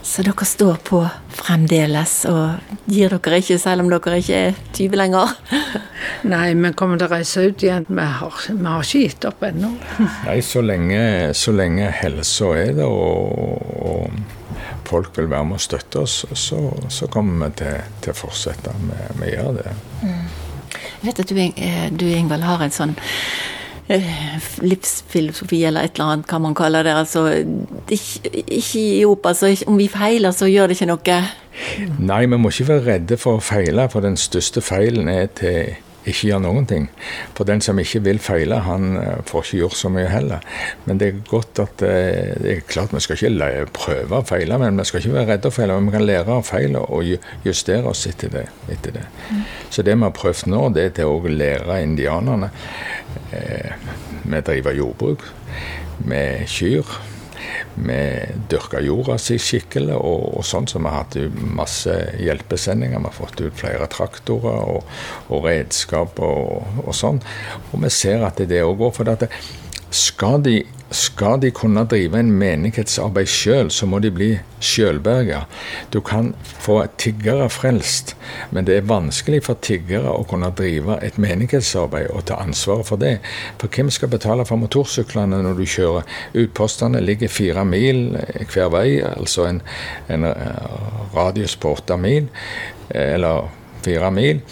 Så 0.03 0.25
dere 0.27 0.45
står 0.45 0.81
på 0.83 0.99
fremdeles 1.31 2.25
og 2.27 2.59
gir 2.91 3.13
dere 3.15 3.39
ikke, 3.39 3.59
selv 3.63 3.85
om 3.85 3.91
dere 3.93 4.19
ikke 4.19 4.41
er 4.49 4.57
20 4.75 4.99
lenger? 4.99 5.31
Nei, 6.33 6.49
vi 6.59 6.73
kommer 6.75 6.99
til 6.99 7.07
å 7.07 7.13
reise 7.15 7.45
ut 7.47 7.63
igjen. 7.63 7.87
Vi 7.87 8.07
har, 8.19 8.41
vi 8.49 8.67
har 8.67 8.83
ikke 8.83 9.03
gitt 9.05 9.27
opp 9.31 9.47
ennå. 9.47 9.71
Nei, 10.27 10.37
så 10.43 10.65
lenge, 10.65 11.01
så 11.39 11.55
lenge 11.55 11.93
helsa 12.03 12.51
er 12.59 12.75
det 12.81 12.89
og, 12.89 13.63
og, 13.87 14.21
folk 14.91 15.15
vil 15.17 15.31
være 15.31 15.47
med 15.49 15.57
og 15.57 15.63
støtte 15.65 16.03
oss, 16.03 16.19
så, 16.37 16.59
så 16.93 17.07
kommer 17.09 17.47
vi 17.47 17.63
til, 17.63 17.79
til 18.05 18.13
å 18.13 18.19
fortsette. 18.19 18.75
Vi, 18.83 19.31
gjør 19.31 19.55
det. 19.63 19.73
Mm. 20.03 20.27
Jeg 20.75 21.07
vet 21.07 21.23
at 21.23 21.31
du, 21.31 21.39
eh, 21.47 21.87
du 21.95 22.05
Ingvald, 22.11 22.45
har 22.45 22.67
en 22.67 22.75
sånn 22.75 22.93
livsfilosofi 23.91 25.65
eller 25.69 25.87
et 25.87 25.99
eller 25.99 26.13
annet, 26.13 26.27
kan 26.31 26.43
man 26.45 26.55
kalle 26.55 26.83
det. 26.87 26.95
Altså, 26.97 27.27
ikke, 27.91 28.33
ikke 28.47 28.83
i 28.83 29.05
opp, 29.05 29.27
altså, 29.27 29.53
om 29.67 29.79
vi 29.79 29.89
feiler, 29.93 30.31
så 30.31 30.49
gjør 30.51 30.71
det 30.71 30.79
ikke 30.79 30.91
noe. 30.93 31.21
Nei, 31.99 32.23
vi 32.27 32.39
må 32.41 32.53
ikke 32.53 32.69
være 32.71 32.87
redde 32.87 33.19
for 33.21 33.39
å 33.39 33.45
feile, 33.45 33.89
for 33.93 34.05
den 34.05 34.17
største 34.21 34.63
feilen 34.65 35.11
er 35.13 35.27
til 35.37 35.75
ikke 36.03 36.29
gjør 36.29 36.43
noen 36.43 36.67
ting. 36.67 36.89
For 37.37 37.47
den 37.49 37.63
som 37.65 37.79
ikke 37.79 38.03
vil 38.07 38.21
feile, 38.23 38.59
han 38.67 38.97
eh, 38.99 39.21
får 39.29 39.47
ikke 39.47 39.61
gjort 39.61 39.79
så 39.79 39.91
mye 39.93 40.09
heller. 40.11 40.43
Men 40.87 40.99
det 41.01 41.09
er 41.09 41.21
godt 41.29 41.63
at 41.63 41.85
eh, 41.87 42.33
det 42.43 42.57
er 42.57 42.65
klart 42.67 42.95
vi 42.95 43.03
skal 43.05 43.19
ikke 43.19 43.67
prøve 43.77 44.19
å 44.19 44.27
feile, 44.27 44.59
men 44.63 44.81
vi 44.81 44.87
skal 44.89 45.03
ikke 45.03 45.15
være 45.19 45.31
redde 45.35 45.53
å 45.53 45.55
feile. 45.55 45.79
Men 45.79 45.91
vi 45.91 45.97
kan 45.97 46.07
lære 46.09 46.39
av 46.39 46.49
feil 46.49 46.79
og 46.81 47.13
justere 47.47 47.93
oss 47.93 48.07
etter 48.11 48.35
det. 48.35 48.47
Etter 48.73 48.99
det. 48.99 49.07
Mm. 49.31 49.47
Så 49.71 49.87
det 49.87 49.97
vi 49.97 50.07
har 50.07 50.17
prøvd 50.17 50.51
nå, 50.51 50.65
det 50.75 50.89
er 50.89 50.99
til 50.99 51.13
å 51.13 51.37
lære 51.43 51.81
indianerne. 51.85 52.51
Eh, 53.37 53.89
vi 54.23 54.45
driver 54.47 54.77
jordbruk 54.77 55.27
med 56.09 56.47
kyr. 56.51 56.99
Vi 57.75 57.99
dyrka 58.51 58.83
jorda 58.85 59.19
si 59.21 59.39
skikkelig, 59.41 59.97
og, 59.97 60.27
og 60.39 60.47
sånn 60.47 60.69
så 60.71 60.81
vi 60.83 60.91
har 60.91 61.05
hatt 61.05 61.19
masse 61.57 61.97
hjelpesendinger. 62.21 63.01
Vi 63.01 63.11
har 63.11 63.17
fått 63.17 63.43
ut 63.43 63.59
flere 63.59 63.89
traktorer 63.93 64.61
og, 64.77 64.87
og 65.33 65.49
redskap 65.49 66.21
og, 66.23 66.79
og, 66.85 66.95
sånn. 66.97 67.23
Og 67.73 67.85
vi 67.85 67.93
ser 67.93 68.27
at 68.29 68.43
det 68.49 68.63
òg 68.67 68.79
går. 68.83 68.95
For 68.97 69.09
det, 69.09 69.31
skal 69.93 70.43
de, 70.43 70.63
skal 70.93 71.41
de 71.41 71.51
kunne 71.55 71.85
drive 71.89 72.19
en 72.19 72.31
menighetsarbeid 72.41 73.29
sjøl, 73.29 73.71
så 73.73 73.87
må 73.89 74.01
de 74.03 74.11
bli 74.13 74.31
sjølberga. 74.63 75.43
Du 75.93 76.01
kan 76.05 76.33
få 76.65 76.79
tiggere 77.01 77.49
frelst, 77.53 78.15
men 78.51 78.69
det 78.69 78.79
er 78.79 78.89
vanskelig 78.89 79.43
for 79.47 79.61
tiggere 79.65 80.13
å 80.13 80.25
kunne 80.29 80.53
drive 80.57 80.99
et 81.05 81.21
menighetsarbeid 81.21 82.11
og 82.13 82.27
ta 82.31 82.41
ansvaret 82.43 82.89
for 82.89 83.01
det. 83.01 83.19
For 83.61 83.73
hvem 83.73 83.93
skal 83.93 84.13
betale 84.13 84.47
for 84.49 84.61
motorsyklene 84.61 85.43
når 85.45 85.61
du 85.61 85.65
kjører? 85.77 86.19
Utpostene 86.45 87.05
ligger 87.05 87.33
fire 87.33 87.65
mil 87.69 88.05
hver 88.53 88.73
vei, 88.73 88.89
altså 89.05 89.49
en, 89.51 89.63
en 90.13 90.29
radius 91.15 91.57
på 91.61 91.77
åtte 91.77 92.01
mil, 92.01 92.29
eller 92.93 93.51
fire 93.85 94.13
mil. 94.15 94.45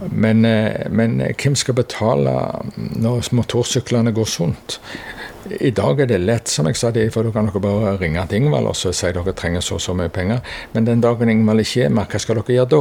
Men, 0.00 0.44
eh, 0.44 0.88
men, 0.90 1.22
hvem 1.42 1.54
skal 1.56 1.74
betale 1.74 2.32
når 2.76 3.30
motorsyklene 3.32 4.12
går 4.12 4.28
sunt? 4.28 4.80
I 5.60 5.70
dag 5.70 6.00
er 6.02 6.08
det 6.10 6.18
lett, 6.18 6.50
som 6.50 6.66
jeg 6.66 6.76
sa, 6.76 6.90
for 7.14 7.22
da 7.22 7.30
kan 7.30 7.46
dere 7.46 7.60
bare 7.62 7.92
ringe 8.00 8.24
til 8.26 8.40
Ingvald 8.40 8.66
og 8.66 8.74
så 8.74 8.90
si 8.96 9.12
dere 9.14 9.34
trenger 9.36 9.62
så 9.62 9.76
og 9.76 9.82
så 9.84 9.94
mye 9.94 10.10
penger. 10.10 10.40
Men 10.72 10.88
den 10.88 11.00
dagen 11.00 11.30
Ingvald 11.30 11.62
ikke 11.62 11.84
er 11.84 11.94
med, 11.94 12.10
hva 12.10 12.18
skal 12.18 12.40
dere 12.40 12.56
gjøre 12.56 12.70
da? 12.72 12.80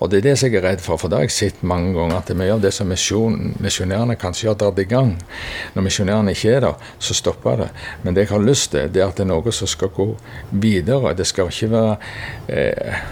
Og 0.00 0.10
det 0.10 0.18
er 0.18 0.26
det 0.26 0.34
jeg 0.42 0.56
er 0.58 0.66
redd 0.66 0.82
for, 0.82 0.98
for 0.98 1.08
det 1.08 1.20
har 1.20 1.28
jeg 1.28 1.36
sett 1.36 1.62
mange 1.62 1.94
ganger, 1.94 2.18
at 2.18 2.34
mye 2.34 2.56
av 2.56 2.64
det 2.64 2.74
som 2.74 2.90
misjonærene 2.90 4.18
kanskje 4.18 4.50
har 4.50 4.58
dratt 4.58 4.82
i 4.82 4.88
gang. 4.90 5.14
Når 5.76 5.86
misjonærene 5.86 6.34
ikke 6.34 6.56
er 6.56 6.66
der, 6.66 6.90
så 6.98 7.14
stopper 7.14 7.62
det. 7.62 7.70
Men 8.02 8.18
det 8.18 8.26
jeg 8.26 8.34
har 8.34 8.42
lyst 8.42 8.72
til, 8.74 8.90
det 8.90 9.04
er 9.04 9.12
at 9.12 9.16
det 9.16 9.28
er 9.28 9.30
noe 9.30 9.54
som 9.54 9.70
skal 9.70 9.94
gå 9.94 10.10
videre. 10.50 11.14
Det 11.14 11.30
skal 11.30 11.52
ikke 11.52 11.70
være 11.76 11.96
eh, 12.50 13.02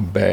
å 0.00 0.08
be 0.08 0.32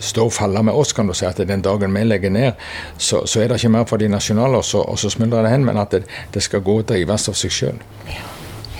stå 0.00 0.24
og 0.28 0.32
falle 0.32 0.62
med 0.66 0.76
oss, 0.76 0.92
kan 0.96 1.08
du 1.08 1.14
si. 1.16 1.26
At 1.26 1.40
den 1.48 1.62
dagen 1.62 1.94
vi 1.94 2.04
legger 2.04 2.30
ned, 2.30 2.52
så, 2.98 3.24
så 3.26 3.42
er 3.42 3.48
det 3.50 3.60
ikke 3.60 3.72
mer 3.76 3.86
for 3.88 4.02
de 4.02 4.08
nasjonale, 4.10 4.60
og 4.60 4.64
så, 4.64 4.82
og 4.82 4.98
så 4.98 5.10
smuldrer 5.12 5.46
det 5.46 5.54
hen. 5.54 5.64
Men 5.68 5.80
at 5.80 5.94
det, 5.94 6.04
det, 6.34 6.42
skal 6.42 6.64
gå 6.66 6.80
og 6.82 6.88
drives 6.88 7.28
av 7.30 7.38
seg 7.38 7.54
sjøl. 7.54 7.80
Ja. 8.08 8.26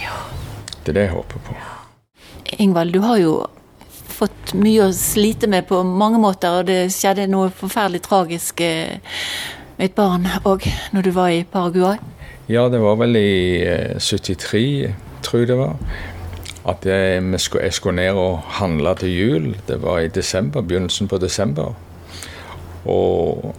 Ja. 0.03 0.19
Det 0.81 0.95
er 0.95 1.01
det 1.01 1.09
jeg 1.09 1.17
håper 1.17 1.47
på. 1.49 1.57
Ingvald, 2.59 2.93
du 2.93 3.01
har 3.05 3.21
jo 3.21 3.35
fått 4.21 4.55
mye 4.59 4.89
å 4.89 4.95
slite 4.97 5.49
med 5.49 5.69
på 5.69 5.83
mange 5.87 6.21
måter, 6.21 6.61
og 6.61 6.69
det 6.69 6.91
skjedde 6.93 7.31
noe 7.31 7.49
forferdelig 7.55 8.03
tragisk 8.05 8.61
eh, 8.65 8.99
med 9.79 9.89
et 9.89 9.97
barn 9.97 10.27
òg, 10.45 10.67
når 10.93 11.07
du 11.07 11.13
var 11.17 11.33
i 11.33 11.45
Paraguay? 11.49 12.01
Ja, 12.51 12.67
det 12.69 12.83
var 12.83 12.99
vel 13.01 13.17
i 13.17 13.63
73, 13.97 14.65
eh, 14.91 14.99
tror 15.25 15.45
jeg 15.45 15.53
det 15.53 15.61
var 15.61 15.79
at 16.69 16.85
jeg 16.85 17.23
jeg 17.63 17.73
skulle 17.73 17.97
ned 17.97 18.17
og 18.17 18.39
handle 18.61 18.95
til 18.95 19.19
jul. 19.19 19.57
Det 19.69 19.83
var 19.83 19.99
i 19.99 20.09
desember, 20.09 20.61
begynnelsen 20.61 21.09
på 21.09 21.19
desember. 21.19 21.75
Og 22.85 23.55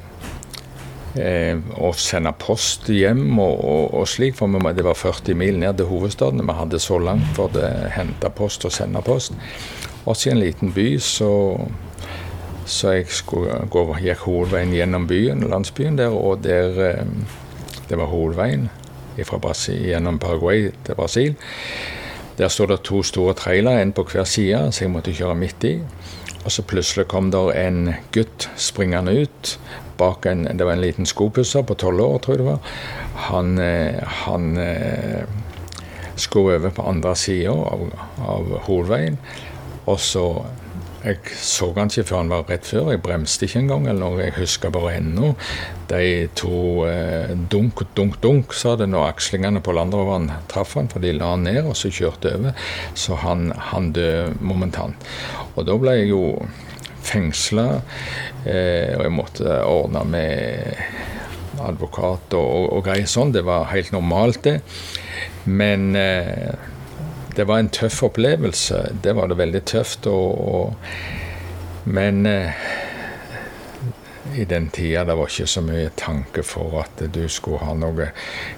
eh, 1.16 1.58
sende 1.97 2.32
post 2.39 2.88
hjem 2.88 3.39
og, 3.39 3.66
og, 3.66 3.93
og 3.93 4.08
slik, 4.08 4.36
for 4.36 4.47
det 4.47 4.84
var 4.84 4.93
40 4.93 5.34
mil 5.34 5.60
ned 5.60 5.78
til 5.78 5.86
hovedstaden. 5.86 6.47
Vi 6.47 6.54
hadde 6.54 6.80
så 6.80 6.99
langt 6.99 7.36
for 7.36 7.49
å 7.49 7.72
hente 7.89 8.30
post 8.30 8.66
og 8.66 8.72
sende 8.72 9.02
post. 9.02 9.34
Også 10.06 10.30
i 10.30 10.32
en 10.32 10.39
liten 10.41 10.74
by 10.74 10.97
så, 10.99 11.58
så 12.66 12.91
jeg 12.95 13.08
gå, 13.70 13.86
gikk 14.02 14.26
hovedveien 14.26 14.74
gjennom 14.74 15.08
byen, 15.08 15.43
landsbyen 15.49 15.97
der, 15.97 16.14
og 16.14 16.43
der 16.43 16.82
eh, 16.89 17.06
Det 17.89 17.97
var 17.97 18.08
hovedveien 18.08 18.70
fra 19.28 19.38
Brasil, 19.38 19.82
gjennom 19.84 20.20
Paraguay 20.20 20.70
til 20.86 20.95
Brasil. 20.95 21.36
Der 22.42 22.50
sto 22.50 22.66
det 22.66 22.80
to 22.82 23.04
store 23.06 23.36
trailere, 23.38 23.82
en 23.82 23.92
på 23.94 24.04
hver 24.10 24.26
side, 24.26 24.72
så 24.74 24.84
jeg 24.84 24.92
måtte 24.92 25.14
kjøre 25.14 25.38
midt 25.38 25.64
i. 25.70 25.76
Og 26.42 26.50
så 26.50 26.64
plutselig 26.66 27.06
kom 27.12 27.28
der 27.30 27.52
en 27.68 27.94
gutt 28.12 28.50
springende 28.58 29.14
ut. 29.22 29.60
bak 29.98 30.26
en, 30.26 30.48
Det 30.58 30.66
var 30.66 30.74
en 30.74 30.82
liten 30.82 31.06
skopusser 31.06 31.62
på 31.62 31.74
tolv 31.74 32.02
år, 32.02 32.18
tror 32.18 32.34
jeg 32.34 32.39
det 32.39 32.46
var. 32.46 32.60
Han, 33.16 33.60
eh, 33.60 34.02
han 34.04 34.58
eh, 34.58 35.24
skulle 36.16 36.58
over 36.58 36.70
på 36.70 36.82
andre 36.82 37.16
sida 37.16 37.52
av, 37.52 37.92
av 38.18 38.58
hovedveien. 38.66 39.20
Og 39.86 40.00
så 40.00 40.46
jeg 41.02 41.36
så 41.41 41.72
han 41.76 41.89
ikke 41.89 42.06
før 42.10 42.20
han 42.20 42.32
var 42.32 42.47
rett 42.49 42.68
før. 42.68 42.91
Jeg 42.93 43.02
bremste 43.02 43.47
ikke 43.47 43.64
engang. 43.64 43.88
eller 43.89 44.04
noe. 44.06 44.22
Jeg 44.22 44.36
husker 44.38 44.74
bare 44.74 44.95
ennå 44.99 45.34
de 45.91 46.28
to 46.38 46.86
eh, 46.88 47.34
dunk, 47.52 47.82
dunk, 47.97 48.20
dunk, 48.24 48.54
sa 48.56 48.78
det 48.80 48.88
når 48.91 49.10
akslingene 49.10 49.64
på 49.64 49.74
Landroveren 49.76 50.30
traff 50.52 50.78
han, 50.78 50.88
for 50.91 51.04
de 51.04 51.12
la 51.18 51.34
han 51.34 51.43
ned 51.47 51.66
og 51.66 51.76
så 51.76 51.91
kjørte 51.91 52.36
over. 52.38 52.68
Så 52.93 53.18
han, 53.24 53.49
han 53.72 53.91
døde 53.95 54.36
momentant. 54.39 55.10
Og 55.56 55.66
da 55.68 55.78
ble 55.82 55.97
jeg 55.99 56.12
jo 56.14 56.24
fengsla, 57.02 57.68
eh, 58.45 58.93
og 58.95 59.06
jeg 59.08 59.16
måtte 59.16 59.62
ordne 59.66 60.06
med 60.08 60.78
advokat 61.62 62.34
og, 62.38 62.70
og, 62.72 62.84
greier 62.86 63.10
sånn. 63.10 63.34
Det 63.36 63.43
var 63.47 63.72
helt 63.74 63.91
normalt, 63.93 64.43
det. 64.45 64.60
Men 65.49 65.95
eh, 65.97 66.54
det 67.36 67.47
var 67.47 67.59
en 67.59 67.69
tøff 67.69 68.03
opplevelse. 68.03 68.86
Det 69.03 69.13
var 69.17 69.27
det 69.32 69.39
veldig 69.39 69.63
tøft. 69.65 70.07
Og, 70.07 70.47
og, 70.55 70.75
men 71.84 72.25
eh, 72.25 72.63
i 74.36 74.45
den 74.45 74.69
tida 74.69 75.03
det 75.07 75.15
var 75.17 75.32
ikke 75.32 75.47
så 75.49 75.63
mye 75.65 75.91
tanke 75.99 76.43
for 76.45 76.77
at 76.84 77.03
du 77.13 77.23
skulle 77.32 77.61
ha 77.65 77.73
noe 77.75 78.11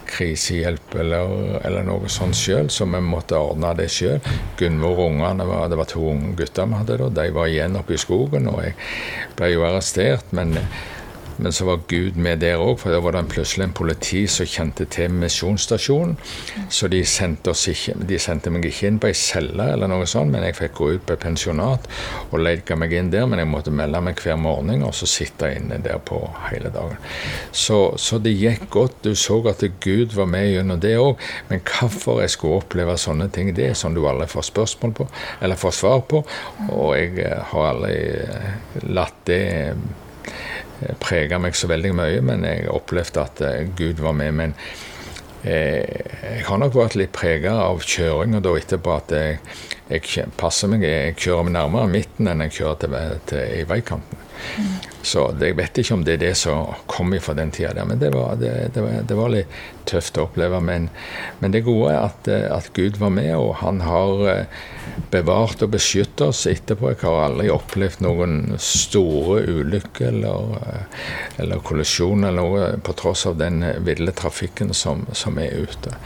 krisehjelp 0.09 0.95
eller, 1.01 1.59
eller 1.65 1.87
noe 1.87 2.11
sånt 2.11 2.37
sjøl, 2.37 2.69
så 2.69 2.85
vi 2.89 3.01
måtte 3.01 3.39
ordne 3.39 3.73
det 3.79 3.89
sjøl. 3.93 4.19
Gunvor 4.59 5.05
og 5.05 5.13
ungene, 5.13 5.47
det 5.69 5.79
var 5.79 5.89
to 5.89 6.03
unge 6.11 6.33
gutter 6.37 6.69
vi 6.69 6.81
hadde 6.81 6.99
da, 7.01 7.11
de 7.21 7.29
var 7.35 7.49
igjen 7.49 7.79
oppe 7.79 7.97
i 7.97 8.01
skogen. 8.01 8.49
Og 8.51 8.61
jeg 8.67 8.75
ble 9.39 9.53
jo 9.53 9.65
arrestert, 9.69 10.35
men 10.35 10.57
men 11.37 11.53
så 11.55 11.65
var 11.67 11.83
Gud 11.87 12.17
med 12.19 12.41
der 12.43 12.61
òg, 12.61 12.77
for 12.81 12.93
da 12.93 12.99
var 13.03 13.15
det 13.15 13.25
plutselig 13.31 13.67
en 13.67 13.75
politi 13.75 14.23
som 14.29 14.47
kjente 14.49 14.85
til 14.91 15.13
misjonsstasjonen. 15.13 16.15
Så 16.73 16.89
de 16.91 17.01
sendte, 17.07 17.53
ikke, 17.71 17.95
de 18.09 18.19
sendte, 18.21 18.51
meg 18.53 18.67
ikke 18.69 18.89
inn 18.89 18.99
på 19.01 19.09
ei 19.09 19.17
celle, 19.17 19.69
eller 19.73 19.91
noe 19.91 20.07
sånt, 20.09 20.33
men 20.33 20.45
jeg 20.47 20.57
fikk 20.59 20.75
gå 20.79 20.89
ut 20.95 21.05
på 21.07 21.15
et 21.15 21.23
pensjonat 21.23 21.89
og 22.29 22.41
leika 22.41 22.77
meg 22.79 22.93
inn 22.97 23.11
der. 23.13 23.27
Men 23.29 23.43
jeg 23.43 23.51
måtte 23.51 23.73
melde 23.73 24.01
meg 24.03 24.21
hver 24.23 24.39
morgen 24.39 24.85
og 24.85 24.93
så 24.97 25.09
sitte 25.09 25.49
inne 25.55 25.79
der 25.83 26.01
på 26.03 26.19
hele 26.49 26.71
dagen. 26.73 26.99
Så, 27.51 27.79
så 28.01 28.19
det 28.21 28.35
gikk 28.37 28.67
godt. 28.73 29.01
Du 29.03 29.13
så 29.19 29.39
at 29.49 29.63
Gud 29.83 30.13
var 30.15 30.29
med 30.29 30.51
gjennom 30.51 30.79
det 30.83 30.95
òg. 30.99 31.21
Men 31.49 31.63
hvorfor 31.67 32.21
jeg 32.23 32.33
skulle 32.35 32.61
oppleve 32.61 32.97
sånne 32.99 33.29
ting, 33.33 33.51
det 33.55 33.69
er 33.69 33.77
sånn 33.77 33.97
du 33.97 34.03
aldri 34.07 34.29
får 34.31 34.49
spørsmål 34.51 34.95
på, 34.97 35.09
eller 35.43 35.59
får 35.59 35.75
svar 35.79 36.05
på. 36.09 36.23
Og 36.69 36.93
jeg 36.97 37.17
eh, 37.25 37.41
har 37.51 37.69
aldri 37.73 37.97
eh, 38.23 38.87
latt 38.93 39.19
det 39.29 39.43
prega 41.03 41.39
meg 41.41 41.57
så 41.57 41.69
veldig 41.71 41.93
mye, 41.97 42.23
men 42.25 42.45
jeg 42.47 42.71
opplevde 42.71 43.23
at 43.23 43.43
eh, 43.45 43.61
Gud 43.77 44.01
var 44.03 44.15
med. 44.17 44.33
Men 44.39 44.55
eh, 45.43 45.83
jeg 46.23 46.45
har 46.49 46.61
nok 46.61 46.77
vært 46.77 46.97
litt 46.99 47.13
prega 47.15 47.55
av 47.65 47.83
kjøringa 47.85 48.43
da 48.43 48.55
etterpå. 48.59 48.97
At 48.97 49.15
jeg, 49.15 49.39
jeg, 49.89 50.27
passer 50.39 50.71
meg, 50.71 50.85
jeg 50.87 51.17
kjører 51.19 51.53
nærmere 51.53 51.91
midten 51.91 52.31
enn 52.31 52.45
jeg 52.47 52.57
kjører 52.59 52.83
til, 52.83 52.99
til 53.31 53.57
i 53.61 53.65
veikanten. 53.69 54.29
Så 55.03 55.25
jeg 55.41 55.57
vet 55.59 55.79
ikke 55.81 55.97
om 55.97 56.03
det 56.07 56.13
er 56.15 56.21
det 56.21 56.35
som 56.39 56.69
kom 56.87 57.11
fra 57.19 57.35
den 57.35 57.51
tida 57.51 57.73
der, 57.75 57.87
men 57.89 57.99
det 57.99 58.13
var, 58.13 58.37
det, 58.39 58.51
det, 58.73 58.83
var, 58.85 59.01
det 59.03 59.17
var, 59.19 59.31
litt 59.33 59.57
tøft 59.89 60.15
å 60.15 60.23
oppleve. 60.29 60.61
Men, 60.63 60.87
men 61.41 61.51
det 61.51 61.65
gode 61.65 61.91
er 61.91 62.05
at, 62.05 62.29
at, 62.31 62.69
Gud 62.77 62.95
var 63.01 63.11
med, 63.11 63.33
og 63.35 63.57
han 63.59 63.81
har 63.83 64.23
eh, 64.31 64.61
bevart 65.11 65.65
og 65.65 65.73
beskyttet 65.75 66.23
oss 66.29 66.45
etterpå. 66.47 66.93
Jeg 66.93 67.01
har 67.03 67.25
aldri 67.25 67.49
opplevd 67.51 68.05
noen 68.05 68.55
store 68.63 69.41
ulykker 69.43 70.07
eller, 70.13 70.55
eh, 70.61 71.03
eller 71.43 71.65
kollisjoner 71.67 72.31
eller 72.31 72.55
noe, 72.55 72.71
på 72.79 72.95
tross 73.03 73.25
av 73.27 73.35
den 73.43 73.59
ville 73.83 74.15
trafikken 74.15 74.71
som, 74.77 75.03
som 75.11 75.35
er 75.41 75.67
ute. 75.67 75.97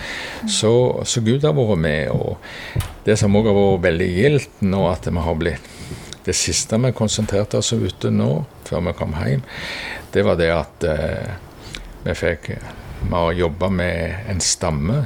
Så, 0.49 0.73
så, 1.05 1.21
Gud 1.21 1.45
har 1.45 1.53
vært 1.57 1.85
med. 1.85 2.09
og 2.17 2.81
Det 3.05 3.19
som 3.21 3.37
òg 3.37 3.51
har 3.51 3.61
vært 3.61 3.89
veldig 3.91 4.11
gildt 4.17 4.61
nå, 4.65 4.87
at 4.89 5.05
vi 5.05 5.21
har 5.21 5.37
blitt 5.37 5.73
det 6.27 6.35
siste 6.35 6.77
vi 6.83 6.91
konsentrerte 6.95 7.61
oss 7.61 7.73
ute 7.73 8.11
nå, 8.11 8.31
før 8.67 8.83
vi 8.89 8.95
kom 8.99 9.15
hjem, 9.15 9.43
det 10.11 10.23
var 10.27 10.39
det 10.39 10.51
at 10.51 10.87
eh, 10.87 11.35
vi 12.03 12.15
fikk 12.15 12.51
Vi 12.97 13.13
har 13.13 13.31
jobba 13.33 13.69
med 13.69 14.29
en 14.29 14.39
stamme. 14.41 15.05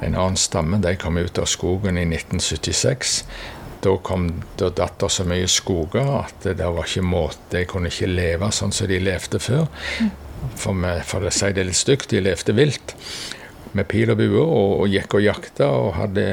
En 0.00 0.14
annen 0.14 0.36
stamme. 0.36 0.78
De 0.80 0.94
kom 0.96 1.18
ut 1.18 1.38
av 1.38 1.44
skogen 1.44 1.98
i 1.98 2.06
1976. 2.06 3.18
Da 3.84 3.92
kom 4.02 4.30
da 4.56 4.70
datt 4.70 4.96
det 5.02 5.10
så 5.12 5.26
mye 5.28 5.50
skoger 5.50 6.08
at 6.22 6.46
det 6.46 6.56
var 6.64 6.86
ikke 6.86 7.04
måte 7.04 7.58
De 7.58 7.66
kunne 7.68 7.90
ikke 7.92 8.08
leve 8.08 8.48
sånn 8.54 8.72
som 8.72 8.88
de 8.88 8.98
levde 9.02 9.38
før. 9.42 9.68
For, 10.56 10.72
vi, 10.72 10.94
for 11.06 11.26
å 11.26 11.30
si 11.30 11.52
det 11.52 11.66
litt 11.68 11.78
stygt, 11.78 12.10
de 12.10 12.24
levde 12.24 12.56
vilt 12.56 12.96
med 13.76 13.88
pil 13.88 14.10
og 14.12 14.18
bue 14.20 14.40
og, 14.40 14.72
og, 14.82 14.86
gikk 14.92 15.16
og 15.16 15.24
jakta 15.24 15.68
og 15.72 15.94
hadde 15.96 16.24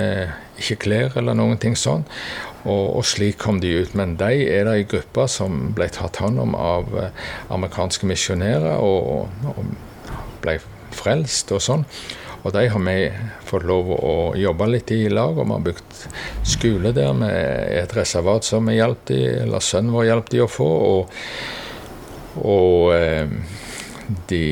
ikke 0.60 0.80
klær 0.86 1.20
eller 1.20 1.38
noen 1.38 1.60
ting 1.62 1.78
sånn. 1.80 2.06
Og, 2.66 2.98
og, 2.98 3.04
slik 3.08 3.38
kom 3.40 3.62
de 3.64 3.72
ut. 3.84 3.94
Men 3.96 4.18
de 4.20 4.44
er 4.44 4.66
det 4.68 4.76
ei 4.76 4.88
gruppe 4.90 5.28
som 5.32 5.70
ble 5.76 5.88
tatt 5.96 6.20
hånd 6.24 6.42
om 6.44 6.58
av 6.60 6.90
eh, 7.00 7.28
amerikanske 7.56 8.10
misjonærer 8.10 8.82
og, 8.84 9.30
og, 9.54 9.70
ble 10.44 10.58
frelst 10.96 11.54
og 11.56 11.64
sånn. 11.64 11.86
Og 12.40 12.54
de 12.56 12.66
har 12.72 12.84
vi 12.84 12.98
fått 13.48 13.66
lov 13.68 13.90
å 13.96 14.14
jobbe 14.40 14.68
litt 14.72 14.92
i 14.96 15.02
lag, 15.12 15.36
og 15.36 15.48
vi 15.48 15.56
har 15.56 15.64
bygd 15.66 16.04
skole 16.48 16.94
der 16.96 17.12
med 17.16 17.34
et 17.82 17.96
reservat 17.98 18.48
som 18.48 18.70
vi 18.70 18.78
hjalp 18.78 19.02
de, 19.10 19.20
eller 19.44 19.64
sønnen 19.64 19.96
vår 19.96 20.08
hjalp 20.08 20.30
de 20.32 20.44
å 20.46 20.52
få. 20.52 20.70
Og, 20.94 21.18
og 22.48 22.94
eh, 22.96 23.28
de, 24.32 24.44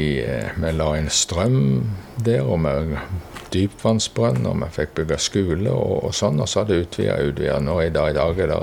vi 0.60 0.74
la 0.76 0.90
inn 1.00 1.10
strøm 1.12 1.62
der, 2.24 2.44
og 2.44 2.60
vi 2.66 3.02
dypvannsbrønn, 3.54 4.46
og 4.50 4.58
vi 4.62 4.70
fikk 4.76 4.94
bygge 5.00 5.20
skole 5.22 5.72
og, 5.72 6.08
og 6.08 6.16
sånn. 6.16 6.42
Og 6.44 6.50
så 6.50 6.62
har 6.62 6.70
det 6.70 6.80
utvida 6.84 7.18
og 7.18 7.32
utvida. 7.32 7.60
Nå 7.64 7.78
i 7.84 7.92
dag, 7.94 8.12
i 8.12 8.18
dag 8.18 8.42
er 8.44 8.52
det 8.54 8.60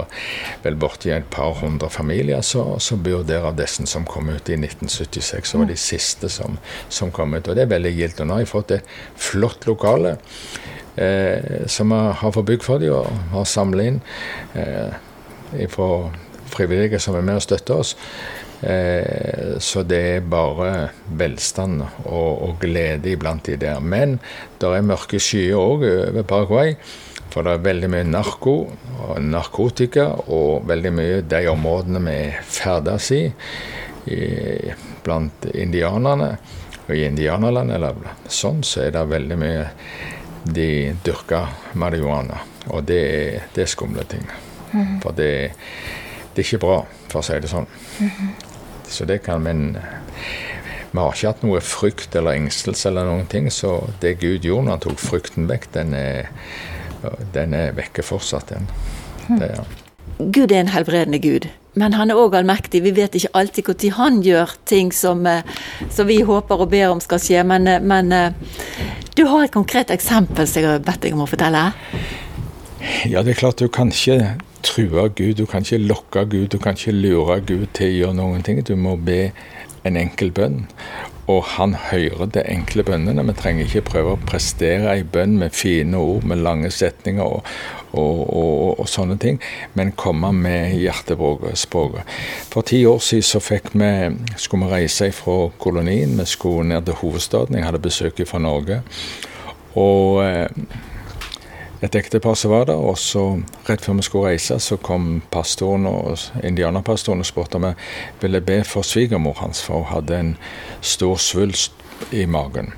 vel 0.65 0.79
borti 0.81 1.13
et 1.15 1.31
par 1.33 1.57
hundre 1.61 1.91
familier 1.93 2.45
som 2.45 3.03
bor 3.05 3.25
der 3.27 3.49
av 3.49 3.59
disse 3.59 3.87
som 3.91 4.07
kom 4.09 4.31
ut 4.31 4.51
i 4.51 4.59
1976. 4.59 5.51
Som 5.51 5.65
var 5.65 5.73
de 5.73 5.79
siste 5.81 6.31
som, 6.33 6.59
som 6.89 7.13
kom 7.15 7.35
ut. 7.37 7.49
Og 7.49 7.57
det 7.57 7.67
er 7.67 7.75
veldig 7.75 7.95
gildt. 7.97 8.23
Og 8.23 8.29
nå 8.29 8.39
har 8.39 8.45
jeg 8.45 8.53
fått 8.53 8.77
et 8.79 8.95
flott 9.31 9.69
lokale. 9.71 10.17
Eh, 10.97 11.67
som 11.67 11.91
vi 11.91 12.03
har 12.21 12.33
fått 12.37 12.47
bygd 12.47 12.63
for 12.63 12.79
dem 12.79 12.95
og 12.95 13.09
har 13.33 13.49
samla 13.51 13.89
inn 13.89 13.97
eh, 14.55 14.95
fra 15.73 15.89
frivillige 16.55 17.01
som 17.03 17.17
er 17.19 17.25
med 17.27 17.41
og 17.41 17.47
støtter 17.47 17.83
oss. 17.83 17.97
Eh, 18.65 19.57
så 19.61 19.83
det 19.85 20.01
er 20.17 20.29
bare 20.29 20.91
velstand 21.21 21.83
og, 21.85 22.31
og 22.49 22.55
glede 22.63 23.13
iblant 23.13 23.45
de 23.47 23.59
der. 23.61 23.81
Men 23.81 24.19
det 24.61 24.71
er 24.71 24.87
mørke 24.87 25.21
skyer 25.21 25.59
òg 25.59 25.85
over 25.89 26.23
Paraguay. 26.23 26.77
For 27.35 27.43
det 27.43 27.57
er 27.57 27.65
veldig 27.65 27.91
mye 27.91 28.07
narko 28.07 28.55
og 29.09 29.17
narkotika, 29.27 30.07
og 30.31 30.69
veldig 30.71 30.93
mye 30.95 31.23
de 31.27 31.41
områdene 31.51 32.03
vi 32.05 32.19
ferdes 32.47 33.11
i, 33.17 33.25
i 34.07 34.21
blant 35.03 35.49
indianerne. 35.51 36.37
Og 36.85 36.93
i 36.95 37.07
indianerland 37.09 37.73
eller 37.75 37.99
sånn, 38.29 38.63
så 38.63 38.85
er 38.85 38.95
det 38.95 39.07
veldig 39.11 39.39
mye 39.41 39.67
de 40.45 40.69
dyrker 41.05 41.75
marihuana. 41.81 42.43
Og 42.71 42.85
det, 42.87 43.03
det 43.57 43.65
er 43.65 43.73
skumle 43.73 44.05
ting. 44.09 44.25
Mm. 44.73 45.01
For 45.03 45.17
det, 45.17 45.31
det, 46.35 46.39
er 46.39 46.45
ikke 46.45 46.63
bra, 46.65 46.79
for 47.09 47.23
å 47.23 47.27
si 47.27 47.41
det 47.41 47.51
sånn. 47.51 47.69
Så 48.95 49.07
det 49.11 49.23
kan 49.27 49.43
Men 49.43 49.77
vi 50.95 51.03
har 51.03 51.11
ikke 51.11 51.31
hatt 51.33 51.41
noe 51.43 51.61
frykt 51.65 52.15
eller 52.15 52.39
engstelse 52.39 52.87
eller 52.87 53.09
noen 53.09 53.27
ting. 53.27 53.49
Så 53.51 53.89
det 54.01 54.21
Gud 54.21 54.47
gjorde 54.47 54.69
når 54.69 54.77
han 54.77 54.85
tok 54.85 55.01
frykten 55.03 55.49
vekk, 55.51 55.67
den 55.75 55.97
er, 55.99 56.29
den 57.35 57.57
er 57.59 57.75
vekke 57.75 58.05
fortsatt, 58.07 58.53
den. 58.55 58.69
Hmm. 59.27 59.41
Det, 59.41 59.51
ja. 59.57 59.65
Gud 60.19 60.53
er 60.53 60.61
en 60.61 60.71
helbredende 60.71 61.19
Gud, 61.19 61.49
men 61.75 61.97
han 61.99 62.13
er 62.13 62.21
òg 62.21 62.37
allmektig. 62.39 62.85
Vi 62.85 62.93
vet 62.95 63.17
ikke 63.19 63.33
alltid 63.35 63.73
når 63.73 63.97
han 63.97 64.21
gjør 64.23 64.55
ting 64.71 64.93
som, 64.95 65.27
eh, 65.27 65.43
som, 65.91 66.07
vi 66.07 66.21
håper 66.23 66.63
og 66.63 66.71
ber 66.71 66.93
om 66.93 67.03
skal 67.03 67.19
skje, 67.19 67.43
men, 67.43 67.67
eh, 67.67 67.83
men 67.83 68.13
eh, 68.13 68.31
du 69.19 69.27
har 69.27 69.45
et 69.45 69.55
konkret 69.55 69.91
eksempel 69.91 70.47
som 70.47 70.63
jeg 70.63 70.71
har 70.71 70.87
bedt 70.87 71.03
deg 71.03 71.19
om 71.19 71.25
å 71.27 71.31
fortelle? 71.31 71.73
Ja, 73.11 73.23
det 73.25 73.35
er 73.35 73.41
klart 73.43 73.59
du 73.59 73.67
kan 73.67 73.91
ikke 73.91 74.37
true 74.65 75.09
Gud, 75.09 75.35
du 75.39 75.47
kan 75.47 75.63
ikke 75.63 75.79
lokke 75.79 76.25
Gud, 76.31 76.49
du 76.49 76.59
kan 76.59 76.79
ikke 76.79 76.93
lure 76.97 77.41
Gud 77.41 77.67
til 77.77 77.91
å 77.91 77.99
gjøre 77.99 78.19
noen 78.21 78.43
ting. 78.47 78.63
Du 78.65 78.75
må 78.77 78.97
be 78.97 79.31
en 79.85 79.99
enkel 80.01 80.33
bønn. 80.35 80.65
Og 81.31 81.41
han 81.55 81.73
hører 81.81 82.29
de 82.35 82.43
enkle 82.53 82.85
bønnene. 82.85 83.25
Vi 83.31 83.35
trenger 83.39 83.65
ikke 83.65 83.85
prøve 83.89 84.13
å 84.13 84.21
prestere 84.29 84.93
ei 84.93 85.05
bønn 85.09 85.39
med 85.41 85.57
fine 85.57 85.97
ord, 85.97 86.27
med 86.29 86.43
lange 86.45 86.69
setninger 86.73 87.25
og, 87.25 87.47
og, 87.97 88.19
og, 88.29 88.81
og 88.83 88.91
sånne 88.91 89.17
ting, 89.21 89.41
men 89.79 89.95
komme 89.97 90.35
med 90.37 90.75
hjertespråket. 90.77 92.17
For 92.53 92.67
ti 92.69 92.83
år 92.89 93.01
siden 93.05 93.29
så 93.31 93.41
fikk 93.41 93.73
vi, 93.73 93.93
skulle 94.37 94.69
vi 94.69 94.75
reise 94.75 95.09
fra 95.17 95.39
kolonien. 95.61 96.19
Vi 96.21 96.29
skulle 96.29 96.69
ned 96.69 96.91
til 96.91 97.01
hovedstaden. 97.01 97.57
Jeg 97.57 97.69
hadde 97.71 97.85
besøk 97.85 98.21
fra 98.29 98.43
Norge. 98.43 98.83
Og 99.81 100.21
eh, 100.27 100.51
et 101.85 101.95
ektepar 101.95 102.35
som 102.35 102.51
var 102.51 102.69
der. 102.71 102.81
Og 102.81 102.99
så 102.99 103.25
rett 103.69 103.85
før 103.85 103.99
vi 103.99 104.07
skulle 104.07 104.33
reise, 104.33 104.59
så 104.61 104.77
kom 104.77 105.23
pastoren 105.31 105.87
og 105.91 106.19
indianerpastoren 106.43 107.25
og 107.25 107.29
spurte 107.29 107.61
om 107.61 107.69
jeg 107.71 107.81
ville 108.23 108.41
be 108.45 108.63
for 108.65 108.87
svigermor 108.87 109.39
hans, 109.43 109.63
for 109.63 109.83
hun 109.83 109.93
hadde 109.93 110.21
en 110.21 110.37
stor 110.81 111.17
svulst 111.21 111.81
i 112.11 112.25
magen. 112.27 112.73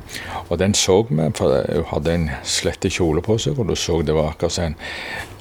Og 0.48 0.58
den 0.58 0.74
så 0.74 1.02
vi, 1.08 1.30
for 1.34 1.62
hun 1.72 1.86
hadde 1.92 2.14
en 2.14 2.26
slette 2.44 2.90
kjole 2.92 3.22
på 3.24 3.38
seg, 3.38 3.58
og 3.58 3.70
du 3.70 3.76
så 3.78 4.02
det 4.02 4.14
var 4.14 4.34
akkurat 4.34 4.58
en, 4.62 4.76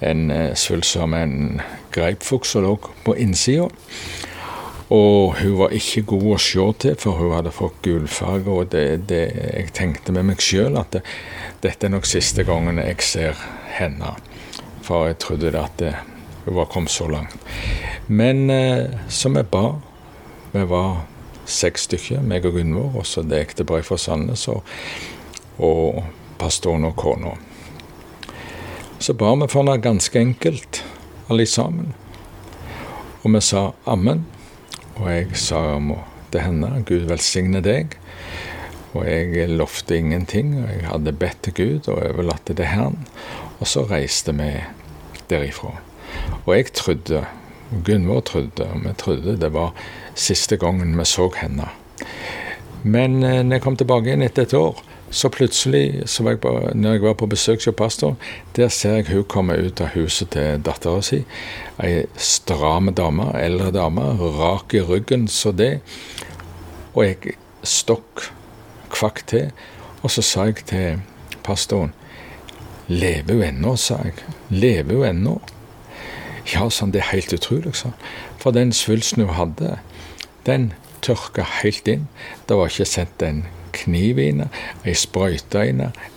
en 0.01 0.32
eh, 0.32 0.53
svulst 0.55 0.95
som 0.95 1.13
en 1.13 1.61
greipfugl 1.93 2.45
som 2.47 2.66
lå 2.66 2.78
på 3.05 3.18
innsida. 3.18 3.70
Og 4.93 5.39
hun 5.39 5.57
var 5.57 5.74
ikke 5.74 6.03
god 6.05 6.28
å 6.36 6.41
se 6.41 6.66
til, 6.84 6.97
for 7.01 7.18
hun 7.18 7.34
hadde 7.34 7.53
fått 7.53 7.80
gulfarge. 7.86 8.51
Og 8.51 8.70
det, 8.72 9.07
det, 9.09 9.24
jeg 9.34 9.74
tenkte 9.74 10.13
med 10.13 10.30
meg 10.30 10.43
sjøl 10.45 10.78
at 10.78 10.93
det, 10.93 11.01
dette 11.66 11.88
er 11.88 11.95
nok 11.95 12.05
siste 12.05 12.45
gangen 12.45 12.78
jeg 12.78 13.01
ser 13.01 13.39
henne. 13.80 14.14
For 14.86 15.10
jeg 15.10 15.20
trodde 15.22 15.54
at 15.60 15.80
det, 15.82 15.96
hun 16.46 16.56
var 16.60 16.70
kommet 16.72 16.94
så 16.94 17.08
langt. 17.10 17.36
Men 18.08 18.50
eh, 18.50 18.90
så 19.10 19.30
vi 19.34 19.44
ba 19.44 19.76
Vi 20.56 20.62
var 20.64 21.02
seks 21.46 21.84
stykker, 21.90 22.22
meg 22.24 22.46
og 22.48 22.54
Gunvor, 22.56 22.94
og 23.02 23.06
så 23.06 23.22
det 23.22 23.42
ekteparet 23.42 23.84
fra 23.86 23.98
Sandnes 24.00 24.48
og, 24.48 24.64
og 25.60 26.00
pastoren 26.40 26.88
og 26.88 26.96
kona. 26.96 27.34
Så 29.00 29.14
ba 29.14 29.34
vi 29.36 29.50
for 29.52 29.66
henne 29.66 29.82
ganske 29.84 30.20
enkelt, 30.20 30.80
alle 31.30 31.46
sammen. 31.46 31.92
Og 33.24 33.34
vi 33.34 33.42
sa 33.42 33.72
ammen. 33.86 34.24
Og 34.96 35.10
jeg 35.12 35.36
sa 35.36 35.60
til 36.32 36.42
henne 36.42 36.84
Gud 36.88 37.08
velsigne 37.10 37.62
deg. 37.62 37.98
Og 38.96 39.04
jeg 39.08 39.50
lovte 39.52 39.98
ingenting. 39.98 40.56
og 40.64 40.70
Jeg 40.72 40.88
hadde 40.88 41.12
bedt 41.20 41.41
til 41.43 41.54
Gud 41.54 41.89
og 41.91 42.00
overlatt 42.00 42.48
det 42.48 42.58
til 42.62 42.72
Herren. 42.72 43.02
Og 43.60 43.68
så 43.68 43.84
reiste 43.89 44.34
vi 44.36 44.52
derifra. 45.30 45.76
Og 46.46 46.56
jeg 46.56 46.72
trodde, 46.74 47.26
Gunvor 47.86 48.22
trodde, 48.22 48.68
og 48.72 48.84
vi 48.86 48.93
trodde 48.98 49.39
det 49.41 49.54
var 49.54 49.74
siste 50.16 50.58
gangen 50.58 50.98
vi 51.00 51.06
så 51.06 51.30
henne. 51.36 51.68
Men 52.84 53.24
eh, 53.24 53.41
når 53.43 53.58
jeg 53.58 53.64
kom 53.64 53.78
tilbake 53.78 54.12
igjen 54.12 54.22
etter 54.22 54.46
et 54.46 54.54
år, 54.54 54.84
så 55.16 55.30
plutselig, 55.30 56.04
så 56.10 56.24
jeg 56.30 56.39
på, 56.43 56.52
når 56.74 56.98
jeg 56.98 57.02
var 57.02 57.16
på 57.18 57.28
besøk 57.30 57.64
hos 57.66 57.76
pastor, 57.78 58.16
der 58.56 58.70
ser 58.70 59.00
jeg 59.00 59.10
hun 59.10 59.24
komme 59.24 59.58
ut 59.58 59.82
av 59.82 59.93
huset 59.96 60.32
til 60.36 60.62
dattera 60.66 61.02
si. 61.06 61.22
Ei 61.84 62.06
stram 62.18 62.91
dame, 62.93 63.32
eldre 63.39 63.72
dame, 63.74 64.06
rak 64.38 64.76
i 64.76 64.84
ryggen 64.86 65.28
så 65.32 65.54
det. 65.56 65.80
Og 66.93 67.06
jeg 67.06 67.38
stokk 67.64 68.30
kvakk 68.96 69.26
til. 69.30 69.52
Og 70.02 70.14
så 70.14 70.24
sa 70.26 70.48
jeg 70.50 70.66
til 70.70 71.04
pastoren 71.46 71.93
Lever 72.88 73.34
hun 73.34 73.43
ennå, 73.48 73.76
sa 73.82 73.98
jeg. 74.06 74.14
Lever 74.54 75.00
hun 75.00 75.08
ennå? 75.10 75.39
Ja, 76.54 76.68
sånn, 76.70 76.91
det 76.93 77.02
er 77.02 77.14
helt 77.16 77.34
utrolig, 77.34 77.74
sa 77.74 77.96
For 78.38 78.54
den 78.54 78.74
svulsten 78.76 79.26
hun 79.26 79.34
hadde, 79.34 79.80
den 80.46 80.74
tørka 81.06 81.46
helt 81.62 81.88
inn. 81.89 82.08
Det 82.46 82.58
var 82.58 82.70
ikke 82.70 82.86
sendt 82.89 83.24
en 83.26 83.46
kniv 83.76 84.20
i 84.22 84.30
henne, 84.30 84.48
ei 84.86 84.93
sprøyte 84.98 85.66
i 85.66 85.74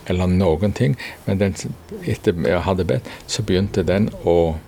eller 0.09 0.31
noen 0.31 0.74
ting. 0.76 0.97
Men 1.26 1.41
den, 1.41 1.57
etter 2.05 2.37
jeg 2.45 2.64
hadde 2.68 2.87
bedt, 2.89 3.09
så 3.26 3.43
begynte 3.43 3.87
den 3.89 4.11
å 4.29 4.59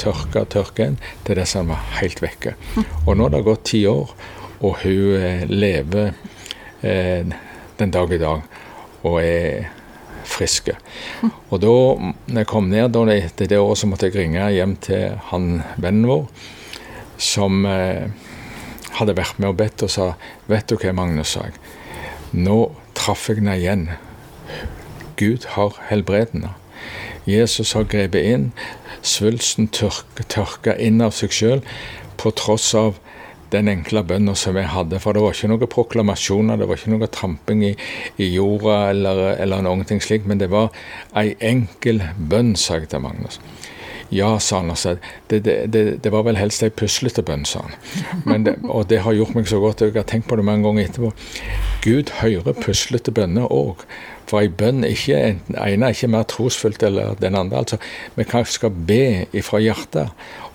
tørke 0.00 0.42
og 0.42 0.50
tørke 0.54 0.88
inn 0.88 0.98
til 1.26 1.38
det 1.38 1.46
som 1.50 1.68
var 1.72 1.84
helt 2.00 2.22
vekke. 2.24 2.56
Og 3.04 3.16
nå 3.16 3.28
har 3.28 3.36
det 3.36 3.44
gått 3.46 3.66
ti 3.70 3.84
år, 3.88 4.14
og 4.64 4.80
hun 4.82 5.20
eh, 5.20 5.44
lever 5.50 6.14
eh, 6.80 7.34
den 7.78 7.94
dag 7.94 8.12
i 8.12 8.20
dag 8.20 8.44
og 9.04 9.18
er 9.20 9.70
friske. 10.24 10.76
Og 11.52 11.60
da 11.62 11.72
når 11.72 12.40
jeg 12.40 12.50
kom 12.50 12.70
ned 12.72 12.94
da, 12.94 13.04
etter 13.12 13.50
det 13.50 13.60
året, 13.60 13.80
så 13.80 13.88
måtte 13.90 14.08
jeg 14.08 14.16
ringe 14.16 14.48
hjem 14.54 14.76
til 14.84 15.18
han 15.30 15.60
vennen 15.76 16.08
vår, 16.08 16.24
som 17.20 17.64
eh, 17.68 18.08
hadde 18.98 19.16
vært 19.18 19.38
med 19.38 19.52
og 19.52 19.58
bedt 19.60 19.84
og 19.86 19.92
sa 19.92 20.12
Vet 20.50 20.70
du 20.70 20.76
hva, 20.78 20.94
Magnus, 20.96 21.34
sa 21.34 21.46
jeg. 21.48 21.58
Nå 22.34 22.58
traff 22.96 23.28
jeg 23.28 23.42
henne 23.42 23.56
igjen. 23.60 23.86
Gud 25.20 25.46
har 25.54 25.76
helbredende. 25.90 26.54
Jesus 27.28 27.72
har 27.72 27.86
grepet 27.88 28.26
inn. 28.26 28.50
Svulsten 29.04 29.68
tørka, 29.68 30.74
inn 30.80 31.00
av 31.04 31.14
seg 31.16 31.32
sjøl, 31.32 31.62
på 32.20 32.32
tross 32.36 32.72
av 32.78 32.98
den 33.54 33.70
enkle 33.70 34.04
bønnen 34.06 34.36
som 34.38 34.58
jeg 34.58 34.70
hadde. 34.74 35.00
For 35.02 35.16
det 35.16 35.24
var 35.24 35.36
ikke 35.36 35.50
noen 35.52 35.72
proklamasjoner, 35.74 36.60
det 36.60 36.68
var 36.70 36.80
ikke 36.80 36.94
noe 36.94 37.10
tramping 37.14 37.64
i, 37.70 37.74
i 38.18 38.30
jorda 38.34 38.78
eller, 38.92 39.24
eller 39.42 39.64
noen 39.64 39.86
ting 39.88 40.02
slikt, 40.02 40.28
men 40.30 40.42
det 40.42 40.50
var 40.52 40.72
ei 41.18 41.34
enkel 41.42 42.02
bønn, 42.18 42.54
sa 42.58 42.80
jeg 42.80 42.92
til 42.92 43.04
Magnus. 43.04 43.40
Ja, 44.14 44.38
sa 44.38 44.60
han. 44.60 44.70
Altså, 44.70 44.96
det, 45.30 45.44
det, 45.44 45.72
det, 45.72 45.84
det, 46.04 46.10
var 46.12 46.22
vel 46.26 46.38
helst 46.38 46.62
ei 46.62 46.70
puslete 46.70 47.24
bønn, 47.26 47.46
sa 47.48 47.64
han. 47.64 48.48
og 48.62 48.88
det 48.90 49.00
har 49.02 49.16
gjort 49.16 49.34
meg 49.34 49.48
så 49.50 49.58
godt. 49.62 49.82
Jeg 49.82 49.96
har 49.96 50.06
tenkt 50.08 50.28
på 50.30 50.38
det 50.38 50.44
mange 50.46 50.66
ganger 50.66 50.88
etterpå. 50.88 51.12
Gud 51.84 52.12
hører 52.20 52.58
puslete 52.60 53.14
bønner 53.14 53.50
òg. 53.50 53.82
For 54.30 54.40
ei 54.40 54.48
bønn 54.48 54.84
ikke, 54.86 55.18
ene 55.50 55.88
er 55.88 55.96
ikke 55.96 56.12
mer 56.12 56.28
trosfullt 56.30 56.84
eller 56.86 57.16
den 57.20 57.36
andre. 57.36 57.64
altså. 57.64 57.80
Vi 58.14 58.24
skal 58.44 58.70
be 58.70 59.26
ifra 59.32 59.60
hjertet, 59.60 60.12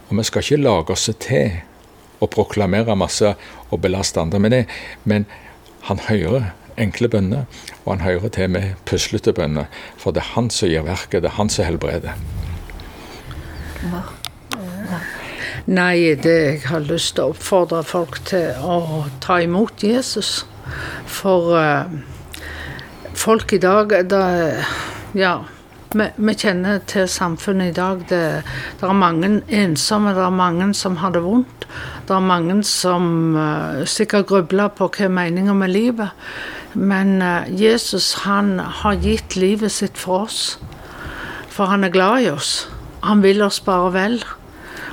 og 0.09 0.17
vi 0.17 0.23
skal 0.23 0.45
ikke 0.45 0.63
lage 0.63 0.95
oss 0.95 1.09
til 1.19 1.59
å 2.19 2.29
proklamere 2.31 2.95
masse 2.99 3.33
og 3.69 3.81
belaste 3.83 4.21
andre 4.21 4.39
med 4.39 4.55
det. 4.55 4.63
Men 5.03 5.25
han 5.87 6.01
hører 6.09 6.51
enkle 6.79 7.09
bønner, 7.11 7.45
og 7.83 7.97
han 7.97 8.05
hører 8.05 8.31
til 8.35 8.51
med 8.55 8.79
puslete 8.87 9.33
bønner. 9.35 9.67
For 9.99 10.15
det 10.15 10.23
er 10.23 10.33
han 10.35 10.49
som 10.53 10.71
gir 10.71 10.87
verket, 10.87 11.23
det 11.23 11.31
er 11.31 11.37
han 11.39 11.51
som 11.51 11.67
helbreder. 11.67 12.15
Nei, 15.69 16.15
det, 16.15 16.37
jeg 16.47 16.61
har 16.69 16.85
lyst 16.87 17.15
til 17.17 17.27
å 17.27 17.33
oppfordre 17.35 17.83
folk 17.85 18.21
til 18.29 18.55
å 18.63 19.05
ta 19.23 19.39
imot 19.43 19.83
Jesus. 19.85 20.43
For 21.09 21.53
uh, 21.55 21.91
folk 23.13 23.53
i 23.53 23.61
dag 23.61 23.93
det, 24.09 24.25
Ja. 25.17 25.39
Vi, 25.89 26.33
kjenner 26.37 26.83
til 26.85 27.07
samfunnet 27.09 27.71
i 27.71 27.73
dag. 27.73 28.01
Det, 28.09 28.21
det, 28.77 28.85
er 28.85 28.93
mange 28.93 29.29
ensomme, 29.49 30.11
det 30.13 30.21
er 30.21 30.35
mange 30.37 30.67
som 30.77 30.99
har 31.01 31.15
det 31.15 31.23
vondt. 31.25 31.63
Det 32.05 32.13
er 32.13 32.21
mange 32.21 32.59
som 32.63 33.33
uh, 33.33 33.81
sikkert 33.89 34.27
grubler 34.29 34.69
på 34.69 34.85
hva 34.85 35.07
er 35.07 35.15
meninga 35.15 35.55
med 35.57 35.73
livet. 35.73 36.11
Men 36.77 37.23
uh, 37.25 37.47
Jesus 37.49 38.11
han 38.21 38.59
har 38.59 38.99
gitt 39.01 39.33
livet 39.33 39.73
sitt 39.73 39.97
for 39.97 40.27
oss. 40.27 40.59
For 41.49 41.71
han 41.71 41.83
er 41.83 41.93
glad 41.95 42.21
i 42.21 42.29
oss. 42.35 42.67
Han 43.01 43.23
vil 43.25 43.41
oss 43.41 43.57
bare 43.65 43.89
vel. 43.95 44.19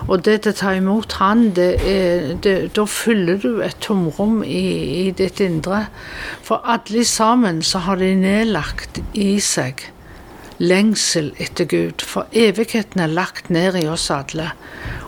Og 0.09 0.23
det 0.25 0.47
å 0.49 0.55
ta 0.57 0.73
imot 0.79 1.19
Han, 1.19 1.51
det 1.59 1.75
er, 1.83 2.31
det, 2.41 2.55
da 2.79 2.87
fyller 2.89 3.37
du 3.43 3.61
et 3.67 3.77
tomrom 3.85 4.41
i, 4.47 4.65
i, 5.03 5.05
ditt 5.13 5.45
indre. 5.45 5.83
For 6.47 6.65
alle 6.65 7.05
sammen 7.05 7.61
så 7.61 7.85
har 7.85 8.01
de 8.01 8.15
nedlagt 8.17 9.03
i 9.13 9.35
seg 9.45 9.91
lengsel 10.59 11.33
etter 11.43 11.69
Gud. 11.69 12.03
For 12.03 12.27
evigheten 12.33 13.01
er 13.03 13.13
lagt 13.13 13.51
ned 13.51 13.77
i 13.81 13.87
oss 13.91 14.09
alle. 14.11 14.53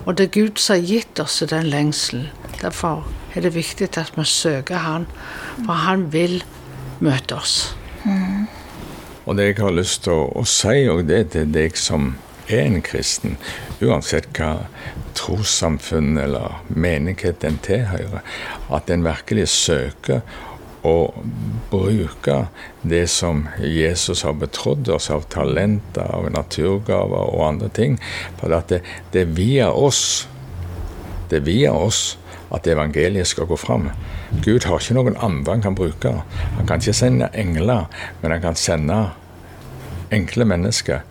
Og 0.05 0.19
det 0.19 0.29
er 0.29 0.37
Gud 0.37 0.61
som 0.61 0.79
har 0.79 0.87
gitt 0.87 1.21
oss 1.21 1.41
den 1.51 1.71
lengselen. 1.71 2.29
Derfor 2.63 3.07
er 3.35 3.45
det 3.45 3.55
viktig 3.55 3.91
at 3.97 4.13
vi 4.17 4.25
søker 4.25 4.77
Han, 4.83 5.07
for 5.65 5.73
Han 5.73 6.13
vil 6.13 6.43
møte 7.01 7.37
oss. 7.37 7.75
Mm. 8.05 8.49
Og 9.27 9.37
det 9.37 9.51
jeg 9.51 9.59
har 9.61 9.77
lyst 9.77 10.05
til 10.07 10.17
å, 10.17 10.25
å 10.41 10.45
si, 10.49 10.89
og 10.89 11.05
det 11.09 11.29
til 11.35 11.51
deg 11.53 11.77
som 11.77 12.15
er 12.49 12.65
en 12.65 12.81
kristen, 12.83 13.37
uansett 13.85 14.31
hva 14.39 14.69
trossamfunn 15.19 16.17
eller 16.17 16.63
menighet 16.69 17.45
en 17.45 17.59
tilhører, 17.65 18.25
at 18.73 18.91
en 18.91 19.05
virkelig 19.05 19.49
søker 19.53 20.23
å 20.87 21.11
bruke 21.71 22.37
det 22.83 23.07
som 23.11 23.47
Jesus 23.63 24.23
har 24.23 24.39
betrodd 24.39 24.89
oss 24.95 25.11
av 25.11 25.27
talenter, 25.33 26.07
av 26.07 26.31
naturgaver 26.33 27.35
og 27.35 27.45
andre 27.49 27.69
ting. 27.75 27.99
For 28.41 28.53
det, 28.53 28.83
det 29.13 29.25
er 29.25 29.37
via 29.39 29.71
oss 29.73 30.29
det 31.29 31.43
er 31.43 31.45
via 31.45 31.73
oss 31.77 32.17
at 32.55 32.67
evangeliet 32.67 33.29
skal 33.29 33.49
gå 33.49 33.57
fram. 33.61 33.91
Gud 34.45 34.65
har 34.65 34.81
ikke 34.81 34.97
noen 34.97 35.19
andre 35.21 35.59
han 35.59 35.65
kan 35.67 35.77
bruke. 35.77 36.15
Han 36.57 36.69
kan 36.69 36.81
ikke 36.81 36.97
sende 36.97 37.29
engler, 37.37 37.85
men 38.23 38.33
han 38.33 38.45
kan 38.45 38.57
sende 38.57 39.03
enkle 40.15 40.47
mennesker 40.49 41.05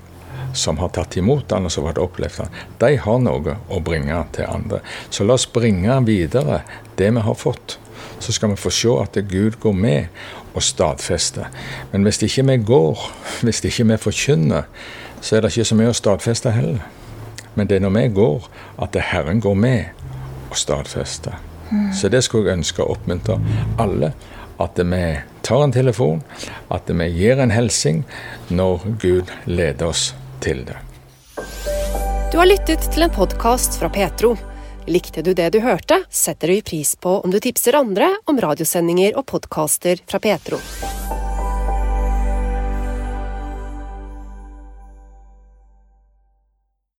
som 0.58 0.80
har 0.82 0.90
tatt 0.96 1.18
imot 1.20 1.52
han 1.54 1.68
og 1.68 1.74
som 1.74 1.86
har 1.86 2.00
opplevd 2.02 2.40
han, 2.42 2.56
de 2.82 2.96
har 3.04 3.20
noe 3.22 3.58
å 3.70 3.82
bringe 3.84 4.18
til 4.34 4.50
andre. 4.50 4.80
Så 5.14 5.28
la 5.28 5.36
oss 5.38 5.46
bringe 5.54 6.00
videre 6.08 6.64
det 6.98 7.12
vi 7.14 7.26
har 7.28 7.38
fått. 7.38 7.78
Så 8.20 8.34
skal 8.34 8.50
vi 8.50 8.60
få 8.60 8.70
se 8.74 8.94
at 9.02 9.18
Gud 9.30 9.60
går 9.60 9.72
med 9.74 10.06
og 10.54 10.64
stadfester. 10.64 11.50
Men 11.92 12.04
hvis 12.04 12.22
ikke 12.22 12.46
vi 12.48 12.58
går, 12.58 13.12
hvis 13.44 13.64
ikke 13.64 13.88
vi 13.92 13.98
forkynner, 13.98 14.64
så 15.22 15.36
er 15.36 15.42
det 15.42 15.52
ikke 15.58 15.66
så 15.66 15.76
mye 15.76 15.92
å 15.92 15.98
stadfeste 15.98 16.52
heller. 16.52 16.82
Men 17.56 17.70
det 17.70 17.78
er 17.78 17.86
når 17.86 17.96
vi 17.96 18.08
går, 18.14 18.50
at 18.82 18.98
Herren 19.12 19.42
går 19.42 19.54
med 19.54 19.86
og 20.50 20.58
stadfester. 20.58 21.38
Mm. 21.72 21.94
Så 21.94 22.10
det 22.10 22.24
skulle 22.24 22.50
jeg 22.50 22.62
ønske 22.62 22.84
å 22.84 22.94
oppmuntre 22.94 23.40
alle. 23.82 24.14
At 24.62 24.80
vi 24.80 25.02
tar 25.46 25.64
en 25.64 25.74
telefon, 25.74 26.24
at 26.74 26.90
vi 26.90 27.10
gir 27.14 27.42
en 27.42 27.54
hilsen 27.54 28.04
når 28.50 28.86
Gud 29.02 29.34
leder 29.46 29.92
oss 29.92 30.12
til 30.42 30.64
det. 30.66 30.78
Du 32.32 32.38
har 32.42 32.50
lyttet 32.50 32.90
til 32.94 33.06
en 33.06 33.14
podkast 33.14 33.78
fra 33.80 33.90
Petro. 33.94 34.36
Likte 34.88 35.22
du 35.22 35.34
det 35.34 35.50
du 35.50 35.60
hørte, 35.60 36.04
setter 36.10 36.48
vi 36.48 36.62
pris 36.62 36.96
på 36.96 37.18
om 37.20 37.32
du 37.32 37.42
tipser 37.44 37.76
andre 37.76 38.08
om 38.26 38.40
radiosendinger 38.40 39.18
og 39.20 39.26
podkaster 39.28 40.00
fra 40.08 40.22
Petro. 40.24 40.62